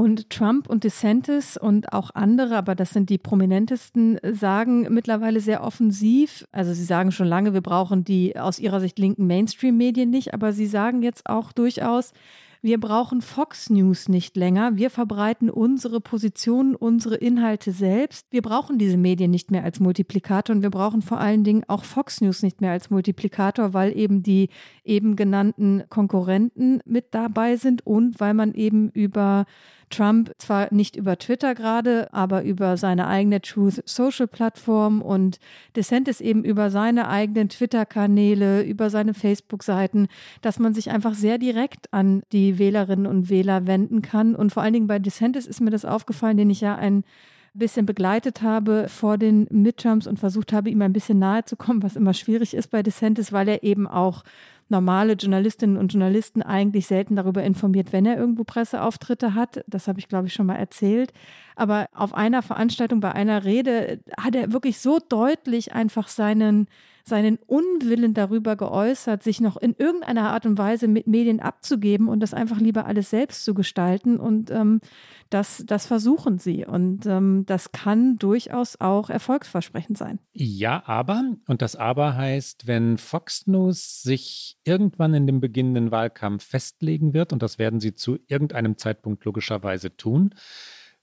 Und 0.00 0.30
Trump 0.30 0.66
und 0.66 0.84
DeSantis 0.84 1.58
und 1.58 1.92
auch 1.92 2.08
andere, 2.14 2.56
aber 2.56 2.74
das 2.74 2.88
sind 2.88 3.10
die 3.10 3.18
prominentesten, 3.18 4.18
sagen 4.32 4.86
mittlerweile 4.88 5.40
sehr 5.40 5.62
offensiv, 5.62 6.46
also 6.52 6.72
sie 6.72 6.84
sagen 6.84 7.12
schon 7.12 7.26
lange, 7.26 7.52
wir 7.52 7.60
brauchen 7.60 8.02
die 8.02 8.34
aus 8.38 8.58
ihrer 8.58 8.80
Sicht 8.80 8.98
linken 8.98 9.26
Mainstream-Medien 9.26 10.08
nicht, 10.08 10.32
aber 10.32 10.54
sie 10.54 10.64
sagen 10.64 11.02
jetzt 11.02 11.28
auch 11.28 11.52
durchaus, 11.52 12.14
wir 12.62 12.78
brauchen 12.78 13.22
Fox 13.22 13.70
News 13.70 14.10
nicht 14.10 14.36
länger. 14.36 14.76
Wir 14.76 14.90
verbreiten 14.90 15.48
unsere 15.48 15.98
Positionen, 15.98 16.74
unsere 16.74 17.16
Inhalte 17.16 17.72
selbst. 17.72 18.26
Wir 18.30 18.42
brauchen 18.42 18.76
diese 18.76 18.98
Medien 18.98 19.30
nicht 19.30 19.50
mehr 19.50 19.64
als 19.64 19.80
Multiplikator 19.80 20.54
und 20.54 20.62
wir 20.62 20.68
brauchen 20.68 21.00
vor 21.00 21.20
allen 21.20 21.42
Dingen 21.42 21.64
auch 21.68 21.84
Fox 21.84 22.20
News 22.20 22.42
nicht 22.42 22.60
mehr 22.60 22.72
als 22.72 22.90
Multiplikator, 22.90 23.72
weil 23.72 23.96
eben 23.96 24.22
die 24.22 24.50
eben 24.84 25.16
genannten 25.16 25.84
Konkurrenten 25.88 26.80
mit 26.84 27.14
dabei 27.14 27.56
sind 27.56 27.86
und 27.86 28.20
weil 28.20 28.34
man 28.34 28.52
eben 28.52 28.90
über 28.90 29.46
Trump 29.90 30.32
zwar 30.38 30.72
nicht 30.72 30.96
über 30.96 31.18
Twitter 31.18 31.54
gerade, 31.54 32.12
aber 32.12 32.42
über 32.42 32.76
seine 32.76 33.06
eigene 33.06 33.40
Truth 33.40 33.82
Social 33.84 34.26
Plattform 34.26 35.02
und 35.02 35.38
DeSantis 35.76 36.20
eben 36.20 36.44
über 36.44 36.70
seine 36.70 37.08
eigenen 37.08 37.48
Twitter-Kanäle, 37.48 38.62
über 38.62 38.88
seine 38.88 39.14
Facebook-Seiten, 39.14 40.08
dass 40.40 40.58
man 40.58 40.72
sich 40.72 40.90
einfach 40.90 41.14
sehr 41.14 41.38
direkt 41.38 41.92
an 41.92 42.22
die 42.32 42.58
Wählerinnen 42.58 43.06
und 43.06 43.28
Wähler 43.28 43.66
wenden 43.66 44.00
kann. 44.00 44.34
Und 44.34 44.52
vor 44.52 44.62
allen 44.62 44.72
Dingen 44.72 44.86
bei 44.86 44.98
DeSantis 44.98 45.46
ist 45.46 45.60
mir 45.60 45.70
das 45.70 45.84
aufgefallen, 45.84 46.36
den 46.36 46.50
ich 46.50 46.60
ja 46.60 46.76
ein 46.76 47.04
bisschen 47.52 47.84
begleitet 47.84 48.42
habe 48.42 48.86
vor 48.88 49.18
den 49.18 49.46
Midterms 49.50 50.06
und 50.06 50.18
versucht 50.18 50.52
habe, 50.52 50.70
ihm 50.70 50.82
ein 50.82 50.92
bisschen 50.92 51.18
nahe 51.18 51.44
zu 51.44 51.56
kommen, 51.56 51.82
was 51.82 51.96
immer 51.96 52.14
schwierig 52.14 52.54
ist 52.54 52.70
bei 52.70 52.82
DeSantis, 52.82 53.32
weil 53.32 53.48
er 53.48 53.62
eben 53.64 53.86
auch 53.88 54.22
normale 54.70 55.14
Journalistinnen 55.14 55.76
und 55.76 55.92
Journalisten 55.92 56.42
eigentlich 56.42 56.86
selten 56.86 57.16
darüber 57.16 57.42
informiert, 57.42 57.92
wenn 57.92 58.06
er 58.06 58.16
irgendwo 58.16 58.44
Presseauftritte 58.44 59.34
hat. 59.34 59.64
Das 59.66 59.88
habe 59.88 59.98
ich, 59.98 60.08
glaube 60.08 60.28
ich, 60.28 60.32
schon 60.32 60.46
mal 60.46 60.56
erzählt. 60.56 61.12
Aber 61.60 61.88
auf 61.92 62.14
einer 62.14 62.40
Veranstaltung, 62.40 63.00
bei 63.00 63.12
einer 63.12 63.44
Rede 63.44 64.00
hat 64.16 64.34
er 64.34 64.50
wirklich 64.50 64.80
so 64.80 64.98
deutlich 64.98 65.74
einfach 65.74 66.08
seinen 66.08 66.68
seinen 67.04 67.38
Unwillen 67.46 68.14
darüber 68.14 68.56
geäußert, 68.56 69.22
sich 69.22 69.40
noch 69.40 69.56
in 69.56 69.74
irgendeiner 69.76 70.30
Art 70.30 70.46
und 70.46 70.58
Weise 70.58 70.88
mit 70.88 71.06
Medien 71.06 71.40
abzugeben 71.40 72.08
und 72.08 72.20
das 72.20 72.34
einfach 72.34 72.60
lieber 72.60 72.86
alles 72.86 73.10
selbst 73.10 73.44
zu 73.44 73.54
gestalten. 73.54 74.18
Und 74.18 74.50
ähm, 74.50 74.80
das, 75.28 75.64
das 75.66 75.86
versuchen 75.86 76.38
sie. 76.38 76.64
Und 76.64 77.06
ähm, 77.06 77.44
das 77.46 77.72
kann 77.72 78.16
durchaus 78.16 78.80
auch 78.80 79.10
erfolgsversprechend 79.10 79.98
sein. 79.98 80.18
Ja, 80.32 80.82
aber, 80.86 81.22
und 81.46 81.62
das 81.62 81.76
aber 81.76 82.16
heißt, 82.16 82.66
wenn 82.66 82.96
Fox 82.96 83.46
News 83.46 84.02
sich 84.02 84.58
irgendwann 84.64 85.14
in 85.14 85.26
dem 85.26 85.40
beginnenden 85.40 85.90
Wahlkampf 85.90 86.44
festlegen 86.44 87.12
wird, 87.12 87.32
und 87.32 87.42
das 87.42 87.58
werden 87.58 87.80
sie 87.80 87.94
zu 87.94 88.18
irgendeinem 88.28 88.78
Zeitpunkt 88.78 89.24
logischerweise 89.24 89.96
tun, 89.96 90.34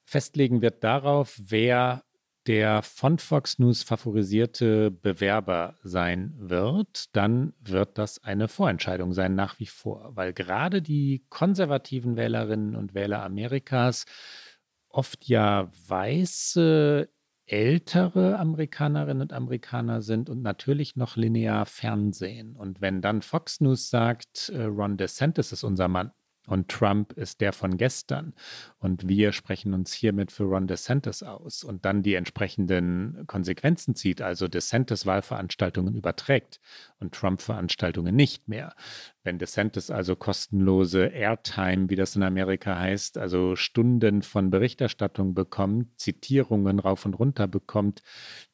festlegen 0.08 0.62
wird 0.62 0.84
darauf, 0.84 1.40
wer 1.44 2.04
der 2.48 2.82
von 2.82 3.20
Fox 3.20 3.60
News 3.60 3.84
favorisierte 3.84 4.90
Bewerber 4.90 5.76
sein 5.84 6.34
wird, 6.38 7.14
dann 7.14 7.54
wird 7.60 7.98
das 7.98 8.24
eine 8.24 8.48
Vorentscheidung 8.48 9.12
sein 9.12 9.36
nach 9.36 9.60
wie 9.60 9.66
vor, 9.66 10.16
weil 10.16 10.32
gerade 10.32 10.82
die 10.82 11.26
konservativen 11.30 12.16
Wählerinnen 12.16 12.78
und 12.78 12.94
Wähler 12.94 13.22
Amerikas 13.24 14.06
oft 14.88 15.26
ja 15.26 15.70
weiße, 15.88 17.10
ältere 17.46 18.40
Amerikanerinnen 18.40 19.22
und 19.22 19.34
Amerikaner 19.34 20.02
sind 20.02 20.30
und 20.30 20.42
natürlich 20.42 20.96
noch 20.96 21.18
linear 21.18 21.66
Fernsehen. 21.66 22.56
Und 22.56 22.80
wenn 22.82 23.02
dann 23.02 23.22
Fox 23.22 23.60
News 23.62 23.90
sagt, 23.90 24.50
äh, 24.50 24.64
Ron 24.64 24.98
DeSantis 24.98 25.52
ist 25.52 25.64
unser 25.64 25.88
Mann, 25.88 26.12
und 26.48 26.70
Trump 26.70 27.14
ist 27.14 27.42
der 27.42 27.54
von 27.54 27.78
gestern 27.78 28.34
und 28.80 29.08
wir 29.08 29.34
sprechen 29.34 29.74
uns 29.74 29.94
hiermit 29.94 30.32
für 30.32 30.46
Ron 30.46 30.66
DeSantis 30.66 31.22
aus 31.22 31.64
und 31.64 31.86
dann 31.86 32.02
die 32.02 32.16
entsprechenden 32.16 33.26
Konsequenzen 33.28 33.96
zieht, 33.96 34.22
also 34.22 34.48
DeSantis 34.48 35.06
Wahlveranstaltungen 35.06 35.94
überträgt 35.94 36.60
und 37.00 37.14
Trump 37.14 37.42
Veranstaltungen 37.42 38.16
nicht 38.16 38.48
mehr. 38.48 38.74
Wenn 39.28 39.40
DeSantis 39.40 39.92
also 39.92 40.16
kostenlose 40.16 41.08
Airtime, 41.08 41.90
wie 41.90 41.98
das 41.98 42.16
in 42.16 42.24
Amerika 42.24 42.80
heißt, 42.80 43.18
also 43.18 43.58
Stunden 43.58 44.22
von 44.22 44.50
Berichterstattung 44.50 45.34
bekommt, 45.34 46.00
Zitierungen 46.00 46.80
rauf 46.80 47.06
und 47.06 47.14
runter 47.14 47.46
bekommt, 47.46 48.04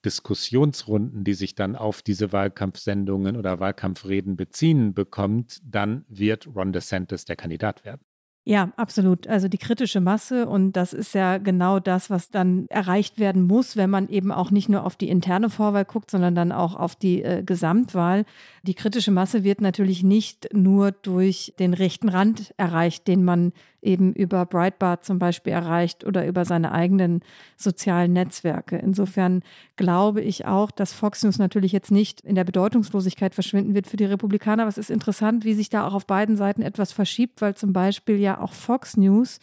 Diskussionsrunden, 0.04 1.24
die 1.24 1.36
sich 1.36 1.54
dann 1.54 1.76
auf 1.76 2.02
diese 2.02 2.34
Wahlkampfsendungen 2.34 3.38
oder 3.38 3.60
Wahlkampfreden 3.60 4.36
beziehen, 4.36 4.96
bekommt, 4.96 5.62
dann 5.64 6.06
wird 6.08 6.48
Ron 6.56 6.74
DeSantis 6.74 7.26
der 7.26 7.36
Kandidat 7.36 7.86
werden. 7.86 8.02
Ja, 8.46 8.74
absolut. 8.76 9.26
Also 9.28 9.48
die 9.48 9.58
kritische 9.58 10.02
Masse 10.02 10.48
und 10.48 10.74
das 10.74 10.92
ist 10.92 11.14
ja 11.14 11.38
genau 11.38 11.80
das, 11.80 12.10
was 12.10 12.30
dann 12.30 12.66
erreicht 12.68 13.18
werden 13.18 13.44
muss, 13.44 13.78
wenn 13.78 13.90
man 13.90 14.10
eben 14.10 14.34
auch 14.34 14.52
nicht 14.52 14.68
nur 14.68 14.86
auf 14.86 14.98
die 14.98 15.08
interne 15.08 15.50
Vorwahl 15.50 15.86
guckt, 15.86 16.12
sondern 16.12 16.36
dann 16.36 16.52
auch 16.52 16.76
auf 16.76 16.98
die 16.98 17.24
äh, 17.24 17.42
Gesamtwahl. 17.42 18.26
Die 18.66 18.76
kritische 18.76 19.12
Masse 19.12 19.44
wird 19.44 19.60
natürlich 19.60 20.04
nicht 20.04 20.48
nur 20.54 20.94
durch 20.94 21.54
den 21.60 21.74
rechten 21.74 22.08
Rand 22.08 22.54
erreicht, 22.56 23.10
den 23.10 23.26
man 23.26 23.52
eben 23.82 24.14
über 24.14 24.46
Breitbart 24.46 25.04
zum 25.04 25.20
Beispiel 25.20 25.52
erreicht 25.52 26.06
oder 26.06 26.26
über 26.26 26.46
seine 26.46 26.72
eigenen 26.72 27.24
sozialen 27.58 28.14
Netzwerke. 28.14 28.78
Insofern 28.78 29.44
glaube 29.76 30.22
ich 30.22 30.46
auch, 30.46 30.72
dass 30.72 30.94
Fox 30.94 31.24
News 31.24 31.40
natürlich 31.40 31.74
jetzt 31.74 31.92
nicht 31.92 32.22
in 32.22 32.36
der 32.36 32.46
Bedeutungslosigkeit 32.46 33.36
verschwinden 33.36 33.76
wird 33.76 33.88
für 33.88 33.98
die 33.98 34.06
Republikaner. 34.06 34.64
Aber 34.64 34.70
es 34.70 34.78
ist 34.78 34.92
interessant, 34.92 35.44
wie 35.44 35.56
sich 35.56 35.70
da 35.70 35.86
auch 35.86 35.94
auf 35.94 36.08
beiden 36.08 36.38
Seiten 36.38 36.62
etwas 36.62 36.94
verschiebt, 36.94 37.42
weil 37.42 37.56
zum 37.56 37.74
Beispiel 37.74 38.16
ja 38.16 38.40
auch 38.40 38.54
Fox 38.54 38.96
News 38.96 39.40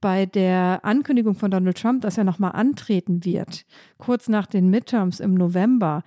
bei 0.00 0.26
der 0.26 0.84
Ankündigung 0.84 1.34
von 1.34 1.50
Donald 1.50 1.76
Trump, 1.76 2.02
dass 2.02 2.18
er 2.18 2.24
nochmal 2.24 2.52
antreten 2.52 3.24
wird, 3.24 3.66
kurz 3.98 4.28
nach 4.28 4.46
den 4.46 4.70
Midterms 4.70 5.18
im 5.18 5.34
November, 5.34 6.04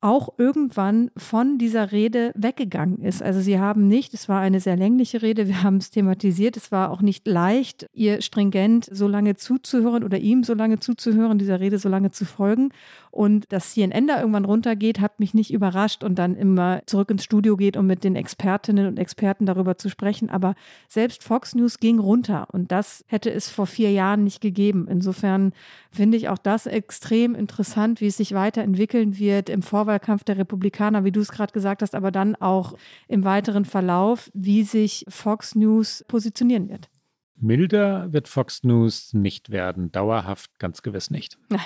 auch 0.00 0.34
irgendwann 0.38 1.10
von 1.16 1.58
dieser 1.58 1.90
Rede 1.90 2.32
weggegangen 2.34 3.02
ist. 3.02 3.22
Also 3.22 3.40
sie 3.40 3.58
haben 3.58 3.88
nicht, 3.88 4.14
es 4.14 4.28
war 4.28 4.40
eine 4.40 4.60
sehr 4.60 4.76
längliche 4.76 5.22
Rede, 5.22 5.48
wir 5.48 5.62
haben 5.62 5.78
es 5.78 5.90
thematisiert, 5.90 6.56
es 6.56 6.70
war 6.70 6.90
auch 6.90 7.00
nicht 7.00 7.26
leicht, 7.26 7.88
ihr 7.92 8.20
stringent 8.20 8.88
so 8.90 9.08
lange 9.08 9.36
zuzuhören 9.36 10.04
oder 10.04 10.18
ihm 10.18 10.44
so 10.44 10.54
lange 10.54 10.78
zuzuhören, 10.78 11.38
dieser 11.38 11.60
Rede 11.60 11.78
so 11.78 11.88
lange 11.88 12.10
zu 12.10 12.24
folgen. 12.24 12.70
Und 13.16 13.50
dass 13.50 13.72
CNN 13.72 14.06
da 14.06 14.20
irgendwann 14.20 14.44
runtergeht, 14.44 15.00
hat 15.00 15.20
mich 15.20 15.32
nicht 15.32 15.50
überrascht 15.50 16.04
und 16.04 16.18
dann 16.18 16.36
immer 16.36 16.82
zurück 16.84 17.10
ins 17.10 17.24
Studio 17.24 17.56
geht, 17.56 17.78
um 17.78 17.86
mit 17.86 18.04
den 18.04 18.14
Expertinnen 18.14 18.86
und 18.86 18.98
Experten 18.98 19.46
darüber 19.46 19.78
zu 19.78 19.88
sprechen. 19.88 20.28
Aber 20.28 20.54
selbst 20.86 21.24
Fox 21.24 21.54
News 21.54 21.78
ging 21.78 21.98
runter 21.98 22.46
und 22.52 22.70
das 22.70 23.06
hätte 23.08 23.30
es 23.30 23.48
vor 23.48 23.66
vier 23.66 23.90
Jahren 23.90 24.22
nicht 24.22 24.42
gegeben. 24.42 24.86
Insofern 24.86 25.54
finde 25.90 26.18
ich 26.18 26.28
auch 26.28 26.36
das 26.36 26.66
extrem 26.66 27.34
interessant, 27.34 28.02
wie 28.02 28.08
es 28.08 28.18
sich 28.18 28.34
weiterentwickeln 28.34 29.18
wird 29.18 29.48
im 29.48 29.62
Vorwahlkampf 29.62 30.22
der 30.24 30.36
Republikaner, 30.36 31.04
wie 31.04 31.12
du 31.12 31.20
es 31.20 31.32
gerade 31.32 31.54
gesagt 31.54 31.80
hast, 31.80 31.94
aber 31.94 32.10
dann 32.10 32.36
auch 32.36 32.74
im 33.08 33.24
weiteren 33.24 33.64
Verlauf, 33.64 34.30
wie 34.34 34.62
sich 34.62 35.06
Fox 35.08 35.54
News 35.54 36.04
positionieren 36.06 36.68
wird. 36.68 36.90
Milder 37.38 38.12
wird 38.12 38.28
Fox 38.28 38.62
News 38.62 39.14
nicht 39.14 39.50
werden, 39.50 39.90
dauerhaft 39.90 40.58
ganz 40.58 40.82
gewiss 40.82 41.10
nicht. 41.10 41.38
Nein. 41.48 41.60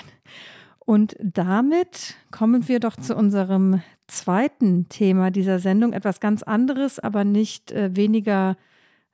Und 0.85 1.15
damit 1.21 2.15
kommen 2.31 2.67
wir 2.67 2.79
doch 2.79 2.95
zu 2.95 3.15
unserem 3.15 3.81
zweiten 4.07 4.89
Thema 4.89 5.31
dieser 5.31 5.59
Sendung. 5.59 5.93
Etwas 5.93 6.19
ganz 6.19 6.43
anderes, 6.43 6.99
aber 6.99 7.23
nicht 7.23 7.71
äh, 7.71 7.95
weniger 7.95 8.57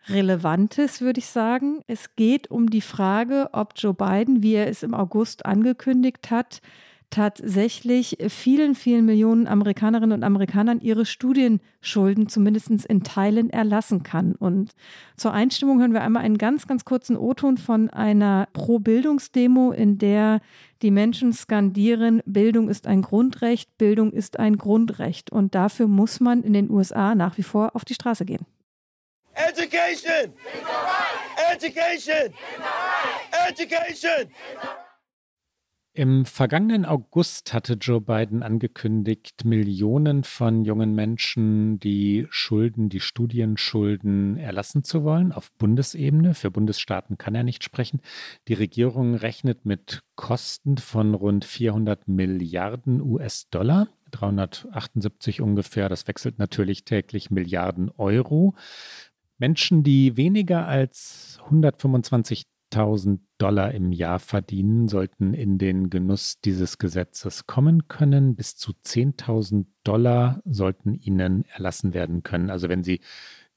Relevantes, 0.08 1.02
würde 1.02 1.20
ich 1.20 1.28
sagen. 1.28 1.82
Es 1.88 2.16
geht 2.16 2.50
um 2.50 2.70
die 2.70 2.82
Frage, 2.82 3.50
ob 3.52 3.74
Joe 3.76 3.94
Biden, 3.94 4.42
wie 4.42 4.54
er 4.54 4.68
es 4.68 4.84
im 4.84 4.94
August 4.94 5.46
angekündigt 5.46 6.32
hat, 6.32 6.62
tatsächlich 7.10 8.18
vielen, 8.28 8.76
vielen 8.76 9.06
Millionen 9.06 9.48
Amerikanerinnen 9.48 10.18
und 10.18 10.24
Amerikanern 10.24 10.82
ihre 10.82 11.06
Studienschulden 11.06 12.28
zumindest 12.28 12.70
in 12.86 13.04
Teilen 13.04 13.50
erlassen 13.50 14.04
kann. 14.04 14.36
Und 14.36 14.72
zur 15.16 15.34
Einstimmung 15.34 15.80
hören 15.80 15.94
wir 15.94 16.02
einmal 16.02 16.24
einen 16.24 16.38
ganz, 16.38 16.68
ganz 16.68 16.86
kurzen 16.86 17.18
O-Ton 17.18 17.58
von 17.58 17.90
einer 17.90 18.48
Pro-Bildungsdemo, 18.54 19.72
in 19.72 19.98
der 19.98 20.42
die 20.82 20.92
Menschen 20.92 21.34
skandieren, 21.34 22.22
Bildung 22.26 22.70
ist 22.70 22.88
ein 22.88 23.02
Grundrecht, 23.02 23.78
Bildung 23.78 24.12
ist 24.12 24.38
ein 24.40 24.58
Grundrecht. 24.58 25.32
Und 25.32 25.56
dafür 25.56 25.88
muss 25.88 26.20
man 26.20 26.44
in 26.44 26.54
den 26.54 26.70
USA 26.70 27.16
nach 27.16 27.38
wie 27.38 27.44
vor 27.44 27.76
auf 27.76 27.86
die 27.86 27.96
Straße 27.96 28.26
gehen. 28.26 28.46
Education! 29.34 30.34
Education! 31.54 32.34
Education! 33.48 34.32
Im 35.98 36.26
vergangenen 36.26 36.86
August 36.86 37.56
hatte 37.56 37.74
Joe 37.74 38.00
Biden 38.00 38.44
angekündigt, 38.44 39.46
Millionen 39.46 40.24
von 40.24 40.64
jungen 40.64 40.94
Menschen 40.94 41.80
die 41.80 42.28
Schulden, 42.30 42.88
die 42.88 43.00
Studienschulden 43.00 44.38
erlassen 44.38 44.84
zu 44.84 45.04
wollen 45.04 45.32
auf 45.32 45.52
Bundesebene. 45.54 46.36
Für 46.36 46.52
Bundesstaaten 46.52 47.18
kann 47.18 47.34
er 47.34 47.42
nicht 47.42 47.64
sprechen. 47.64 48.00
Die 48.48 48.54
Regierung 48.54 49.16
rechnet 49.16 49.66
mit 49.66 50.04
Kosten 50.16 50.78
von 50.78 51.16
rund 51.16 51.46
400 51.46 52.08
Milliarden 52.08 53.02
US-Dollar. 53.02 53.88
378 54.12 55.42
ungefähr, 55.42 55.90
das 55.90 56.08
wechselt 56.08 56.38
natürlich 56.38 56.86
täglich 56.86 57.32
Milliarden 57.32 57.90
Euro. 57.98 58.54
Menschen, 59.40 59.82
die 59.82 60.16
weniger 60.16 60.68
als 60.68 61.40
125 61.46 62.44
1000 62.74 63.22
Dollar 63.38 63.74
im 63.74 63.92
Jahr 63.92 64.20
verdienen, 64.20 64.88
sollten 64.88 65.34
in 65.34 65.58
den 65.58 65.90
Genuss 65.90 66.40
dieses 66.42 66.78
Gesetzes 66.78 67.48
kommen 67.48 67.88
können. 67.88 68.36
Bis 68.36 68.56
zu 68.56 68.72
10.000 68.72 69.66
Dollar 69.84 70.42
sollten 70.46 70.96
ihnen 70.96 71.46
erlassen 71.46 71.94
werden 71.94 72.24
können. 72.24 72.50
Also 72.50 72.70
wenn 72.70 72.84
sie 72.84 73.02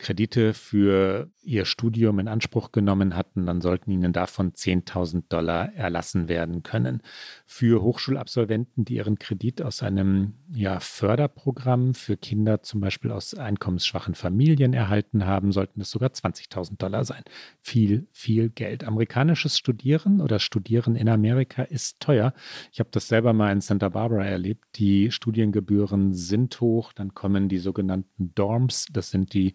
Kredite 0.01 0.55
für 0.55 1.30
ihr 1.42 1.64
Studium 1.64 2.18
in 2.18 2.28
Anspruch 2.28 2.72
genommen 2.72 3.16
hatten, 3.16 3.46
dann 3.46 3.61
sollten 3.61 3.90
ihnen 3.90 4.12
davon 4.12 4.53
10.000 4.53 5.24
Dollar 5.28 5.72
erlassen 5.74 6.28
werden 6.28 6.62
können. 6.62 7.03
Für 7.46 7.82
Hochschulabsolventen, 7.82 8.84
die 8.84 8.96
ihren 8.96 9.18
Kredit 9.18 9.62
aus 9.62 9.82
einem 9.82 10.34
ja, 10.53 10.80
Förderprogramm 10.80 11.94
für 11.94 12.16
Kinder 12.16 12.62
zum 12.62 12.80
Beispiel 12.80 13.11
aus 13.11 13.34
einkommensschwachen 13.34 14.14
Familien 14.14 14.72
erhalten 14.72 15.26
haben, 15.26 15.53
sollten 15.53 15.80
es 15.80 15.90
sogar 15.90 16.11
20.000 16.11 16.78
Dollar 16.78 17.05
sein. 17.05 17.22
Viel, 17.61 18.07
viel 18.12 18.48
Geld. 18.51 18.84
Amerikanisches 18.84 19.57
Studieren 19.57 20.20
oder 20.20 20.38
Studieren 20.38 20.96
in 20.96 21.09
Amerika 21.09 21.62
ist 21.62 22.01
teuer. 22.01 22.32
Ich 22.72 22.80
habe 22.80 22.90
das 22.92 23.09
selber 23.09 23.32
mal 23.32 23.53
in 23.53 23.61
Santa 23.61 23.88
Barbara 23.88 24.24
erlebt. 24.24 24.64
Die 24.76 25.11
Studiengebühren 25.11 26.14
sind 26.14 26.61
hoch. 26.61 26.92
Dann 26.92 27.14
kommen 27.14 27.48
die 27.48 27.59
sogenannten 27.59 28.32
Dorms. 28.34 28.86
Das 28.92 29.11
sind 29.11 29.34
die 29.34 29.55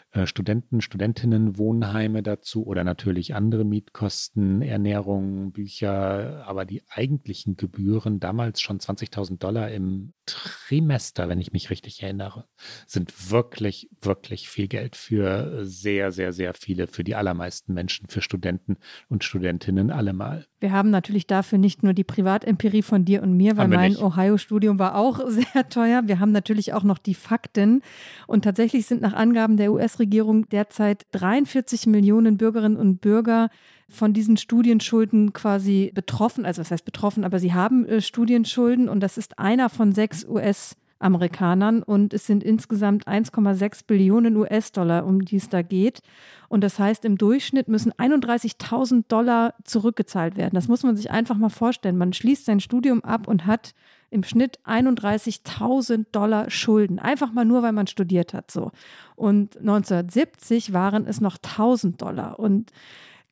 äh, 0.13 0.27
Studenten, 0.27 0.81
Studentinnen, 0.81 1.57
Wohnheime 1.57 2.21
dazu 2.21 2.65
oder 2.65 2.83
natürlich 2.83 3.33
andere 3.33 3.63
Mietkosten, 3.63 4.61
Ernährung, 4.61 5.53
Bücher, 5.53 6.43
aber 6.45 6.65
die 6.65 6.83
eigentlichen 6.89 7.55
Gebühren, 7.55 8.19
damals 8.19 8.59
schon 8.59 8.79
20.000 8.79 9.37
Dollar 9.37 9.71
im 9.71 10.11
Trimester, 10.25 11.29
wenn 11.29 11.39
ich 11.39 11.53
mich 11.53 11.69
richtig 11.69 12.03
erinnere, 12.03 12.45
sind 12.87 13.31
wirklich, 13.31 13.89
wirklich 14.01 14.49
viel 14.49 14.67
Geld 14.67 14.97
für 14.97 15.65
sehr, 15.65 16.11
sehr, 16.11 16.33
sehr 16.33 16.53
viele, 16.55 16.87
für 16.87 17.05
die 17.05 17.15
allermeisten 17.15 17.73
Menschen, 17.73 18.09
für 18.09 18.21
Studenten 18.21 18.77
und 19.07 19.23
Studentinnen 19.23 19.91
allemal. 19.91 20.45
Wir 20.59 20.73
haben 20.73 20.89
natürlich 20.91 21.25
dafür 21.25 21.57
nicht 21.57 21.83
nur 21.83 21.93
die 21.93 22.03
Privatempirie 22.03 22.83
von 22.83 23.05
dir 23.05 23.23
und 23.23 23.35
mir, 23.35 23.57
weil 23.57 23.67
mein 23.67 23.97
Ohio-Studium 23.97 24.77
war 24.77 24.95
auch 24.95 25.21
sehr 25.27 25.69
teuer. 25.69 26.03
Wir 26.05 26.19
haben 26.19 26.31
natürlich 26.31 26.73
auch 26.73 26.83
noch 26.83 26.97
die 26.97 27.15
Fakten. 27.15 27.81
Und 28.27 28.43
tatsächlich 28.43 28.85
sind 28.85 29.01
nach 29.01 29.13
Angaben 29.13 29.57
der 29.57 29.71
US-Regierung 29.71 30.00
derzeit 30.05 31.05
43 31.11 31.87
Millionen 31.87 32.37
Bürgerinnen 32.37 32.77
und 32.77 33.01
Bürger 33.01 33.49
von 33.89 34.13
diesen 34.13 34.37
Studienschulden 34.37 35.33
quasi 35.33 35.91
betroffen. 35.93 36.45
Also 36.45 36.61
was 36.61 36.71
heißt 36.71 36.85
betroffen, 36.85 37.23
aber 37.23 37.39
sie 37.39 37.53
haben 37.53 37.85
äh, 37.85 38.01
Studienschulden 38.01 38.89
und 38.89 39.01
das 39.01 39.17
ist 39.17 39.39
einer 39.39 39.69
von 39.69 39.93
sechs 39.93 40.25
US- 40.25 40.75
Amerikanern 41.01 41.83
und 41.83 42.13
es 42.13 42.27
sind 42.27 42.43
insgesamt 42.43 43.07
1,6 43.07 43.85
Billionen 43.87 44.37
US-Dollar, 44.37 45.05
um 45.05 45.25
die 45.25 45.37
es 45.37 45.49
da 45.49 45.61
geht. 45.61 46.01
Und 46.47 46.63
das 46.63 46.79
heißt, 46.79 47.05
im 47.05 47.17
Durchschnitt 47.17 47.67
müssen 47.67 47.91
31.000 47.91 49.05
Dollar 49.07 49.55
zurückgezahlt 49.63 50.37
werden. 50.37 50.55
Das 50.55 50.67
muss 50.67 50.83
man 50.83 50.95
sich 50.95 51.11
einfach 51.11 51.37
mal 51.37 51.49
vorstellen. 51.49 51.97
Man 51.97 52.13
schließt 52.13 52.45
sein 52.45 52.59
Studium 52.59 53.03
ab 53.03 53.27
und 53.27 53.45
hat 53.45 53.73
im 54.11 54.23
Schnitt 54.23 54.59
31.000 54.65 56.05
Dollar 56.11 56.49
Schulden. 56.51 56.99
Einfach 56.99 57.31
mal 57.31 57.45
nur, 57.45 57.63
weil 57.63 57.71
man 57.71 57.87
studiert 57.87 58.33
hat. 58.33 58.51
So. 58.51 58.71
Und 59.15 59.57
1970 59.57 60.73
waren 60.73 61.07
es 61.07 61.21
noch 61.21 61.37
1000 61.37 62.01
Dollar. 62.01 62.37
Und 62.37 62.71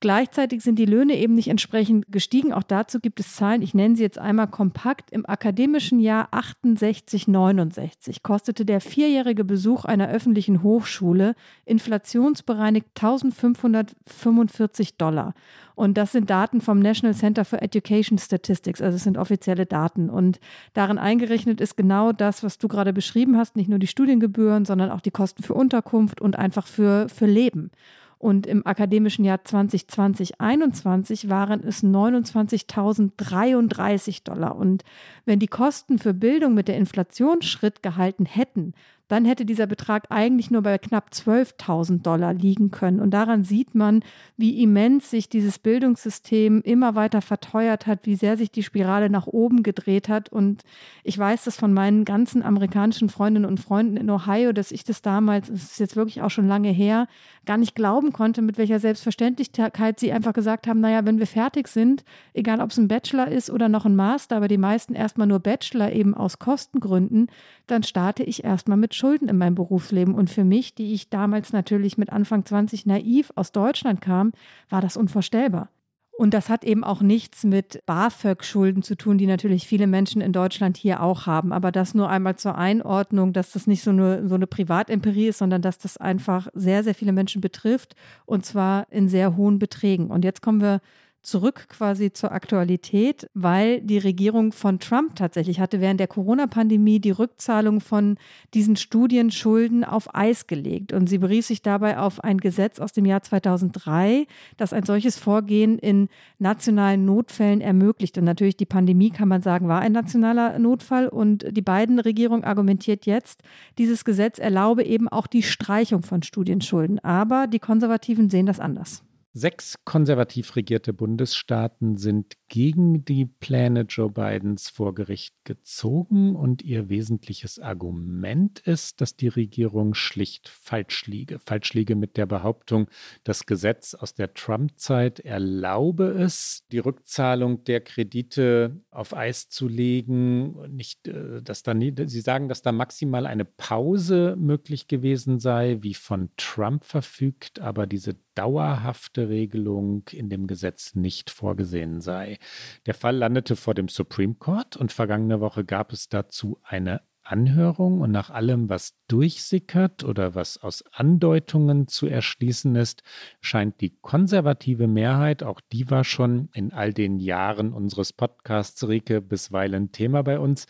Gleichzeitig 0.02 0.64
sind 0.64 0.80
die 0.80 0.86
Löhne 0.86 1.18
eben 1.18 1.36
nicht 1.36 1.50
entsprechend 1.50 2.10
gestiegen. 2.10 2.54
Auch 2.54 2.64
dazu 2.64 3.02
gibt 3.02 3.20
es 3.20 3.36
Zahlen. 3.36 3.62
Ich 3.62 3.74
nenne 3.74 3.98
sie 3.98 4.04
jetzt 4.04 4.18
einmal 4.18 4.48
kompakt. 4.48 5.12
Im 5.12 5.26
akademischen 5.26 6.00
Jahr 6.00 6.30
68, 6.32 7.28
69 7.28 8.24
kostete 8.24 8.64
der 8.64 8.80
vierjährige 8.80 9.44
Besuch 9.44 9.84
einer 9.84 10.08
öffentlichen 10.08 10.64
Hochschule 10.64 11.36
inflationsbereinigt 11.66 12.88
1545 12.96 14.96
Dollar. 14.96 15.34
Und 15.76 15.98
das 15.98 16.14
sind 16.14 16.30
Daten 16.30 16.62
vom 16.62 16.80
National 16.80 17.16
Center 17.16 17.44
for 17.44 17.62
Education 17.62 18.18
Statistics, 18.18 18.82
also 18.82 18.98
es 18.98 19.04
sind 19.04 19.18
offizielle 19.18 19.66
Daten. 19.66 20.10
Und 20.10 20.40
darin 20.74 20.98
eingerechnet 20.98 21.62
ist 21.62 21.78
genau 21.78 22.12
das, 22.12 22.44
was 22.44 22.58
du 22.58 22.68
gerade 22.68 22.92
beschrieben 22.92 23.38
hast, 23.38 23.56
nicht 23.56 23.70
nur 23.70 23.80
die 23.80 23.88
Studiengebühren, 23.88 24.66
sondern 24.66 24.92
auch 24.92 25.02
die 25.02 25.12
Kosten 25.12 25.44
für 25.44 25.54
Unterkunft 25.54 26.20
und 26.20 26.38
einfach 26.38 26.68
für, 26.68 27.08
für 27.08 27.28
Leben. 27.28 27.72
Und 28.20 28.46
im 28.46 28.68
akademischen 28.68 29.24
Jahr 29.24 29.38
2020-21 29.38 31.30
waren 31.30 31.64
es 31.64 31.82
29.033 31.82 34.26
Dollar. 34.26 34.58
Und 34.58 34.84
wenn 35.30 35.40
die 35.40 35.48
Kosten 35.48 36.00
für 36.00 36.14
Bildung 36.14 36.56
mit 36.56 36.68
der 36.68 36.76
Inflation 36.76 37.42
Schritt 37.44 37.84
gehalten 37.84 38.26
hätten, 38.26 38.74
dann 39.10 39.26
hätte 39.26 39.44
dieser 39.44 39.66
Betrag 39.66 40.06
eigentlich 40.10 40.52
nur 40.52 40.62
bei 40.62 40.78
knapp 40.78 41.10
12.000 41.12 42.04
Dollar 42.04 42.32
liegen 42.32 42.70
können. 42.70 43.00
Und 43.00 43.10
daran 43.10 43.44
sieht 43.44 43.74
man, 43.74 44.04
wie 44.38 44.62
immens 44.62 45.10
sich 45.10 45.28
dieses 45.30 45.58
Bildungssystem 45.58 46.62
immer 46.62 46.94
weiter 46.94 47.22
verteuert 47.22 47.88
hat, 47.88 48.06
wie 48.06 48.16
sehr 48.16 48.38
sich 48.38 48.52
die 48.52 48.62
Spirale 48.62 49.10
nach 49.10 49.26
oben 49.26 49.64
gedreht 49.64 50.10
hat. 50.10 50.30
Und 50.30 50.62
ich 51.04 51.18
weiß 51.18 51.46
das 51.46 51.58
von 51.58 51.74
meinen 51.74 52.06
ganzen 52.06 52.44
amerikanischen 52.44 53.10
Freundinnen 53.10 53.48
und 53.48 53.60
Freunden 53.60 53.98
in 53.98 54.12
Ohio, 54.12 54.54
dass 54.54 54.72
ich 54.72 54.84
das 54.84 55.02
damals, 55.02 55.48
das 55.48 55.64
ist 55.64 55.80
jetzt 55.80 55.96
wirklich 55.96 56.22
auch 56.22 56.30
schon 56.30 56.48
lange 56.48 56.70
her, 56.70 57.08
gar 57.48 57.58
nicht 57.58 57.74
glauben 57.74 58.14
konnte, 58.14 58.44
mit 58.44 58.60
welcher 58.60 58.80
Selbstverständlichkeit 58.80 60.00
sie 60.00 60.12
einfach 60.12 60.34
gesagt 60.34 60.68
haben, 60.68 60.82
naja, 60.82 61.04
wenn 61.06 61.18
wir 61.18 61.26
fertig 61.26 61.68
sind, 61.68 62.04
egal 62.36 62.62
ob 62.62 62.70
es 62.70 62.78
ein 62.78 62.88
Bachelor 62.88 63.28
ist 63.28 63.50
oder 63.50 63.70
noch 63.70 63.88
ein 63.88 63.96
Master, 63.96 64.36
aber 64.36 64.48
die 64.48 64.60
meisten 64.60 64.94
erstmal 65.20 65.28
nur 65.28 65.40
Bachelor 65.40 65.92
eben 65.92 66.14
aus 66.14 66.40
Kostengründen, 66.40 67.28
dann 67.68 67.84
starte 67.84 68.24
ich 68.24 68.46
erstmal 68.46 68.78
mit 68.78 68.96
Schulden 68.96 69.28
in 69.28 69.38
meinem 69.38 69.56
Berufsleben. 69.56 70.16
Und 70.16 70.30
für 70.30 70.46
mich, 70.46 70.76
die 70.76 70.94
ich 70.94 71.10
damals 71.10 71.52
natürlich 71.52 71.98
mit 71.98 72.10
Anfang 72.10 72.46
20 72.46 72.86
naiv 72.86 73.34
aus 73.36 73.52
Deutschland 73.52 74.00
kam, 74.00 74.32
war 74.70 74.82
das 74.82 74.96
unvorstellbar. 74.96 75.70
Und 76.18 76.34
das 76.34 76.50
hat 76.50 76.64
eben 76.64 76.84
auch 76.84 77.02
nichts 77.02 77.44
mit 77.44 77.82
BAföG-Schulden 77.86 78.82
zu 78.82 78.96
tun, 78.96 79.18
die 79.18 79.28
natürlich 79.28 79.68
viele 79.68 79.88
Menschen 79.88 80.22
in 80.22 80.32
Deutschland 80.32 80.78
hier 80.78 81.02
auch 81.02 81.26
haben. 81.26 81.52
Aber 81.52 81.72
das 81.72 81.94
nur 81.94 82.10
einmal 82.10 82.36
zur 82.38 82.58
Einordnung, 82.58 83.34
dass 83.34 83.52
das 83.52 83.68
nicht 83.68 83.84
so 83.84 83.92
eine, 83.92 84.28
so 84.28 84.36
eine 84.36 84.48
Privatempirie 84.48 85.28
ist, 85.28 85.40
sondern 85.40 85.62
dass 85.62 85.78
das 85.78 85.98
einfach 85.98 86.48
sehr, 86.54 86.84
sehr 86.84 86.96
viele 86.96 87.14
Menschen 87.14 87.42
betrifft 87.42 87.96
und 88.26 88.46
zwar 88.46 88.88
in 88.90 89.10
sehr 89.10 89.36
hohen 89.36 89.60
Beträgen. 89.60 90.08
Und 90.08 90.24
jetzt 90.24 90.42
kommen 90.42 90.62
wir 90.62 90.80
zurück 91.22 91.68
quasi 91.70 92.12
zur 92.14 92.32
Aktualität, 92.32 93.30
weil 93.34 93.82
die 93.82 93.98
Regierung 93.98 94.52
von 94.52 94.80
Trump 94.80 95.16
tatsächlich 95.16 95.60
hatte 95.60 95.82
während 95.82 96.00
der 96.00 96.08
Corona-Pandemie 96.08 97.00
die 97.00 97.12
Rückzahlung 97.12 97.82
von 97.82 98.18
diesen 98.54 98.76
Studienschulden 98.76 99.84
auf 99.84 100.16
Eis 100.16 100.48
gelegt. 100.48 100.94
Und 100.94 101.08
sie 101.08 101.18
berief 101.18 101.46
sich 101.46 101.62
dabei 101.62 101.98
auf 101.98 102.24
ein 102.24 102.38
Gesetz 102.38 102.80
aus 102.80 102.94
dem 102.94 103.06
Jahr 103.06 103.22
2003, 103.22 104.28
das 104.58 104.74
ein 104.74 104.84
solches 104.84 105.18
Vorgehen 105.18 105.78
in 105.78 106.08
nationalen 106.38 107.06
Notfällen 107.06 107.62
ermöglicht. 107.62 108.18
Und 108.18 108.24
natürlich 108.24 108.58
die 108.58 108.66
Pandemie, 108.66 109.10
kann 109.10 109.28
man 109.28 109.42
sagen, 109.42 109.68
war 109.68 109.82
ein 109.82 109.92
nationaler 109.92 110.58
Notfall. 110.58 111.10
Und 111.10 111.46
die 111.56 111.62
beiden 111.62 112.00
Regierung 112.00 112.44
argumentiert 112.44 113.06
jetzt, 113.06 113.44
dieses 113.78 114.06
Gesetz 114.06 114.40
erlaube 114.40 114.84
eben 114.84 115.10
auch 115.10 115.28
die 115.28 115.44
Streichung 115.44 116.02
von 116.02 116.24
Studienschulden. 116.24 117.00
Aber 117.00 117.48
die 117.48 117.60
Konservativen 117.60 118.30
sehen 118.30 118.46
das 118.46 118.60
anders. 118.60 119.04
Sechs 119.34 119.76
konservativ 119.86 120.56
regierte 120.56 120.92
Bundesstaaten 120.92 121.98
sind 121.98 122.34
gegen 122.50 123.06
die 123.06 123.26
Pläne 123.26 123.82
Joe 123.82 124.10
Bidens 124.10 124.70
vor 124.70 124.94
Gericht 124.94 125.36
gezogen 125.46 126.36
und 126.36 126.64
ihr 126.64 126.90
wesentliches 126.90 127.60
Argument 127.60 128.60
ist, 128.60 129.00
dass 129.02 129.16
die 129.16 129.28
Regierung 129.28 129.94
schlicht 129.94 130.50
falsch 130.50 131.06
liege. 131.06 131.40
Falsch 131.40 131.74
liege 131.74 131.96
mit 131.96 132.18
der 132.18 132.26
Behauptung, 132.26 132.90
das 133.24 133.46
Gesetz 133.46 133.94
aus 133.94 134.16
der 134.16 134.34
Trump-Zeit 134.34 135.20
erlaube 135.20 136.06
es, 136.06 136.66
die 136.72 136.80
Rückzahlung 136.80 137.64
der 137.64 137.82
Kredite 137.82 138.82
auf 138.90 139.16
Eis 139.16 139.50
zu 139.50 139.68
legen. 139.68 140.76
Nicht, 140.76 141.08
äh, 141.08 141.42
dass 141.42 141.64
da 141.64 141.74
nie, 141.74 141.94
sie 142.06 142.22
sagen, 142.22 142.50
dass 142.50 142.64
da 142.64 142.72
maximal 142.72 143.28
eine 143.28 143.46
Pause 143.46 144.36
möglich 144.38 144.88
gewesen 144.88 145.40
sei, 145.40 145.78
wie 145.82 145.94
von 145.94 146.30
Trump 146.36 146.84
verfügt, 146.84 147.60
aber 147.60 147.86
diese 147.86 148.16
dauerhafte 148.40 149.28
Regelung 149.28 150.04
in 150.12 150.30
dem 150.30 150.48
Gesetz 150.48 150.96
nicht 150.96 151.30
vorgesehen 151.30 152.00
sei. 152.00 152.39
Der 152.86 152.94
Fall 152.94 153.18
landete 153.18 153.56
vor 153.56 153.74
dem 153.74 153.88
Supreme 153.88 154.36
Court 154.36 154.78
und 154.78 154.92
vergangene 154.92 155.40
Woche 155.40 155.66
gab 155.66 155.94
es 155.94 156.10
dazu 156.10 156.60
eine 156.64 157.02
Anhörung 157.30 158.02
und 158.02 158.12
nach 158.12 158.32
allem, 158.32 158.70
was 158.70 158.96
durchsickert 159.08 160.04
oder 160.04 160.34
was 160.34 160.58
aus 160.58 160.84
Andeutungen 160.92 161.88
zu 161.88 162.08
erschließen 162.08 162.76
ist, 162.76 163.04
scheint 163.40 163.82
die 163.82 163.96
konservative 164.02 164.88
Mehrheit, 164.88 165.44
auch 165.44 165.62
die 165.72 165.90
war 165.92 166.04
schon 166.04 166.50
in 166.54 166.74
all 166.74 166.92
den 166.92 167.20
Jahren 167.20 167.72
unseres 167.72 168.14
Podcasts, 168.14 168.88
Rike, 168.88 169.22
bisweilen 169.22 169.92
Thema 169.92 170.24
bei 170.24 170.40
uns, 170.40 170.66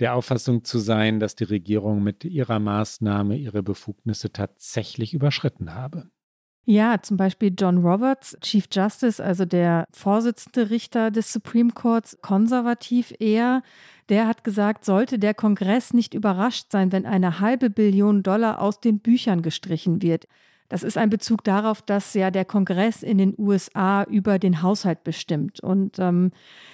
der 0.00 0.14
Auffassung 0.14 0.64
zu 0.64 0.78
sein, 0.78 1.18
dass 1.18 1.34
die 1.34 1.44
Regierung 1.44 2.02
mit 2.02 2.24
ihrer 2.24 2.58
Maßnahme 2.58 3.36
ihre 3.36 3.62
Befugnisse 3.62 4.32
tatsächlich 4.32 5.14
überschritten 5.14 5.74
habe. 5.74 6.10
Ja, 6.64 7.02
zum 7.02 7.16
Beispiel 7.16 7.52
John 7.58 7.78
Roberts, 7.78 8.36
Chief 8.40 8.66
Justice, 8.70 9.22
also 9.22 9.44
der 9.44 9.86
Vorsitzende 9.92 10.70
Richter 10.70 11.10
des 11.10 11.32
Supreme 11.32 11.72
Courts, 11.72 12.18
konservativ 12.22 13.12
eher, 13.18 13.62
der 14.08 14.28
hat 14.28 14.44
gesagt, 14.44 14.84
sollte 14.84 15.18
der 15.18 15.34
Kongress 15.34 15.92
nicht 15.92 16.14
überrascht 16.14 16.70
sein, 16.70 16.92
wenn 16.92 17.04
eine 17.04 17.40
halbe 17.40 17.68
Billion 17.68 18.22
Dollar 18.22 18.60
aus 18.60 18.78
den 18.78 19.00
Büchern 19.00 19.42
gestrichen 19.42 20.02
wird. 20.02 20.28
Das 20.72 20.82
ist 20.82 20.96
ein 20.96 21.10
Bezug 21.10 21.44
darauf, 21.44 21.82
dass 21.82 22.14
ja 22.14 22.30
der 22.30 22.46
Kongress 22.46 23.02
in 23.02 23.18
den 23.18 23.34
USA 23.36 24.04
über 24.04 24.38
den 24.38 24.62
Haushalt 24.62 25.04
bestimmt. 25.04 25.60
Und 25.60 25.98
ähm, 25.98 26.32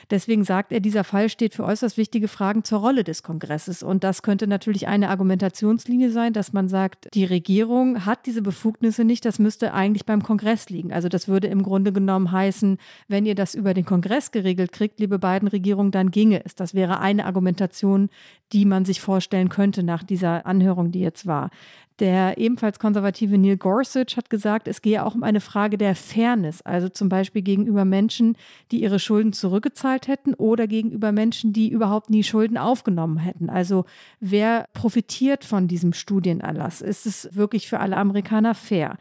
deswegen 0.09 0.45
sagt 0.45 0.71
er, 0.71 0.79
dieser 0.79 1.03
Fall 1.03 1.29
steht 1.29 1.53
für 1.53 1.65
äußerst 1.65 1.97
wichtige 1.97 2.29
Fragen 2.29 2.63
zur 2.63 2.79
Rolle 2.79 3.03
des 3.03 3.25
Kongresses. 3.25 3.83
Und 3.83 4.05
das 4.05 4.23
könnte 4.23 4.47
natürlich 4.47 4.87
eine 4.87 5.09
Argumentationslinie 5.09 6.13
sein, 6.13 6.33
dass 6.33 6.53
man 6.53 6.69
sagt, 6.69 7.09
die 7.13 7.25
Regierung 7.25 8.07
hat 8.07 8.27
diese 8.27 8.41
Befugnisse 8.41 9.03
nicht, 9.03 9.25
das 9.25 9.41
müsste 9.41 9.75
eigentlich 9.75 10.07
beim 10.07 10.23
Kongress 10.23 10.71
liegen. 10.71 10.93
Also 10.93 11.09
das 11.09 11.27
würde 11.27 11.49
im 11.49 11.65
Grunde 11.65 11.93
genommen 11.93 12.31
heißen, 12.31 12.79
wenn 13.09 13.27
ihr 13.27 13.35
das 13.35 13.57
über 13.57 13.75
den 13.75 13.85
Kongress 13.85 14.31
geregelt 14.31 14.71
kriegt, 14.71 15.01
liebe 15.01 15.19
beiden 15.19 15.49
Regierungen, 15.49 15.91
dann 15.91 16.13
ginge 16.13 16.45
es. 16.45 16.55
Das 16.55 16.73
wäre 16.73 17.01
eine 17.01 17.27
Argumentation, 17.27 18.11
die 18.53 18.65
man 18.65 18.85
sich 18.85 19.01
vorstellen 19.01 19.49
könnte 19.49 19.83
nach 19.83 20.05
dieser 20.05 20.47
Anhörung, 20.47 20.93
die 20.93 21.01
jetzt 21.01 21.27
war. 21.27 21.51
Der 22.01 22.39
ebenfalls 22.39 22.79
konservative 22.79 23.39
Neil 23.39 23.57
Gorsuch 23.57 24.17
hat 24.17 24.31
gesagt, 24.31 24.69
es 24.69 24.83
gehe 24.83 25.05
auch 25.05 25.17
um 25.17 25.25
eine 25.25 25.41
Frage 25.41 25.77
der 25.77 25.97
Fairness, 25.97 26.63
also 26.63 26.89
zum 26.89 27.09
Beispiel 27.09 27.43
gegenüber 27.43 27.85
Menschen, 27.85 28.37
die 28.71 28.83
ihre 28.83 29.01
Schulden 29.01 29.33
zurückgezahlt 29.33 30.07
hätten 30.07 30.35
oder 30.35 30.69
gegenüber 30.69 31.11
Menschen, 31.11 31.53
die 31.53 31.69
überhaupt 31.69 32.09
nie 32.09 32.23
Schulden 32.23 32.57
aufgenommen 32.57 33.19
hätten. 33.19 33.51
Also 33.51 33.85
wer 34.21 34.69
profitiert 34.75 35.45
von 35.45 35.67
diesem 35.67 35.93
Studienerlass? 35.93 36.83
Ist 36.83 37.05
es 37.05 37.35
wirklich 37.35 37.67
für 37.67 37.81
alle 37.81 37.97
Amerikaner 37.97 38.55
fair? 38.55 38.97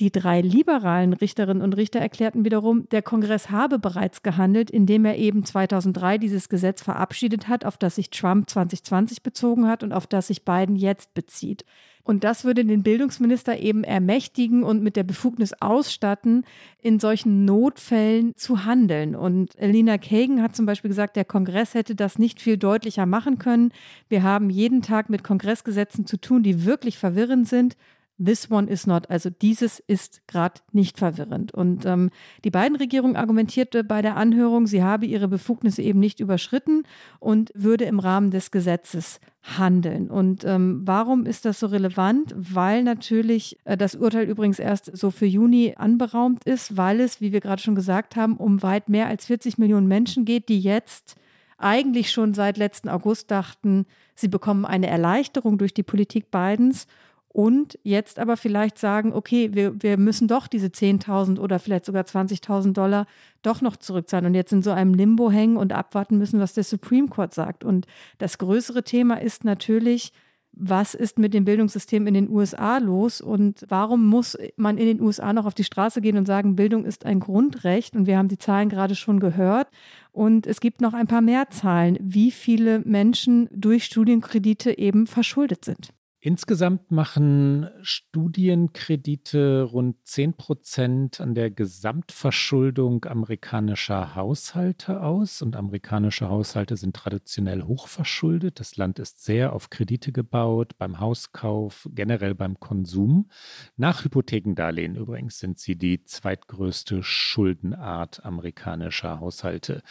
Die 0.00 0.10
drei 0.10 0.40
liberalen 0.40 1.12
Richterinnen 1.12 1.62
und 1.62 1.76
Richter 1.76 2.00
erklärten 2.00 2.46
wiederum, 2.46 2.88
der 2.88 3.02
Kongress 3.02 3.50
habe 3.50 3.78
bereits 3.78 4.22
gehandelt, 4.22 4.70
indem 4.70 5.04
er 5.04 5.18
eben 5.18 5.44
2003 5.44 6.16
dieses 6.16 6.48
Gesetz 6.48 6.82
verabschiedet 6.82 7.48
hat, 7.48 7.66
auf 7.66 7.76
das 7.76 7.96
sich 7.96 8.08
Trump 8.08 8.48
2020 8.48 9.22
bezogen 9.22 9.68
hat 9.68 9.82
und 9.82 9.92
auf 9.92 10.06
das 10.06 10.28
sich 10.28 10.46
Biden 10.46 10.74
jetzt 10.74 11.12
bezieht. 11.12 11.66
Und 12.02 12.24
das 12.24 12.46
würde 12.46 12.64
den 12.64 12.82
Bildungsminister 12.82 13.58
eben 13.58 13.84
ermächtigen 13.84 14.62
und 14.62 14.82
mit 14.82 14.96
der 14.96 15.04
Befugnis 15.04 15.52
ausstatten, 15.60 16.46
in 16.80 16.98
solchen 16.98 17.44
Notfällen 17.44 18.34
zu 18.36 18.64
handeln. 18.64 19.14
Und 19.14 19.54
Elina 19.58 19.98
Kagan 19.98 20.40
hat 20.40 20.56
zum 20.56 20.64
Beispiel 20.64 20.88
gesagt, 20.88 21.14
der 21.14 21.26
Kongress 21.26 21.74
hätte 21.74 21.94
das 21.94 22.18
nicht 22.18 22.40
viel 22.40 22.56
deutlicher 22.56 23.04
machen 23.04 23.38
können. 23.38 23.70
Wir 24.08 24.22
haben 24.22 24.48
jeden 24.48 24.80
Tag 24.80 25.10
mit 25.10 25.22
Kongressgesetzen 25.22 26.06
zu 26.06 26.16
tun, 26.16 26.42
die 26.42 26.64
wirklich 26.64 26.96
verwirrend 26.96 27.46
sind. 27.46 27.76
This 28.22 28.50
one 28.50 28.68
is 28.70 28.86
not. 28.86 29.08
Also 29.08 29.30
dieses 29.30 29.78
ist 29.78 30.26
gerade 30.26 30.60
nicht 30.72 30.98
verwirrend. 30.98 31.52
Und 31.54 31.86
ähm, 31.86 32.10
die 32.44 32.50
beiden 32.50 32.76
Regierungen 32.76 33.16
argumentierte 33.16 33.82
bei 33.82 34.02
der 34.02 34.16
Anhörung, 34.16 34.66
sie 34.66 34.82
habe 34.82 35.06
ihre 35.06 35.26
Befugnisse 35.26 35.80
eben 35.80 36.00
nicht 36.00 36.20
überschritten 36.20 36.82
und 37.18 37.50
würde 37.54 37.84
im 37.84 37.98
Rahmen 37.98 38.30
des 38.30 38.50
Gesetzes 38.50 39.20
handeln. 39.42 40.10
Und 40.10 40.44
ähm, 40.44 40.82
warum 40.84 41.24
ist 41.24 41.46
das 41.46 41.60
so 41.60 41.68
relevant? 41.68 42.34
Weil 42.36 42.82
natürlich 42.82 43.58
äh, 43.64 43.78
das 43.78 43.94
Urteil 43.94 44.28
übrigens 44.28 44.58
erst 44.58 44.94
so 44.94 45.10
für 45.10 45.26
Juni 45.26 45.74
anberaumt 45.78 46.44
ist, 46.44 46.76
weil 46.76 47.00
es, 47.00 47.22
wie 47.22 47.32
wir 47.32 47.40
gerade 47.40 47.62
schon 47.62 47.74
gesagt 47.74 48.16
haben, 48.16 48.36
um 48.36 48.62
weit 48.62 48.90
mehr 48.90 49.06
als 49.06 49.26
40 49.26 49.56
Millionen 49.56 49.88
Menschen 49.88 50.26
geht, 50.26 50.50
die 50.50 50.60
jetzt 50.60 51.16
eigentlich 51.56 52.10
schon 52.10 52.34
seit 52.34 52.56
letzten 52.56 52.88
August 52.88 53.30
dachten, 53.30 53.86
sie 54.14 54.28
bekommen 54.28 54.64
eine 54.64 54.88
Erleichterung 54.88 55.58
durch 55.58 55.74
die 55.74 55.82
Politik 55.82 56.30
Bidens 56.30 56.86
und 57.32 57.78
jetzt 57.84 58.18
aber 58.18 58.36
vielleicht 58.36 58.76
sagen, 58.76 59.12
okay, 59.12 59.50
wir, 59.52 59.80
wir 59.80 59.96
müssen 59.98 60.26
doch 60.26 60.48
diese 60.48 60.66
10.000 60.66 61.38
oder 61.38 61.60
vielleicht 61.60 61.84
sogar 61.84 62.02
20.000 62.02 62.72
Dollar 62.72 63.06
doch 63.42 63.60
noch 63.60 63.76
zurückzahlen 63.76 64.26
und 64.26 64.34
jetzt 64.34 64.52
in 64.52 64.62
so 64.62 64.72
einem 64.72 64.94
Limbo 64.94 65.30
hängen 65.30 65.56
und 65.56 65.72
abwarten 65.72 66.18
müssen, 66.18 66.40
was 66.40 66.54
der 66.54 66.64
Supreme 66.64 67.06
Court 67.06 67.32
sagt. 67.32 67.62
Und 67.62 67.86
das 68.18 68.38
größere 68.38 68.82
Thema 68.82 69.20
ist 69.20 69.44
natürlich, 69.44 70.12
was 70.52 70.94
ist 70.94 71.20
mit 71.20 71.32
dem 71.32 71.44
Bildungssystem 71.44 72.08
in 72.08 72.14
den 72.14 72.28
USA 72.28 72.78
los 72.78 73.20
und 73.20 73.64
warum 73.68 74.08
muss 74.08 74.36
man 74.56 74.76
in 74.76 74.86
den 74.86 75.00
USA 75.00 75.32
noch 75.32 75.46
auf 75.46 75.54
die 75.54 75.62
Straße 75.62 76.00
gehen 76.00 76.16
und 76.16 76.26
sagen, 76.26 76.56
Bildung 76.56 76.84
ist 76.84 77.06
ein 77.06 77.20
Grundrecht? 77.20 77.94
Und 77.94 78.06
wir 78.06 78.18
haben 78.18 78.26
die 78.26 78.38
Zahlen 78.38 78.68
gerade 78.68 78.96
schon 78.96 79.20
gehört. 79.20 79.68
Und 80.10 80.48
es 80.48 80.58
gibt 80.60 80.80
noch 80.80 80.94
ein 80.94 81.06
paar 81.06 81.20
mehr 81.20 81.48
Zahlen, 81.50 81.96
wie 82.00 82.32
viele 82.32 82.80
Menschen 82.80 83.48
durch 83.52 83.84
Studienkredite 83.84 84.76
eben 84.76 85.06
verschuldet 85.06 85.64
sind. 85.64 85.92
Insgesamt 86.22 86.90
machen 86.90 87.70
Studienkredite 87.80 89.62
rund 89.62 89.96
10 90.06 90.34
Prozent 90.34 91.18
an 91.18 91.34
der 91.34 91.50
Gesamtverschuldung 91.50 93.06
amerikanischer 93.06 94.14
Haushalte 94.14 95.02
aus. 95.02 95.40
Und 95.40 95.56
amerikanische 95.56 96.28
Haushalte 96.28 96.76
sind 96.76 96.94
traditionell 96.94 97.62
hochverschuldet. 97.62 98.60
Das 98.60 98.76
Land 98.76 98.98
ist 98.98 99.24
sehr 99.24 99.54
auf 99.54 99.70
Kredite 99.70 100.12
gebaut, 100.12 100.76
beim 100.76 101.00
Hauskauf, 101.00 101.88
generell 101.94 102.34
beim 102.34 102.60
Konsum. 102.60 103.30
Nach 103.78 104.04
Hypothekendarlehen 104.04 104.96
übrigens 104.96 105.38
sind 105.38 105.58
sie 105.58 105.76
die 105.76 106.04
zweitgrößte 106.04 107.02
Schuldenart 107.02 108.26
amerikanischer 108.26 109.20
Haushalte. 109.20 109.82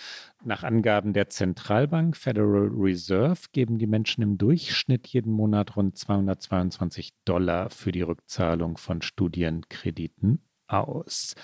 Nach 0.46 0.64
Angaben 0.64 1.12
der 1.12 1.28
Zentralbank 1.28 2.16
Federal 2.16 2.70
Reserve 2.74 3.42
geben 3.52 3.78
die 3.78 3.88
Menschen 3.88 4.22
im 4.22 4.38
Durchschnitt 4.38 5.08
jeden 5.08 5.34
Monat 5.34 5.76
rund 5.76 5.98
222 5.98 7.12
Dollar 7.26 7.70
für 7.70 7.92
die 7.92 8.04
Rückzahlung 8.04 8.78
von 8.78 9.02
Studienkrediten 9.02 10.42
aus. 10.68 11.36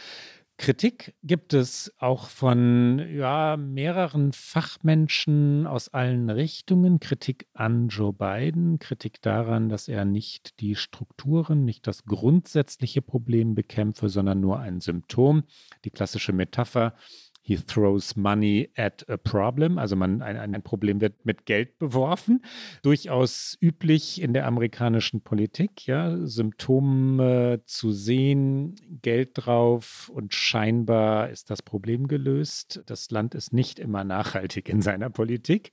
Kritik 0.57 1.13
gibt 1.21 1.53
es 1.53 1.93
auch 1.97 2.29
von 2.29 3.05
ja, 3.13 3.57
mehreren 3.57 4.31
Fachmenschen 4.31 5.67
aus 5.67 5.89
allen 5.93 6.29
Richtungen. 6.29 7.01
Kritik 7.01 7.47
an 7.53 7.89
Joe 7.89 8.13
Biden, 8.13 8.79
Kritik 8.79 9.21
daran, 9.21 9.67
dass 9.67 9.89
er 9.89 10.05
nicht 10.05 10.61
die 10.61 10.75
Strukturen, 10.75 11.65
nicht 11.65 11.87
das 11.87 12.05
grundsätzliche 12.05 13.01
Problem 13.01 13.53
bekämpfe, 13.53 14.07
sondern 14.07 14.39
nur 14.39 14.59
ein 14.59 14.79
Symptom. 14.79 15.43
Die 15.83 15.91
klassische 15.91 16.31
Metapher, 16.31 16.95
he 17.45 17.57
throws 17.57 18.15
money 18.15 18.71
at 18.75 19.07
a 19.07 19.17
problem. 19.17 19.77
Also 19.77 19.95
man, 19.95 20.23
ein, 20.23 20.55
ein 20.55 20.63
Problem 20.63 20.99
wird 20.99 21.25
mit 21.25 21.45
Geld 21.45 21.77
beworfen. 21.77 22.43
Durchaus 22.81 23.55
üblich 23.61 24.19
in 24.19 24.33
der 24.33 24.47
amerikanischen 24.47 25.21
Politik, 25.21 25.85
ja, 25.85 26.17
Symptome 26.25 27.61
zu 27.65 27.91
sehen, 27.91 28.75
Geld 29.03 29.31
drauf 29.35 30.09
und 30.11 30.33
scheinbar 30.33 31.29
ist 31.29 31.51
das 31.51 31.61
Problem 31.61 32.07
gelöst. 32.07 32.81
Das 32.87 33.11
Land 33.11 33.35
ist 33.35 33.53
nicht 33.53 33.77
immer 33.77 34.03
nachhaltig 34.03 34.67
in 34.67 34.81
seiner 34.81 35.11
Politik. 35.11 35.71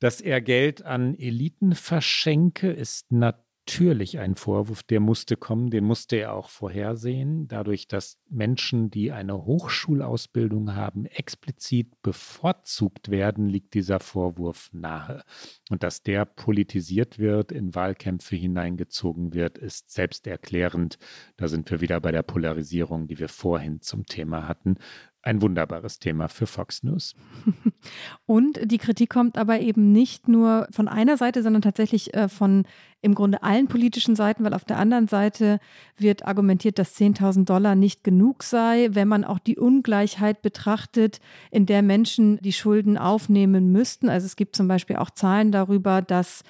Dass 0.00 0.22
er 0.22 0.40
Geld 0.40 0.82
an 0.82 1.14
Eliten 1.14 1.74
verschenke, 1.74 2.70
ist 2.70 3.12
natürlich 3.12 3.51
natürlich 3.66 4.18
ein 4.18 4.34
Vorwurf, 4.34 4.82
der 4.82 5.00
musste 5.00 5.36
kommen, 5.36 5.70
den 5.70 5.84
musste 5.84 6.16
er 6.16 6.34
auch 6.34 6.48
vorhersehen. 6.48 7.46
Dadurch, 7.46 7.86
dass 7.86 8.18
Menschen, 8.28 8.90
die 8.90 9.12
eine 9.12 9.44
Hochschulausbildung 9.44 10.74
haben, 10.74 11.06
explizit 11.06 12.02
bevorzugt 12.02 13.10
werden, 13.10 13.48
liegt 13.48 13.74
dieser 13.74 14.00
Vorwurf 14.00 14.70
nahe. 14.72 15.22
Und 15.70 15.82
dass 15.84 16.02
der 16.02 16.24
politisiert 16.24 17.18
wird, 17.18 17.52
in 17.52 17.74
Wahlkämpfe 17.74 18.36
hineingezogen 18.36 19.32
wird, 19.32 19.58
ist 19.58 19.92
selbsterklärend. 19.92 20.98
Da 21.36 21.46
sind 21.46 21.70
wir 21.70 21.80
wieder 21.80 22.00
bei 22.00 22.10
der 22.10 22.22
Polarisierung, 22.22 23.06
die 23.06 23.18
wir 23.18 23.28
vorhin 23.28 23.80
zum 23.80 24.06
Thema 24.06 24.48
hatten 24.48 24.76
ein 25.22 25.40
wunderbares 25.40 25.98
Thema 25.98 26.28
für 26.28 26.46
Fox 26.46 26.82
News. 26.82 27.14
Und 28.26 28.58
die 28.64 28.78
Kritik 28.78 29.10
kommt 29.10 29.38
aber 29.38 29.60
eben 29.60 29.92
nicht 29.92 30.28
nur 30.28 30.66
von 30.70 30.88
einer 30.88 31.16
Seite, 31.16 31.42
sondern 31.42 31.62
tatsächlich 31.62 32.12
äh, 32.14 32.28
von 32.28 32.64
im 33.02 33.14
Grunde 33.14 33.42
allen 33.42 33.66
politischen 33.66 34.14
Seiten, 34.14 34.44
weil 34.44 34.54
auf 34.54 34.64
der 34.64 34.78
anderen 34.78 35.08
Seite 35.08 35.58
wird 35.96 36.24
argumentiert, 36.24 36.78
dass 36.78 36.96
10.000 36.96 37.44
Dollar 37.44 37.74
nicht 37.74 38.04
genug 38.04 38.44
sei, 38.44 38.88
wenn 38.92 39.08
man 39.08 39.24
auch 39.24 39.40
die 39.40 39.58
Ungleichheit 39.58 40.42
betrachtet, 40.42 41.20
in 41.50 41.66
der 41.66 41.82
Menschen 41.82 42.38
die 42.38 42.52
Schulden 42.52 42.96
aufnehmen 42.96 43.72
müssten. 43.72 44.08
Also 44.08 44.26
es 44.26 44.36
gibt 44.36 44.54
zum 44.54 44.68
Beispiel 44.68 44.96
auch 44.96 45.10
Zahlen 45.10 45.50
darüber, 45.50 46.00
dass 46.00 46.44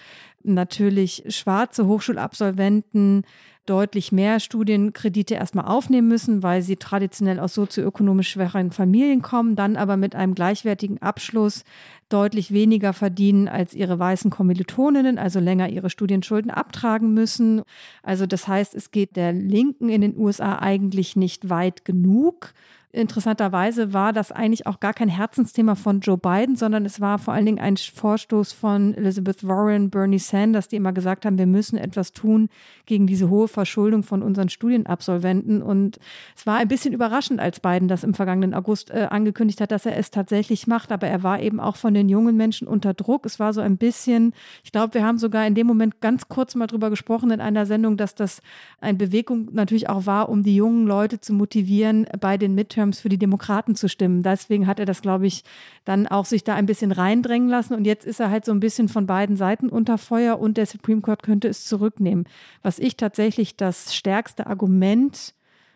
natürlich 0.45 1.25
schwarze 1.29 1.87
Hochschulabsolventen 1.87 3.25
deutlich 3.67 4.11
mehr 4.11 4.41
Studienkredite 4.41 5.35
erstmal 5.35 5.67
aufnehmen 5.67 6.09
müssen, 6.09 6.43
weil 6.43 6.63
sie 6.63 6.77
traditionell 6.77 7.39
aus 7.39 7.55
sozioökonomisch 7.55 8.31
schwächeren 8.31 8.73
Familien 8.73 9.23
kommen, 9.23 9.55
dann 9.55 9.77
aber 9.77 9.97
mit 9.97 10.17
einem 10.17 10.35
gleichwertigen 10.35 11.01
Abschluss 11.01 11.65
deutlich 12.09 12.53
weniger 12.53 12.93
verdienen 12.93 13.49
als 13.49 13.73
ihre 13.73 13.99
weißen 13.99 14.31
Kommilitoninnen, 14.31 15.19
also 15.19 15.39
länger 15.39 15.69
ihre 15.69 15.91
Studienschulden 15.91 16.51
abtragen 16.51 17.15
müssen. 17.15 17.63
Also 18.03 18.27
das 18.27 18.49
heißt, 18.49 18.75
es 18.75 18.91
geht 18.91 19.17
der 19.17 19.33
Linken 19.33 19.89
in 19.89 20.01
den 20.01 20.17
USA 20.19 20.59
eigentlich 20.59 21.15
nicht 21.15 21.49
weit 21.49 21.85
genug. 21.85 22.55
Interessanterweise 22.95 23.95
war 23.95 24.13
das 24.13 24.33
eigentlich 24.33 24.67
auch 24.67 24.79
gar 24.79 24.93
kein 24.93 25.09
Herzensthema 25.09 25.77
von 25.77 26.01
Joe 26.01 26.19
Biden, 26.19 26.57
sondern 26.57 26.85
es 26.85 27.01
war 27.01 27.19
vor 27.19 27.33
allen 27.33 27.47
Dingen 27.47 27.59
ein 27.59 27.79
Vorstoß 27.79 28.53
von 28.53 28.93
Elizabeth 28.93 29.49
Warren, 29.49 29.89
Bernie 29.89 30.19
Sanders, 30.19 30.69
die 30.69 30.77
immer 30.77 30.93
gesagt 30.93 31.25
haben, 31.25 31.39
wir 31.39 31.47
müssen 31.47 31.79
etwas 31.79 32.13
tun 32.13 32.51
gegen 32.85 33.07
diese 33.07 33.31
hohe 33.31 33.49
Verschuldung 33.49 34.03
von 34.03 34.23
unseren 34.23 34.51
Studienabsolventen. 34.51 35.63
Und 35.63 36.01
es 36.37 36.47
war 36.47 36.59
ein 36.59 36.69
bisschen 36.69 36.93
überraschend, 36.93 37.41
als 37.41 37.61
Biden 37.61 37.89
das 37.89 38.05
im 38.05 38.13
vergangenen 38.13 38.53
August 38.53 38.91
äh, 38.91 39.07
angekündigt 39.09 39.63
hat, 39.63 39.71
dass 39.71 39.87
er 39.87 39.97
es 39.97 40.11
tatsächlich 40.11 40.67
macht. 40.67 40.93
Aber 40.93 41.07
er 41.07 41.23
war 41.23 41.41
eben 41.41 41.61
auch 41.61 41.77
von 41.77 41.95
den 41.95 42.11
jungen 42.11 42.37
Menschen 42.37 42.69
unter 42.69 42.93
Druck. 42.93 43.25
Es 43.25 43.41
war 43.41 43.55
so 43.55 43.63
ein 43.63 43.79
bisschen, 43.79 44.35
ich 44.65 44.73
glaube, 44.73 44.93
wir 44.93 45.07
haben 45.07 45.17
sogar 45.17 45.47
in 45.47 45.55
dem 45.55 45.67
Moment 45.67 46.03
ganz 46.03 46.29
kurz 46.29 46.55
mal 46.55 46.67
drüber 46.67 46.91
gesprochen 46.91 47.31
in 47.31 47.41
einer 47.41 47.65
Sendung, 47.65 47.97
dass 47.97 48.15
das 48.15 48.43
eine 48.83 48.99
Bewegung 48.99 49.49
natürlich 49.53 49.89
auch 49.89 50.05
war, 50.05 50.29
um 50.29 50.43
die 50.43 50.57
jungen 50.57 50.87
Leute 50.87 51.21
zu 51.21 51.33
motivieren, 51.33 52.07
bei 52.21 52.37
den 52.37 52.55
Midterms 52.55 52.82
Midterms 52.83 53.01
für 53.01 53.09
die 53.09 53.19
Demokraten 53.19 53.75
zu 53.75 53.89
stimmen. 53.89 54.23
Deswegen 54.23 54.67
hat 54.67 54.79
er 54.79 54.87
das, 54.87 55.03
glaube 55.03 55.27
ich, 55.27 55.45
dann 55.85 56.07
auch 56.07 56.25
sich 56.25 56.45
da 56.45 56.55
ein 56.55 56.67
bisschen 56.67 56.93
reindrängen 56.93 57.49
lassen. 57.49 57.75
Und 57.75 57.85
jetzt 57.85 58.05
ist 58.05 58.21
er 58.21 58.31
halt 58.31 58.45
so 58.45 58.53
ein 58.53 58.61
bisschen 58.61 58.89
von 58.89 59.07
beiden 59.07 59.37
Seiten 59.37 59.69
unter 59.69 59.99
Feuer 59.99 60.39
und 60.39 60.57
der 60.57 60.67
Supreme 60.67 61.01
Court 61.01 61.23
könnte 61.23 61.49
es 61.49 61.65
zurücknehmen. 61.65 62.27
Was 62.63 62.79
ich 62.79 62.97
tatsächlich 62.97 63.57
das 63.57 63.95
stärkste 63.95 64.47
Argument 64.47 65.35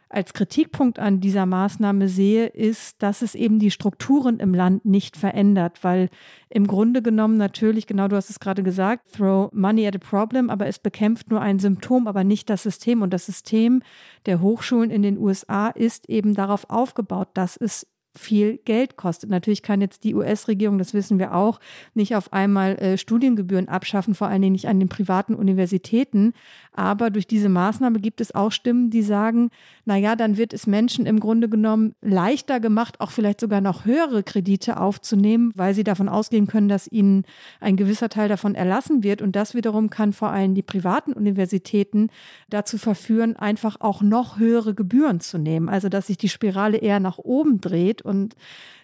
als 0.08 0.34
Kritikpunkt 0.34 0.98
an 0.98 1.20
dieser 1.20 1.46
Maßnahme 1.46 2.08
sehe, 2.08 2.46
ist, 2.46 3.02
dass 3.02 3.22
es 3.22 3.34
eben 3.34 3.58
die 3.58 3.72
Strukturen 3.72 4.38
im 4.38 4.54
Land 4.54 4.84
nicht 4.84 5.16
verändert, 5.16 5.82
weil 5.82 6.10
im 6.48 6.66
Grunde 6.66 7.02
genommen 7.02 7.36
natürlich, 7.36 7.86
genau 7.86 8.06
du 8.06 8.14
hast 8.16 8.30
es 8.30 8.38
gerade 8.38 8.62
gesagt, 8.62 9.12
throw 9.16 9.50
money 9.52 9.86
at 9.86 9.96
a 9.96 9.98
problem, 9.98 10.48
aber 10.48 10.66
es 10.66 10.78
bekämpft 10.78 11.30
nur 11.30 11.40
ein 11.40 11.58
Symptom, 11.58 12.06
aber 12.06 12.22
nicht 12.22 12.48
das 12.50 12.62
System. 12.62 13.02
Und 13.02 13.12
das 13.12 13.26
System 13.26 13.82
der 14.26 14.40
Hochschulen 14.40 14.90
in 14.90 15.02
den 15.02 15.18
USA 15.18 15.68
ist 15.68 16.08
eben 16.08 16.34
darauf 16.34 16.70
aufgebaut, 16.70 17.28
dass 17.34 17.56
es 17.56 17.86
viel 18.18 18.58
Geld 18.64 18.96
kostet. 18.96 19.30
Natürlich 19.30 19.62
kann 19.62 19.80
jetzt 19.80 20.04
die 20.04 20.14
US-Regierung, 20.14 20.78
das 20.78 20.94
wissen 20.94 21.18
wir 21.18 21.34
auch, 21.34 21.60
nicht 21.94 22.16
auf 22.16 22.32
einmal 22.32 22.76
äh, 22.76 22.98
Studiengebühren 22.98 23.68
abschaffen, 23.68 24.14
vor 24.14 24.28
allen 24.28 24.42
Dingen 24.42 24.52
nicht 24.52 24.68
an 24.68 24.78
den 24.78 24.88
privaten 24.88 25.34
Universitäten. 25.34 26.32
Aber 26.72 27.10
durch 27.10 27.26
diese 27.26 27.48
Maßnahme 27.48 28.00
gibt 28.00 28.20
es 28.20 28.34
auch 28.34 28.52
Stimmen, 28.52 28.90
die 28.90 29.02
sagen, 29.02 29.50
na 29.84 29.96
ja, 29.96 30.14
dann 30.14 30.36
wird 30.36 30.52
es 30.52 30.66
Menschen 30.66 31.06
im 31.06 31.20
Grunde 31.20 31.48
genommen 31.48 31.94
leichter 32.02 32.60
gemacht, 32.60 33.00
auch 33.00 33.10
vielleicht 33.10 33.40
sogar 33.40 33.60
noch 33.60 33.84
höhere 33.84 34.22
Kredite 34.22 34.78
aufzunehmen, 34.78 35.52
weil 35.54 35.74
sie 35.74 35.84
davon 35.84 36.08
ausgehen 36.08 36.46
können, 36.46 36.68
dass 36.68 36.90
ihnen 36.90 37.24
ein 37.60 37.76
gewisser 37.76 38.08
Teil 38.08 38.28
davon 38.28 38.54
erlassen 38.54 39.02
wird. 39.02 39.22
Und 39.22 39.36
das 39.36 39.54
wiederum 39.54 39.90
kann 39.90 40.12
vor 40.12 40.30
allem 40.30 40.54
die 40.54 40.62
privaten 40.62 41.12
Universitäten 41.12 42.08
dazu 42.50 42.78
verführen, 42.78 43.36
einfach 43.36 43.80
auch 43.80 44.02
noch 44.02 44.38
höhere 44.38 44.74
Gebühren 44.74 45.20
zu 45.20 45.38
nehmen. 45.38 45.68
Also, 45.68 45.88
dass 45.88 46.08
sich 46.08 46.18
die 46.18 46.28
Spirale 46.28 46.78
eher 46.78 47.00
nach 47.00 47.18
oben 47.18 47.60
dreht 47.60 48.02
und 48.06 48.34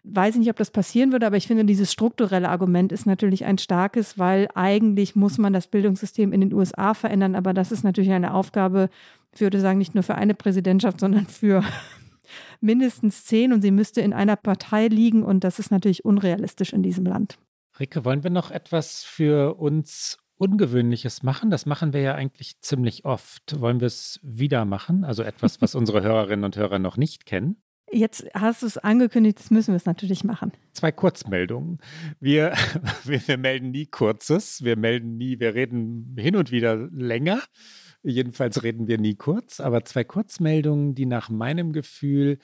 weiß 0.04 0.36
nicht, 0.36 0.50
ob 0.50 0.56
das 0.56 0.70
passieren 0.70 1.12
würde, 1.12 1.26
aber 1.26 1.36
ich 1.36 1.46
finde, 1.46 1.64
dieses 1.64 1.92
strukturelle 1.92 2.48
Argument 2.48 2.92
ist 2.92 3.06
natürlich 3.06 3.44
ein 3.44 3.58
starkes, 3.58 4.18
weil 4.18 4.48
eigentlich 4.54 5.14
muss 5.14 5.38
man 5.38 5.52
das 5.52 5.68
Bildungssystem 5.68 6.32
in 6.32 6.40
den 6.40 6.52
USA 6.52 6.94
verändern, 6.94 7.34
aber 7.34 7.54
das 7.54 7.72
ist 7.72 7.84
natürlich 7.84 8.10
eine 8.10 8.34
Aufgabe, 8.34 8.90
ich 9.34 9.40
würde 9.40 9.60
sagen, 9.60 9.78
nicht 9.78 9.94
nur 9.94 10.02
für 10.02 10.16
eine 10.16 10.34
Präsidentschaft, 10.34 11.00
sondern 11.00 11.26
für 11.26 11.64
mindestens 12.60 13.24
zehn 13.24 13.52
und 13.52 13.62
sie 13.62 13.70
müsste 13.70 14.00
in 14.00 14.12
einer 14.12 14.36
Partei 14.36 14.88
liegen 14.88 15.22
und 15.22 15.44
das 15.44 15.58
ist 15.58 15.70
natürlich 15.70 16.04
unrealistisch 16.04 16.72
in 16.72 16.82
diesem 16.82 17.06
Land. 17.06 17.38
Rike, 17.78 18.04
wollen 18.04 18.22
wir 18.22 18.30
noch 18.30 18.50
etwas 18.50 19.02
für 19.02 19.54
uns 19.54 20.18
Ungewöhnliches 20.42 21.22
machen? 21.22 21.50
Das 21.50 21.66
machen 21.66 21.92
wir 21.92 22.00
ja 22.00 22.14
eigentlich 22.14 22.60
ziemlich 22.60 23.04
oft. 23.04 23.60
Wollen 23.60 23.78
wir 23.78 23.86
es 23.86 24.18
wieder 24.22 24.64
machen? 24.64 25.04
Also 25.04 25.22
etwas, 25.22 25.62
was 25.62 25.74
unsere 25.76 26.02
Hörerinnen 26.02 26.44
und 26.44 26.56
Hörer 26.56 26.80
noch 26.80 26.96
nicht 26.96 27.26
kennen? 27.26 27.61
Jetzt 27.93 28.24
hast 28.32 28.62
du 28.62 28.66
es 28.66 28.78
angekündigt, 28.78 29.38
das 29.38 29.51
müssen 29.51 29.72
wir 29.72 29.76
es 29.76 29.84
natürlich 29.84 30.24
machen. 30.24 30.53
Zwei 30.72 30.93
Kurzmeldungen. 30.93 31.78
Wir, 32.20 32.55
wir, 33.05 33.20
wir, 33.26 33.36
melden 33.36 33.70
nie 33.70 33.86
Kurzes, 33.86 34.64
wir 34.64 34.76
melden 34.76 35.18
nie, 35.18 35.38
wir 35.40 35.55
reden 35.55 36.16
hin 36.18 36.36
und 36.36 36.51
wieder 36.51 36.76
länger. 36.76 37.43
Jedenfalls 38.03 38.62
reden 38.62 38.88
wir 38.88 38.99
nie 38.99 39.14
kurz, 39.14 39.61
aber 39.61 39.84
zwei 39.84 40.05
Kurzmeldungen, 40.05 40.95
die 40.95 41.07
nach 41.07 41.28
meinem 41.28 41.72
Gefühl 41.72 42.38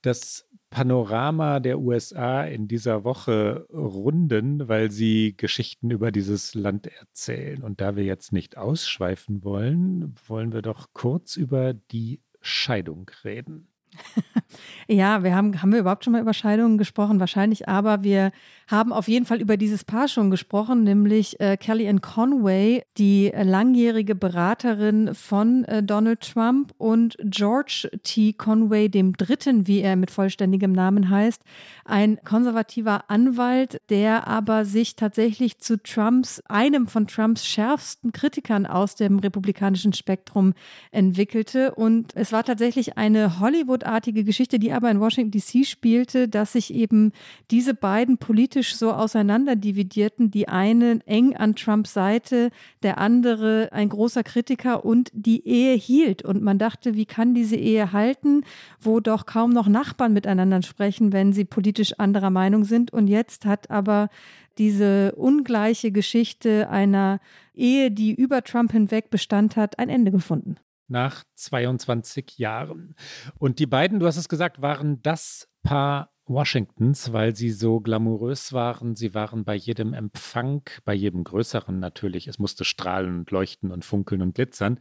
das 0.00 0.48
Panorama 0.70 1.60
der 1.60 1.78
USA 1.78 2.44
in 2.44 2.66
dieser 2.66 3.04
Woche 3.04 3.66
runden, 3.72 4.68
weil 4.68 4.90
sie 4.90 5.36
Geschichten 5.36 5.90
über 5.90 6.10
dieses 6.10 6.54
Land 6.54 6.86
erzählen. 6.86 7.62
Und 7.62 7.80
da 7.80 7.96
wir 7.96 8.04
jetzt 8.04 8.32
nicht 8.32 8.56
ausschweifen 8.56 9.44
wollen, 9.44 10.14
wollen 10.26 10.52
wir 10.52 10.62
doch 10.62 10.88
kurz 10.92 11.36
über 11.36 11.74
die 11.74 12.20
Scheidung 12.40 13.10
reden. 13.24 13.68
ja, 14.88 15.22
wir 15.22 15.34
haben, 15.34 15.60
haben 15.60 15.72
wir 15.72 15.80
überhaupt 15.80 16.04
schon 16.04 16.12
mal 16.12 16.20
über 16.20 16.34
Scheidungen 16.34 16.78
gesprochen? 16.78 17.20
Wahrscheinlich, 17.20 17.68
aber 17.68 18.02
wir 18.02 18.32
haben 18.66 18.92
auf 18.92 19.06
jeden 19.06 19.26
Fall 19.26 19.40
über 19.40 19.56
dieses 19.56 19.84
Paar 19.84 20.08
schon 20.08 20.30
gesprochen, 20.30 20.82
nämlich 20.82 21.38
äh, 21.38 21.56
Kellyanne 21.56 22.00
Conway, 22.00 22.82
die 22.98 23.32
äh, 23.32 23.44
langjährige 23.44 24.16
Beraterin 24.16 25.14
von 25.14 25.64
äh, 25.64 25.84
Donald 25.84 26.20
Trump 26.20 26.74
und 26.76 27.16
George 27.22 27.88
T. 28.02 28.32
Conway, 28.32 28.88
dem 28.88 29.16
Dritten, 29.16 29.68
wie 29.68 29.80
er 29.80 29.94
mit 29.94 30.10
vollständigem 30.10 30.72
Namen 30.72 31.10
heißt, 31.10 31.42
ein 31.84 32.18
konservativer 32.24 33.08
Anwalt, 33.08 33.80
der 33.88 34.26
aber 34.26 34.64
sich 34.64 34.96
tatsächlich 34.96 35.58
zu 35.58 35.80
Trumps, 35.80 36.42
einem 36.48 36.88
von 36.88 37.06
Trumps 37.06 37.46
schärfsten 37.46 38.10
Kritikern 38.10 38.66
aus 38.66 38.96
dem 38.96 39.20
republikanischen 39.20 39.92
Spektrum 39.92 40.54
entwickelte. 40.90 41.72
Und 41.74 42.16
es 42.16 42.32
war 42.32 42.42
tatsächlich 42.42 42.98
eine 42.98 43.38
Hollywood-artige 43.38 44.24
Geschichte, 44.24 44.58
die 44.58 44.72
aber 44.72 44.90
in 44.90 44.98
Washington 44.98 45.30
DC 45.30 45.64
spielte, 45.64 46.26
dass 46.26 46.54
sich 46.54 46.74
eben 46.74 47.12
diese 47.52 47.72
beiden 47.72 48.18
politischen 48.18 48.55
politisch 48.56 48.76
so 48.76 48.92
auseinanderdividierten. 48.92 50.30
Die 50.30 50.48
eine 50.48 51.00
eng 51.06 51.36
an 51.36 51.54
Trumps 51.56 51.92
Seite, 51.92 52.50
der 52.82 52.96
andere 52.96 53.68
ein 53.72 53.90
großer 53.90 54.22
Kritiker 54.22 54.84
und 54.84 55.10
die 55.12 55.46
Ehe 55.46 55.76
hielt. 55.76 56.22
Und 56.22 56.42
man 56.42 56.58
dachte, 56.58 56.94
wie 56.94 57.04
kann 57.04 57.34
diese 57.34 57.56
Ehe 57.56 57.92
halten, 57.92 58.44
wo 58.80 59.00
doch 59.00 59.26
kaum 59.26 59.50
noch 59.50 59.68
Nachbarn 59.68 60.14
miteinander 60.14 60.62
sprechen, 60.62 61.12
wenn 61.12 61.34
sie 61.34 61.44
politisch 61.44 61.92
anderer 61.98 62.30
Meinung 62.30 62.64
sind. 62.64 62.94
Und 62.94 63.08
jetzt 63.08 63.44
hat 63.44 63.70
aber 63.70 64.08
diese 64.56 65.14
ungleiche 65.16 65.92
Geschichte 65.92 66.70
einer 66.70 67.20
Ehe, 67.52 67.90
die 67.90 68.14
über 68.14 68.42
Trump 68.42 68.72
hinweg 68.72 69.10
Bestand 69.10 69.56
hat, 69.56 69.78
ein 69.78 69.90
Ende 69.90 70.10
gefunden 70.10 70.56
nach 70.88 71.24
22 71.34 72.38
Jahren. 72.38 72.94
Und 73.40 73.58
die 73.58 73.66
beiden, 73.66 73.98
du 73.98 74.06
hast 74.06 74.18
es 74.18 74.28
gesagt, 74.28 74.62
waren 74.62 75.02
das 75.02 75.48
Paar 75.64 76.15
Washingtons, 76.28 77.12
weil 77.12 77.36
sie 77.36 77.50
so 77.50 77.80
glamourös 77.80 78.52
waren. 78.52 78.96
Sie 78.96 79.14
waren 79.14 79.44
bei 79.44 79.54
jedem 79.54 79.92
Empfang, 79.92 80.62
bei 80.84 80.94
jedem 80.94 81.24
größeren 81.24 81.78
natürlich. 81.78 82.26
Es 82.26 82.38
musste 82.38 82.64
strahlen 82.64 83.18
und 83.18 83.30
leuchten 83.30 83.70
und 83.70 83.84
funkeln 83.84 84.22
und 84.22 84.34
glitzern 84.34 84.78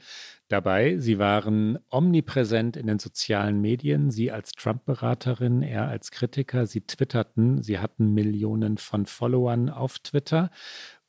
dabei. 0.47 0.97
Sie 0.97 1.19
waren 1.19 1.77
omnipräsent 1.89 2.77
in 2.77 2.87
den 2.87 2.99
sozialen 2.99 3.61
Medien. 3.61 4.11
Sie 4.11 4.31
als 4.31 4.51
Trump-Beraterin, 4.53 5.61
er 5.61 5.87
als 5.87 6.11
Kritiker. 6.11 6.65
Sie 6.65 6.81
twitterten. 6.81 7.61
Sie 7.61 7.79
hatten 7.79 8.13
Millionen 8.13 8.77
von 8.77 9.05
Followern 9.05 9.69
auf 9.69 9.99
Twitter. 9.99 10.49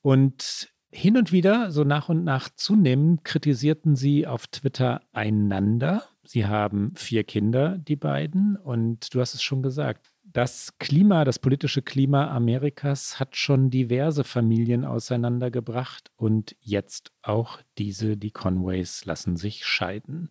Und 0.03 0.69
hin 0.91 1.17
und 1.17 1.33
wieder, 1.33 1.71
so 1.71 1.85
nach 1.85 2.09
und 2.09 2.25
nach 2.25 2.49
zunehmend, 2.55 3.25
kritisierten 3.25 3.97
sie 3.97 4.27
auf 4.27 4.47
Twitter 4.47 5.03
einander. 5.13 6.05
Sie 6.25 6.47
haben 6.47 6.93
vier 6.95 7.25
Kinder, 7.25 7.79
die 7.79 7.97
beiden. 7.97 8.57
Und 8.57 9.15
du 9.15 9.21
hast 9.21 9.35
es 9.35 9.43
schon 9.43 9.63
gesagt, 9.63 10.13
das 10.37 10.75
Klima, 10.79 11.25
das 11.25 11.39
politische 11.39 11.81
Klima 11.81 12.29
Amerikas 12.29 13.19
hat 13.19 13.37
schon 13.37 13.71
diverse 13.71 14.23
Familien 14.23 14.85
auseinandergebracht 14.85 16.11
und 16.17 16.55
jetzt 16.61 17.11
auch 17.23 17.61
diese, 17.79 18.19
die 18.19 18.33
Conways, 18.33 19.07
lassen 19.07 19.37
sich 19.39 19.65
scheiden. 19.65 20.29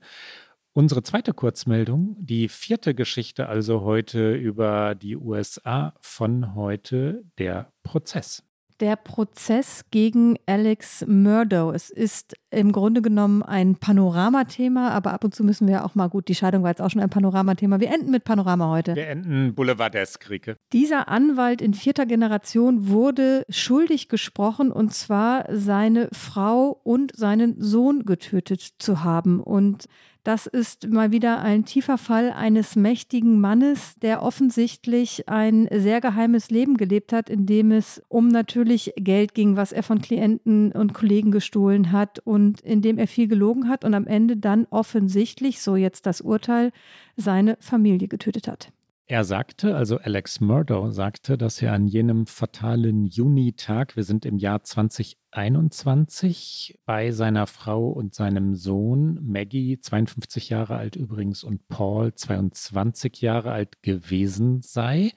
Unsere 0.73 1.01
zweite 1.01 1.33
Kurzmeldung, 1.33 2.17
die 2.19 2.49
vierte 2.49 2.93
Geschichte 2.93 3.49
also 3.49 3.81
heute 3.81 4.35
über 4.35 4.93
die 4.93 5.15
USA 5.15 5.95
von 6.01 6.53
heute, 6.53 7.23
der 7.39 7.73
Prozess 7.81 8.43
der 8.79 8.95
Prozess 8.95 9.85
gegen 9.91 10.37
Alex 10.45 11.05
Murdow. 11.07 11.71
Es 11.71 11.89
ist 11.89 12.35
im 12.51 12.71
Grunde 12.71 13.01
genommen 13.01 13.43
ein 13.43 13.75
Panoramathema, 13.75 14.89
aber 14.89 15.13
ab 15.13 15.23
und 15.23 15.35
zu 15.35 15.43
müssen 15.43 15.67
wir 15.67 15.85
auch 15.85 15.95
mal 15.95 16.07
gut, 16.07 16.27
die 16.27 16.35
Scheidung 16.35 16.63
war 16.63 16.69
jetzt 16.69 16.81
auch 16.81 16.89
schon 16.89 17.01
ein 17.01 17.09
Panoramathema. 17.09 17.79
Wir 17.79 17.93
enden 17.93 18.11
mit 18.11 18.23
Panorama 18.23 18.69
heute. 18.69 18.95
Wir 18.95 19.07
enden 19.07 19.53
Boulevardesk, 19.55 20.29
Rieke. 20.29 20.57
Dieser 20.73 21.07
Anwalt 21.07 21.61
in 21.61 21.73
vierter 21.73 22.05
Generation 22.05 22.87
wurde 22.87 23.45
schuldig 23.49 24.09
gesprochen 24.09 24.71
und 24.71 24.93
zwar 24.93 25.45
seine 25.49 26.09
Frau 26.11 26.79
und 26.83 27.15
seinen 27.15 27.61
Sohn 27.61 28.05
getötet 28.05 28.61
zu 28.79 29.03
haben. 29.03 29.39
Und 29.39 29.85
das 30.25 30.47
ist 30.47 30.89
mal 30.89 31.11
wieder 31.11 31.39
ein 31.39 31.65
tiefer 31.65 31.99
Fall 31.99 32.31
eines 32.31 32.75
mächtigen 32.75 33.39
Mannes, 33.39 33.93
der 34.01 34.23
offensichtlich 34.23 35.29
ein 35.29 35.67
sehr 35.71 36.01
geheimes 36.01 36.49
Leben 36.49 36.77
gelebt 36.77 37.13
hat, 37.13 37.29
in 37.29 37.45
dem 37.45 37.71
es 37.71 38.01
um 38.09 38.29
natürlich 38.29 38.93
Geld 38.97 39.35
ging, 39.35 39.55
was 39.55 39.71
er 39.71 39.83
von 39.83 40.01
Klienten 40.01 40.71
und 40.71 40.95
Kollegen 40.95 41.29
gestohlen 41.29 41.91
hat 41.91 42.17
und 42.19 42.59
in 42.61 42.81
dem 42.81 42.97
er 42.97 43.07
viel 43.07 43.27
gelogen 43.27 43.69
hat 43.69 43.85
und 43.85 43.93
am 43.93 44.07
Ende 44.07 44.35
dann 44.35 44.65
offensichtlich, 44.71 45.61
so 45.61 45.75
jetzt 45.75 46.07
das 46.07 46.21
Urteil, 46.21 46.71
seine 47.15 47.55
Familie 47.59 48.07
getötet 48.07 48.47
hat. 48.47 48.71
Er 49.07 49.23
sagte, 49.23 49.75
also 49.75 49.99
Alex 49.99 50.39
Murdoch 50.39 50.89
sagte, 50.89 51.37
dass 51.37 51.61
er 51.61 51.73
an 51.73 51.85
jenem 51.85 52.25
fatalen 52.25 53.05
Junitag, 53.05 53.95
wir 53.95 54.03
sind 54.03 54.25
im 54.25 54.39
Jahr 54.39 54.63
2021, 54.63 56.79
bei 56.85 57.11
seiner 57.11 57.45
Frau 57.45 57.89
und 57.89 58.15
seinem 58.15 58.55
Sohn 58.55 59.19
Maggie, 59.21 59.79
52 59.79 60.49
Jahre 60.49 60.77
alt 60.77 60.95
übrigens, 60.95 61.43
und 61.43 61.67
Paul, 61.67 62.15
22 62.15 63.21
Jahre 63.21 63.51
alt 63.51 63.83
gewesen 63.83 64.63
sei. 64.63 65.11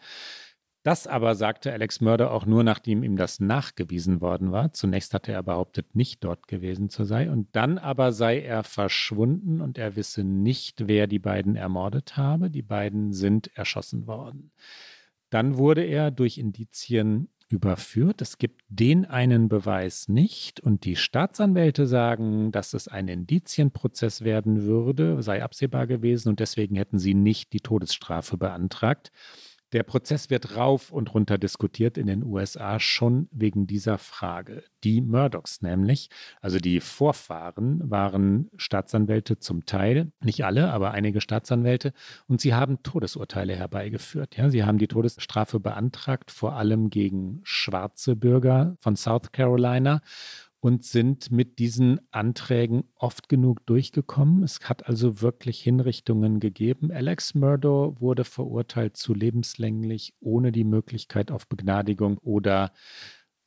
Das 0.89 1.07
aber 1.07 1.35
sagte 1.35 1.71
Alex 1.71 2.01
Murder 2.01 2.31
auch 2.31 2.47
nur, 2.47 2.65
nachdem 2.65 3.03
ihm 3.03 3.19
das 3.19 3.41
nachgewiesen 3.41 4.23
worden 4.23 4.53
war. 4.53 4.73
Zunächst 4.73 5.13
hatte 5.13 5.33
er 5.33 5.43
behauptet, 5.43 5.95
nicht 5.95 6.25
dort 6.25 6.49
gewesen 6.49 6.89
zu 6.89 7.05
sein. 7.05 7.29
Und 7.29 7.55
dann 7.55 7.77
aber 7.77 8.11
sei 8.11 8.41
er 8.41 8.65
verschwunden 8.65 9.61
und 9.61 9.77
er 9.77 9.97
wisse 9.97 10.25
nicht, 10.25 10.89
wer 10.89 11.07
die 11.07 11.19
beiden 11.19 11.57
ermordet 11.57 12.17
habe. 12.17 12.49
Die 12.49 12.63
beiden 12.63 13.13
sind 13.13 13.55
erschossen 13.55 14.07
worden. 14.07 14.51
Dann 15.29 15.59
wurde 15.59 15.85
er 15.85 16.11
durch 16.11 16.39
Indizien 16.39 17.29
überführt. 17.51 18.23
Es 18.23 18.39
gibt 18.39 18.63
den 18.71 19.05
einen 19.05 19.51
Beweis 19.51 20.09
nicht 20.09 20.59
und 20.59 20.87
die 20.87 20.97
Staatsanwälte 20.97 21.87
sagen, 21.87 22.51
dass 22.51 22.73
es 22.73 22.89
ein 22.89 23.09
Indizienprozess 23.09 24.23
werden 24.25 24.63
würde, 24.63 25.23
sei 25.23 25.43
absehbar 25.43 25.87
gewesen 25.87 26.31
und 26.31 26.41
deswegen 26.41 26.77
hätten 26.77 26.99
sie 26.99 27.13
nicht 27.13 27.53
die 27.53 27.61
Todesstrafe 27.61 28.39
beantragt. 28.39 29.13
Der 29.73 29.83
Prozess 29.83 30.31
wird 30.31 30.57
rauf 30.57 30.91
und 30.91 31.13
runter 31.13 31.37
diskutiert 31.37 31.99
in 31.99 32.07
den 32.07 32.25
USA 32.25 32.81
schon 32.81 33.29
wegen 33.31 33.67
dieser 33.67 33.99
Frage. 33.99 34.65
Die 34.83 35.03
Murdochs 35.03 35.61
nämlich, 35.61 36.09
also 36.41 36.59
die 36.59 36.81
Vorfahren, 36.81 37.91
waren 37.91 38.49
Staatsanwälte 38.57 39.39
zum 39.39 39.67
Teil, 39.67 40.11
nicht 40.23 40.45
alle, 40.45 40.71
aber 40.71 40.93
einige 40.93 41.21
Staatsanwälte, 41.21 41.93
und 42.29 42.41
sie 42.41 42.55
haben 42.55 42.83
Todesurteile 42.83 43.57
herbeigeführt. 43.57 44.37
Ja, 44.39 44.49
sie 44.49 44.65
haben 44.65 44.79
die 44.79 44.89
Todesstrafe 44.89 45.61
beantragt, 45.61 46.31
vor 46.31 46.55
allem 46.55 46.89
gegen 46.89 47.41
schwarze 47.43 48.17
Bürger 48.17 48.77
von 48.81 48.97
South 48.97 49.33
Carolina 49.33 50.01
und 50.61 50.85
sind 50.85 51.31
mit 51.31 51.59
diesen 51.59 52.01
Anträgen 52.11 52.85
oft 52.95 53.29
genug 53.29 53.65
durchgekommen. 53.67 54.43
Es 54.43 54.61
hat 54.69 54.87
also 54.87 55.21
wirklich 55.21 55.61
Hinrichtungen 55.61 56.41
gegeben. 56.41 56.91
Alex 56.91 57.35
Murdoch 57.35 58.01
wurde 58.01 58.25
verurteilt 58.25 58.97
zu 58.97 59.15
lebenslänglich 59.15 60.15
ohne 60.21 60.51
die 60.51 60.65
Möglichkeit 60.65 61.31
auf 61.31 61.49
Begnadigung 61.49 62.19
oder 62.19 62.73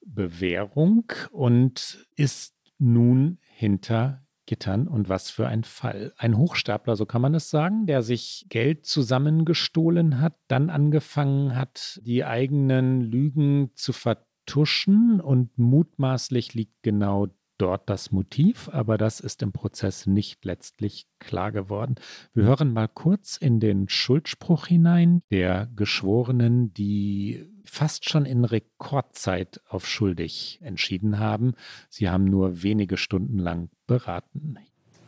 Bewährung 0.05 1.11
und 1.31 2.07
ist 2.15 2.55
nun 2.77 3.39
hinter 3.41 4.25
Gittern. 4.45 4.87
Und 4.87 5.07
was 5.07 5.29
für 5.29 5.47
ein 5.47 5.63
Fall. 5.63 6.13
Ein 6.17 6.37
Hochstapler, 6.37 6.95
so 6.95 7.05
kann 7.05 7.21
man 7.21 7.35
es 7.35 7.49
sagen, 7.49 7.85
der 7.85 8.01
sich 8.01 8.47
Geld 8.49 8.85
zusammengestohlen 8.85 10.19
hat, 10.19 10.35
dann 10.47 10.69
angefangen 10.69 11.55
hat, 11.55 11.99
die 12.03 12.25
eigenen 12.25 13.01
Lügen 13.01 13.71
zu 13.75 13.93
verteidigen 13.93 14.30
vertuschen 14.45 15.21
und 15.21 15.57
mutmaßlich 15.57 16.53
liegt 16.53 16.83
genau 16.83 17.27
dort 17.57 17.89
das 17.89 18.11
Motiv, 18.11 18.69
aber 18.69 18.97
das 18.97 19.19
ist 19.19 19.43
im 19.43 19.51
Prozess 19.51 20.07
nicht 20.07 20.43
letztlich 20.45 21.05
klar 21.19 21.51
geworden. 21.51 21.95
Wir 22.33 22.45
hören 22.45 22.73
mal 22.73 22.87
kurz 22.87 23.37
in 23.37 23.59
den 23.59 23.87
Schuldspruch 23.87 24.65
hinein 24.65 25.21
der 25.29 25.69
Geschworenen, 25.75 26.73
die 26.73 27.47
fast 27.63 28.09
schon 28.09 28.25
in 28.25 28.45
Rekordzeit 28.45 29.61
auf 29.69 29.87
schuldig 29.87 30.59
entschieden 30.63 31.19
haben. 31.19 31.53
Sie 31.89 32.09
haben 32.09 32.25
nur 32.25 32.63
wenige 32.63 32.97
Stunden 32.97 33.37
lang 33.37 33.69
beraten. 33.85 34.57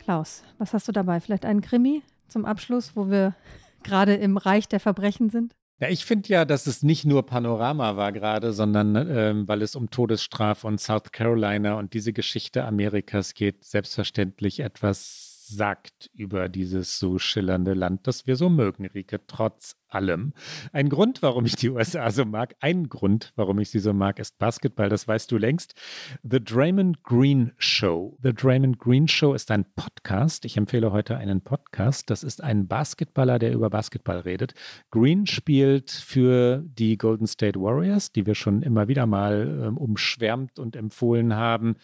Klaus, 0.00 0.42
was 0.58 0.74
hast 0.74 0.88
du 0.88 0.92
dabei? 0.92 1.20
Vielleicht 1.20 1.44
einen 1.44 1.60
Krimi 1.60 2.02
zum 2.26 2.44
Abschluss, 2.44 2.96
wo 2.96 3.08
wir 3.08 3.36
gerade 3.84 4.14
im 4.14 4.36
Reich 4.36 4.66
der 4.66 4.80
Verbrechen 4.80 5.30
sind? 5.30 5.54
Ja, 5.78 5.90
ich 5.90 6.04
finde 6.04 6.30
ja, 6.30 6.44
dass 6.44 6.66
es 6.66 6.82
nicht 6.82 7.04
nur 7.04 7.24
Panorama 7.24 7.96
war 7.96 8.10
gerade, 8.10 8.52
sondern 8.52 8.96
ähm, 8.96 9.46
weil 9.46 9.62
es 9.62 9.76
um 9.76 9.90
Todesstrafe 9.90 10.66
und 10.66 10.80
South 10.80 11.12
Carolina 11.12 11.74
und 11.74 11.94
diese 11.94 12.12
Geschichte 12.12 12.64
Amerikas 12.64 13.32
geht, 13.32 13.64
selbstverständlich 13.64 14.58
etwas 14.58 15.25
sagt 15.46 16.10
über 16.14 16.48
dieses 16.48 16.98
so 16.98 17.18
schillernde 17.18 17.74
Land, 17.74 18.06
das 18.06 18.26
wir 18.26 18.36
so 18.36 18.48
mögen, 18.48 18.86
Rike, 18.86 19.20
trotz 19.26 19.76
allem. 19.88 20.32
Ein 20.72 20.88
Grund, 20.88 21.22
warum 21.22 21.46
ich 21.46 21.56
die 21.56 21.70
USA 21.70 22.10
so 22.10 22.24
mag, 22.24 22.56
ein 22.60 22.88
Grund, 22.88 23.32
warum 23.36 23.58
ich 23.60 23.70
sie 23.70 23.78
so 23.78 23.92
mag, 23.92 24.18
ist 24.18 24.38
Basketball, 24.38 24.88
das 24.88 25.06
weißt 25.06 25.30
du 25.30 25.38
längst. 25.38 25.74
The 26.22 26.42
Draymond 26.42 27.02
Green 27.02 27.52
Show. 27.58 28.18
The 28.22 28.32
Draymond 28.34 28.78
Green 28.78 29.08
Show 29.08 29.34
ist 29.34 29.50
ein 29.50 29.64
Podcast. 29.74 30.44
Ich 30.44 30.56
empfehle 30.56 30.92
heute 30.92 31.16
einen 31.16 31.40
Podcast. 31.40 32.10
Das 32.10 32.24
ist 32.24 32.42
ein 32.42 32.66
Basketballer, 32.66 33.38
der 33.38 33.52
über 33.52 33.70
Basketball 33.70 34.18
redet. 34.18 34.54
Green 34.90 35.26
spielt 35.26 35.90
für 35.90 36.62
die 36.66 36.98
Golden 36.98 37.26
State 37.26 37.60
Warriors, 37.60 38.12
die 38.12 38.26
wir 38.26 38.34
schon 38.34 38.62
immer 38.62 38.88
wieder 38.88 39.06
mal 39.06 39.62
ähm, 39.66 39.78
umschwärmt 39.78 40.58
und 40.58 40.76
empfohlen 40.76 41.34
haben 41.34 41.76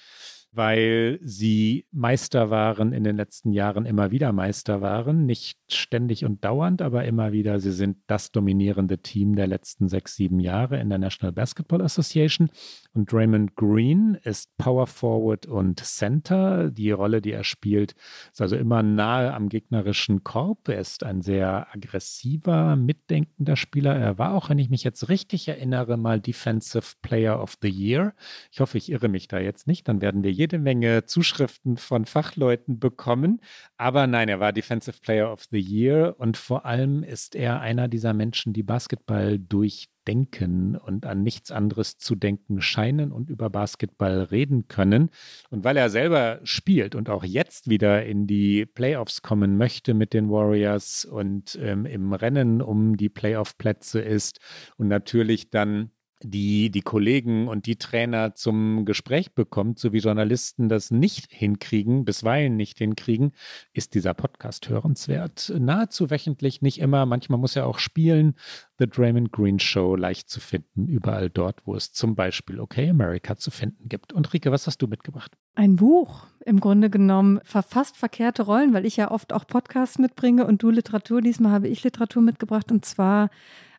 weil 0.53 1.19
sie 1.23 1.87
Meister 1.93 2.51
waren 2.51 2.93
in 2.93 3.05
den 3.05 3.17
letzten 3.17 3.53
Jahren, 3.53 3.87
immer 3.87 4.11
wieder 4.11 4.33
Meister 4.33 4.83
waren. 4.83 5.25
Nicht 5.25 5.59
ständig 5.73 6.27
und 6.27 6.45
dauernd, 6.45 6.83
aber 6.83 7.05
immer 7.07 7.33
wieder. 7.33 7.59
Sie 7.59 7.73
sind 7.73 7.97
das 8.07 8.33
dominierende 8.33 8.99
Team 8.99 9.35
der 9.35 9.47
letzten 9.47 9.89
sechs, 9.89 10.15
sieben 10.15 10.41
Jahre 10.41 10.79
in 10.79 10.91
der 10.91 10.99
National 10.99 11.33
Basketball 11.33 11.81
Association. 11.81 12.51
Und 12.93 13.11
Draymond 13.11 13.57
Green 13.57 14.19
ist 14.23 14.55
Power 14.59 14.87
Forward 14.87 15.47
und 15.47 15.81
Center. 15.81 16.71
Die 16.71 16.91
Rolle, 16.91 17.23
die 17.23 17.33
er 17.33 17.45
spielt, 17.45 17.95
ist 18.31 18.43
also 18.43 18.57
immer 18.57 18.83
nahe 18.83 19.33
am 19.33 19.49
gegnerischen 19.49 20.23
Korb. 20.23 20.69
Er 20.69 20.81
ist 20.81 21.03
ein 21.03 21.23
sehr 21.23 21.73
aggressiver, 21.73 22.77
mitdenkender 22.77 23.57
Spieler. 23.57 23.97
Er 23.97 24.19
war 24.19 24.35
auch, 24.35 24.51
wenn 24.51 24.59
ich 24.59 24.69
mich 24.69 24.85
jetzt 24.85 25.09
richtig 25.09 25.49
erinnere, 25.49 25.97
mal 25.97 26.21
Defensive 26.21 26.97
Player 27.01 27.43
of 27.43 27.57
the 27.63 27.71
Year. 27.71 28.13
Ich 28.51 28.61
hoffe, 28.61 28.77
ich 28.77 28.93
irre 28.93 29.09
mich 29.09 29.29
da 29.29 29.39
jetzt 29.39 29.67
nicht. 29.67 29.89
Dann 29.89 30.03
werden 30.03 30.23
wir 30.23 30.42
jede 30.43 30.59
Menge 30.59 31.05
Zuschriften 31.05 31.77
von 31.77 32.05
Fachleuten 32.05 32.81
bekommen. 32.81 33.41
Aber 33.77 34.09
nein, 34.09 34.29
er 34.29 34.41
war 34.41 34.53
Defensive 34.53 34.97
Player 35.01 35.33
of 35.33 35.45
the 35.53 35.61
Year 35.61 36.17
und 36.19 36.37
vor 36.37 36.67
allem 36.67 37.05
ist 37.05 37.37
er 37.37 37.61
einer 37.61 37.87
dieser 37.87 38.13
Menschen, 38.13 38.53
die 38.53 38.65
Basketball 38.65 39.39
durchdenken 39.39 40.75
und 40.75 41.07
an 41.07 41.23
nichts 41.23 41.53
anderes 41.53 41.97
zu 41.97 42.17
denken 42.17 42.61
scheinen 42.61 43.13
und 43.13 43.31
über 43.31 43.51
Basketball 43.51 44.23
reden 44.23 44.67
können. 44.67 45.11
Und 45.51 45.63
weil 45.63 45.77
er 45.77 45.91
selber 45.91 46.41
spielt 46.43 46.97
und 46.97 47.09
auch 47.09 47.23
jetzt 47.23 47.71
wieder 47.71 48.05
in 48.05 48.27
die 48.27 48.67
Playoffs 48.67 49.23
kommen 49.23 49.57
möchte 49.57 49.95
mit 49.95 50.13
den 50.13 50.29
Warriors 50.29 51.05
und 51.05 51.57
ähm, 51.63 51.87
im 51.87 52.13
Rennen 52.15 52.61
um 52.61 52.97
die 52.97 53.09
Playoff-Plätze 53.09 54.01
ist 54.01 54.41
und 54.77 54.89
natürlich 54.89 55.51
dann 55.51 55.93
die 56.25 56.71
die 56.71 56.83
Kollegen 56.83 57.49
und 57.49 57.67
die 57.67 57.77
Trainer 57.77 58.35
zum 58.35 58.85
Gespräch 58.85 59.35
bekommt, 59.35 59.79
so 59.79 59.93
wie 59.93 59.99
Journalisten 59.99 60.69
das 60.69 60.91
nicht 60.91 61.31
hinkriegen, 61.31 62.05
bisweilen 62.05 62.57
nicht 62.57 62.79
hinkriegen, 62.79 63.33
ist 63.73 63.95
dieser 63.95 64.15
Podcast 64.15 64.69
hörenswert. 64.69 65.53
Nahezu 65.59 66.11
wöchentlich, 66.11 66.63
nicht 66.63 66.81
immer. 66.81 67.07
Manchmal 67.07 67.39
muss 67.39 67.57
er 67.57 67.67
auch 67.67 67.79
spielen. 67.79 68.35
The 68.79 68.87
Draymond 68.87 69.33
Green 69.33 69.59
Show 69.59 69.97
leicht 69.97 70.29
zu 70.29 70.41
finden, 70.41 70.89
überall 70.89 71.31
dort, 71.31 71.67
wo 71.67 71.75
es 71.75 71.93
zum 71.93 72.15
Beispiel 72.15 72.61
Okay 72.61 72.91
America 72.91 73.37
zu 73.37 73.51
finden 73.51 73.89
gibt. 73.89 74.13
Und 74.13 74.33
Rike, 74.33 74.51
was 74.51 74.67
hast 74.67 74.79
du 74.83 74.87
mitgebracht? 74.87 75.37
Ein 75.55 75.77
Buch, 75.77 76.27
im 76.45 76.61
Grunde 76.61 76.91
genommen 76.91 77.41
verfasst 77.45 77.97
verkehrte 77.97 78.43
Rollen, 78.43 78.73
weil 78.75 78.87
ich 78.87 78.97
ja 78.97 79.11
oft 79.11 79.33
auch 79.33 79.47
Podcasts 79.47 79.99
mitbringe 79.99 80.47
und 80.47 80.63
du 80.63 80.71
Literatur. 80.71 81.21
Diesmal 81.21 81.53
habe 81.53 81.69
ich 81.69 81.85
Literatur 81.85 82.23
mitgebracht 82.23 82.73
und 82.73 82.85
zwar 82.85 83.31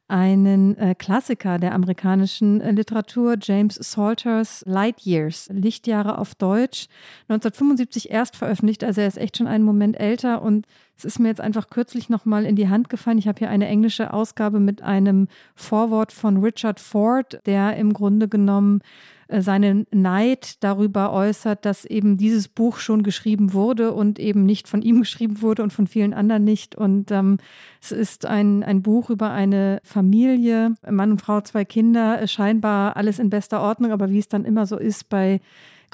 einen 0.07 0.77
äh, 0.77 0.95
Klassiker 0.95 1.57
der 1.57 1.73
amerikanischen 1.73 2.61
äh, 2.61 2.71
Literatur, 2.71 3.35
James 3.41 3.75
Salters 3.75 4.63
Light 4.67 5.01
Years, 5.01 5.49
Lichtjahre 5.51 6.17
auf 6.17 6.35
Deutsch, 6.35 6.87
1975 7.29 8.11
erst 8.11 8.35
veröffentlicht, 8.35 8.83
also 8.83 9.01
er 9.01 9.07
ist 9.07 9.17
echt 9.17 9.37
schon 9.37 9.47
einen 9.47 9.63
Moment 9.63 9.99
älter 9.99 10.41
und 10.41 10.67
es 10.97 11.05
ist 11.05 11.19
mir 11.19 11.27
jetzt 11.27 11.41
einfach 11.41 11.69
kürzlich 11.69 12.09
nochmal 12.09 12.45
in 12.45 12.55
die 12.55 12.69
Hand 12.69 12.89
gefallen. 12.89 13.17
Ich 13.17 13.27
habe 13.27 13.39
hier 13.39 13.49
eine 13.49 13.67
englische 13.67 14.13
Ausgabe 14.13 14.59
mit 14.59 14.81
einem 14.81 15.27
Vorwort 15.55 16.11
von 16.11 16.37
Richard 16.37 16.79
Ford, 16.79 17.39
der 17.45 17.75
im 17.77 17.93
Grunde 17.93 18.27
genommen 18.27 18.81
äh, 19.27 19.41
seinen 19.41 19.87
Neid 19.91 20.63
darüber 20.63 21.11
äußert, 21.11 21.65
dass 21.65 21.85
eben 21.85 22.17
dieses 22.17 22.47
Buch 22.47 22.77
schon 22.77 23.03
geschrieben 23.03 23.53
wurde 23.53 23.93
und 23.93 24.19
eben 24.19 24.45
nicht 24.45 24.67
von 24.67 24.81
ihm 24.81 24.99
geschrieben 25.01 25.41
wurde 25.41 25.63
und 25.63 25.73
von 25.73 25.87
vielen 25.87 26.13
anderen 26.13 26.43
nicht. 26.43 26.75
Und 26.75 27.11
ähm, 27.11 27.37
es 27.81 27.91
ist 27.91 28.25
ein, 28.25 28.63
ein 28.63 28.81
Buch 28.81 29.09
über 29.09 29.31
eine 29.31 29.79
Familie, 29.83 30.75
Mann 30.87 31.11
und 31.11 31.21
Frau, 31.21 31.41
zwei 31.41 31.65
Kinder, 31.65 32.21
äh, 32.21 32.27
scheinbar 32.27 32.95
alles 32.95 33.19
in 33.19 33.29
bester 33.29 33.61
Ordnung, 33.61 33.91
aber 33.91 34.09
wie 34.11 34.19
es 34.19 34.27
dann 34.27 34.45
immer 34.45 34.65
so 34.65 34.77
ist 34.77 35.09
bei 35.09 35.41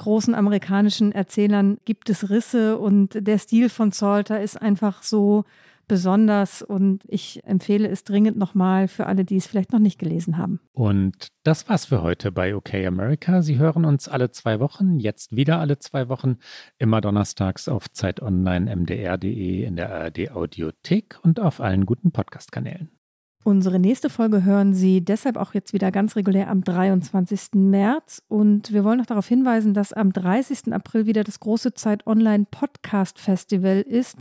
großen 0.00 0.34
amerikanischen 0.34 1.12
Erzählern 1.12 1.78
gibt 1.84 2.10
es 2.10 2.30
Risse 2.30 2.78
und 2.78 3.14
der 3.14 3.38
Stil 3.38 3.68
von 3.68 3.92
Salter 3.92 4.40
ist 4.40 4.60
einfach 4.60 5.02
so 5.02 5.44
besonders 5.88 6.62
und 6.62 7.02
ich 7.08 7.44
empfehle 7.44 7.88
es 7.88 8.04
dringend 8.04 8.38
nochmal 8.38 8.86
für 8.86 9.06
alle, 9.06 9.24
die 9.24 9.36
es 9.36 9.48
vielleicht 9.48 9.72
noch 9.72 9.80
nicht 9.80 9.98
gelesen 9.98 10.38
haben. 10.38 10.60
Und 10.72 11.28
das 11.42 11.68
war's 11.68 11.86
für 11.86 12.00
heute 12.00 12.30
bei 12.30 12.54
OK 12.54 12.74
America. 12.74 13.42
Sie 13.42 13.58
hören 13.58 13.84
uns 13.84 14.08
alle 14.08 14.30
zwei 14.30 14.60
Wochen, 14.60 15.00
jetzt 15.00 15.34
wieder 15.34 15.58
alle 15.58 15.80
zwei 15.80 16.08
Wochen, 16.08 16.36
immer 16.78 17.00
donnerstags 17.00 17.68
auf 17.68 17.90
Zeit 17.90 18.22
Online, 18.22 18.74
mdr.de, 18.74 19.64
in 19.64 19.74
der 19.74 19.92
ARD 19.92 20.30
Audiothek 20.30 21.18
und 21.22 21.40
auf 21.40 21.60
allen 21.60 21.86
guten 21.86 22.12
Podcast-Kanälen. 22.12 22.99
Unsere 23.42 23.78
nächste 23.78 24.10
Folge 24.10 24.44
hören 24.44 24.74
Sie 24.74 25.00
deshalb 25.00 25.38
auch 25.38 25.54
jetzt 25.54 25.72
wieder 25.72 25.90
ganz 25.90 26.14
regulär 26.14 26.50
am 26.50 26.62
23. 26.62 27.54
März. 27.54 28.22
Und 28.28 28.70
wir 28.70 28.84
wollen 28.84 28.98
noch 28.98 29.06
darauf 29.06 29.26
hinweisen, 29.26 29.72
dass 29.72 29.94
am 29.94 30.12
30. 30.12 30.74
April 30.74 31.06
wieder 31.06 31.24
das 31.24 31.40
große 31.40 31.72
Zeit 31.72 32.06
Online 32.06 32.44
Podcast 32.50 33.18
Festival 33.18 33.80
ist. 33.80 34.18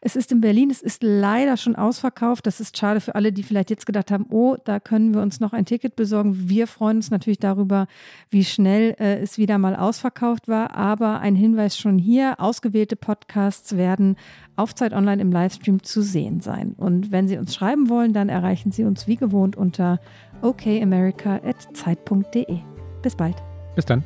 Es 0.00 0.14
ist 0.14 0.30
in 0.30 0.40
Berlin, 0.40 0.70
es 0.70 0.82
ist 0.82 1.02
leider 1.02 1.56
schon 1.56 1.74
ausverkauft. 1.74 2.46
Das 2.46 2.60
ist 2.60 2.78
schade 2.78 3.00
für 3.00 3.16
alle, 3.16 3.32
die 3.32 3.42
vielleicht 3.42 3.70
jetzt 3.70 3.86
gedacht 3.86 4.12
haben, 4.12 4.26
oh, 4.30 4.56
da 4.64 4.78
können 4.78 5.14
wir 5.14 5.20
uns 5.20 5.40
noch 5.40 5.52
ein 5.52 5.66
Ticket 5.66 5.96
besorgen. 5.96 6.48
Wir 6.48 6.68
freuen 6.68 6.98
uns 6.98 7.10
natürlich 7.10 7.40
darüber, 7.40 7.88
wie 8.28 8.44
schnell 8.44 8.94
äh, 9.00 9.18
es 9.18 9.36
wieder 9.36 9.58
mal 9.58 9.74
ausverkauft 9.74 10.46
war. 10.46 10.76
Aber 10.76 11.18
ein 11.18 11.34
Hinweis 11.34 11.76
schon 11.76 11.98
hier, 11.98 12.38
ausgewählte 12.38 12.94
Podcasts 12.94 13.76
werden 13.76 14.14
auf 14.54 14.74
Zeit 14.74 14.92
Online 14.92 15.22
im 15.22 15.32
Livestream 15.32 15.82
zu 15.82 16.02
sehen 16.02 16.40
sein. 16.40 16.74
Und 16.76 17.10
wenn 17.10 17.26
Sie 17.26 17.38
uns 17.38 17.54
schreiben 17.54 17.88
wollen, 17.88 18.12
dann 18.12 18.28
erreichen 18.60 18.72
Sie 18.72 18.84
uns 18.84 19.06
wie 19.06 19.16
gewohnt 19.16 19.56
unter 19.56 19.98
okamerica.zeit.de. 20.42 22.58
Bis 23.02 23.16
bald. 23.16 23.36
Bis 23.74 23.86
dann. 23.86 24.04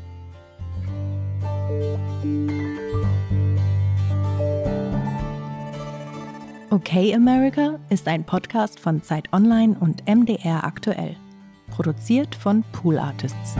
Okay 6.70 7.14
America 7.14 7.78
ist 7.88 8.06
ein 8.08 8.24
Podcast 8.24 8.80
von 8.80 9.00
Zeit 9.02 9.30
Online 9.32 9.76
und 9.78 10.08
MDR 10.08 10.64
aktuell. 10.64 11.14
Produziert 11.70 12.34
von 12.34 12.64
Pool 12.72 12.98
Artists. 12.98 13.54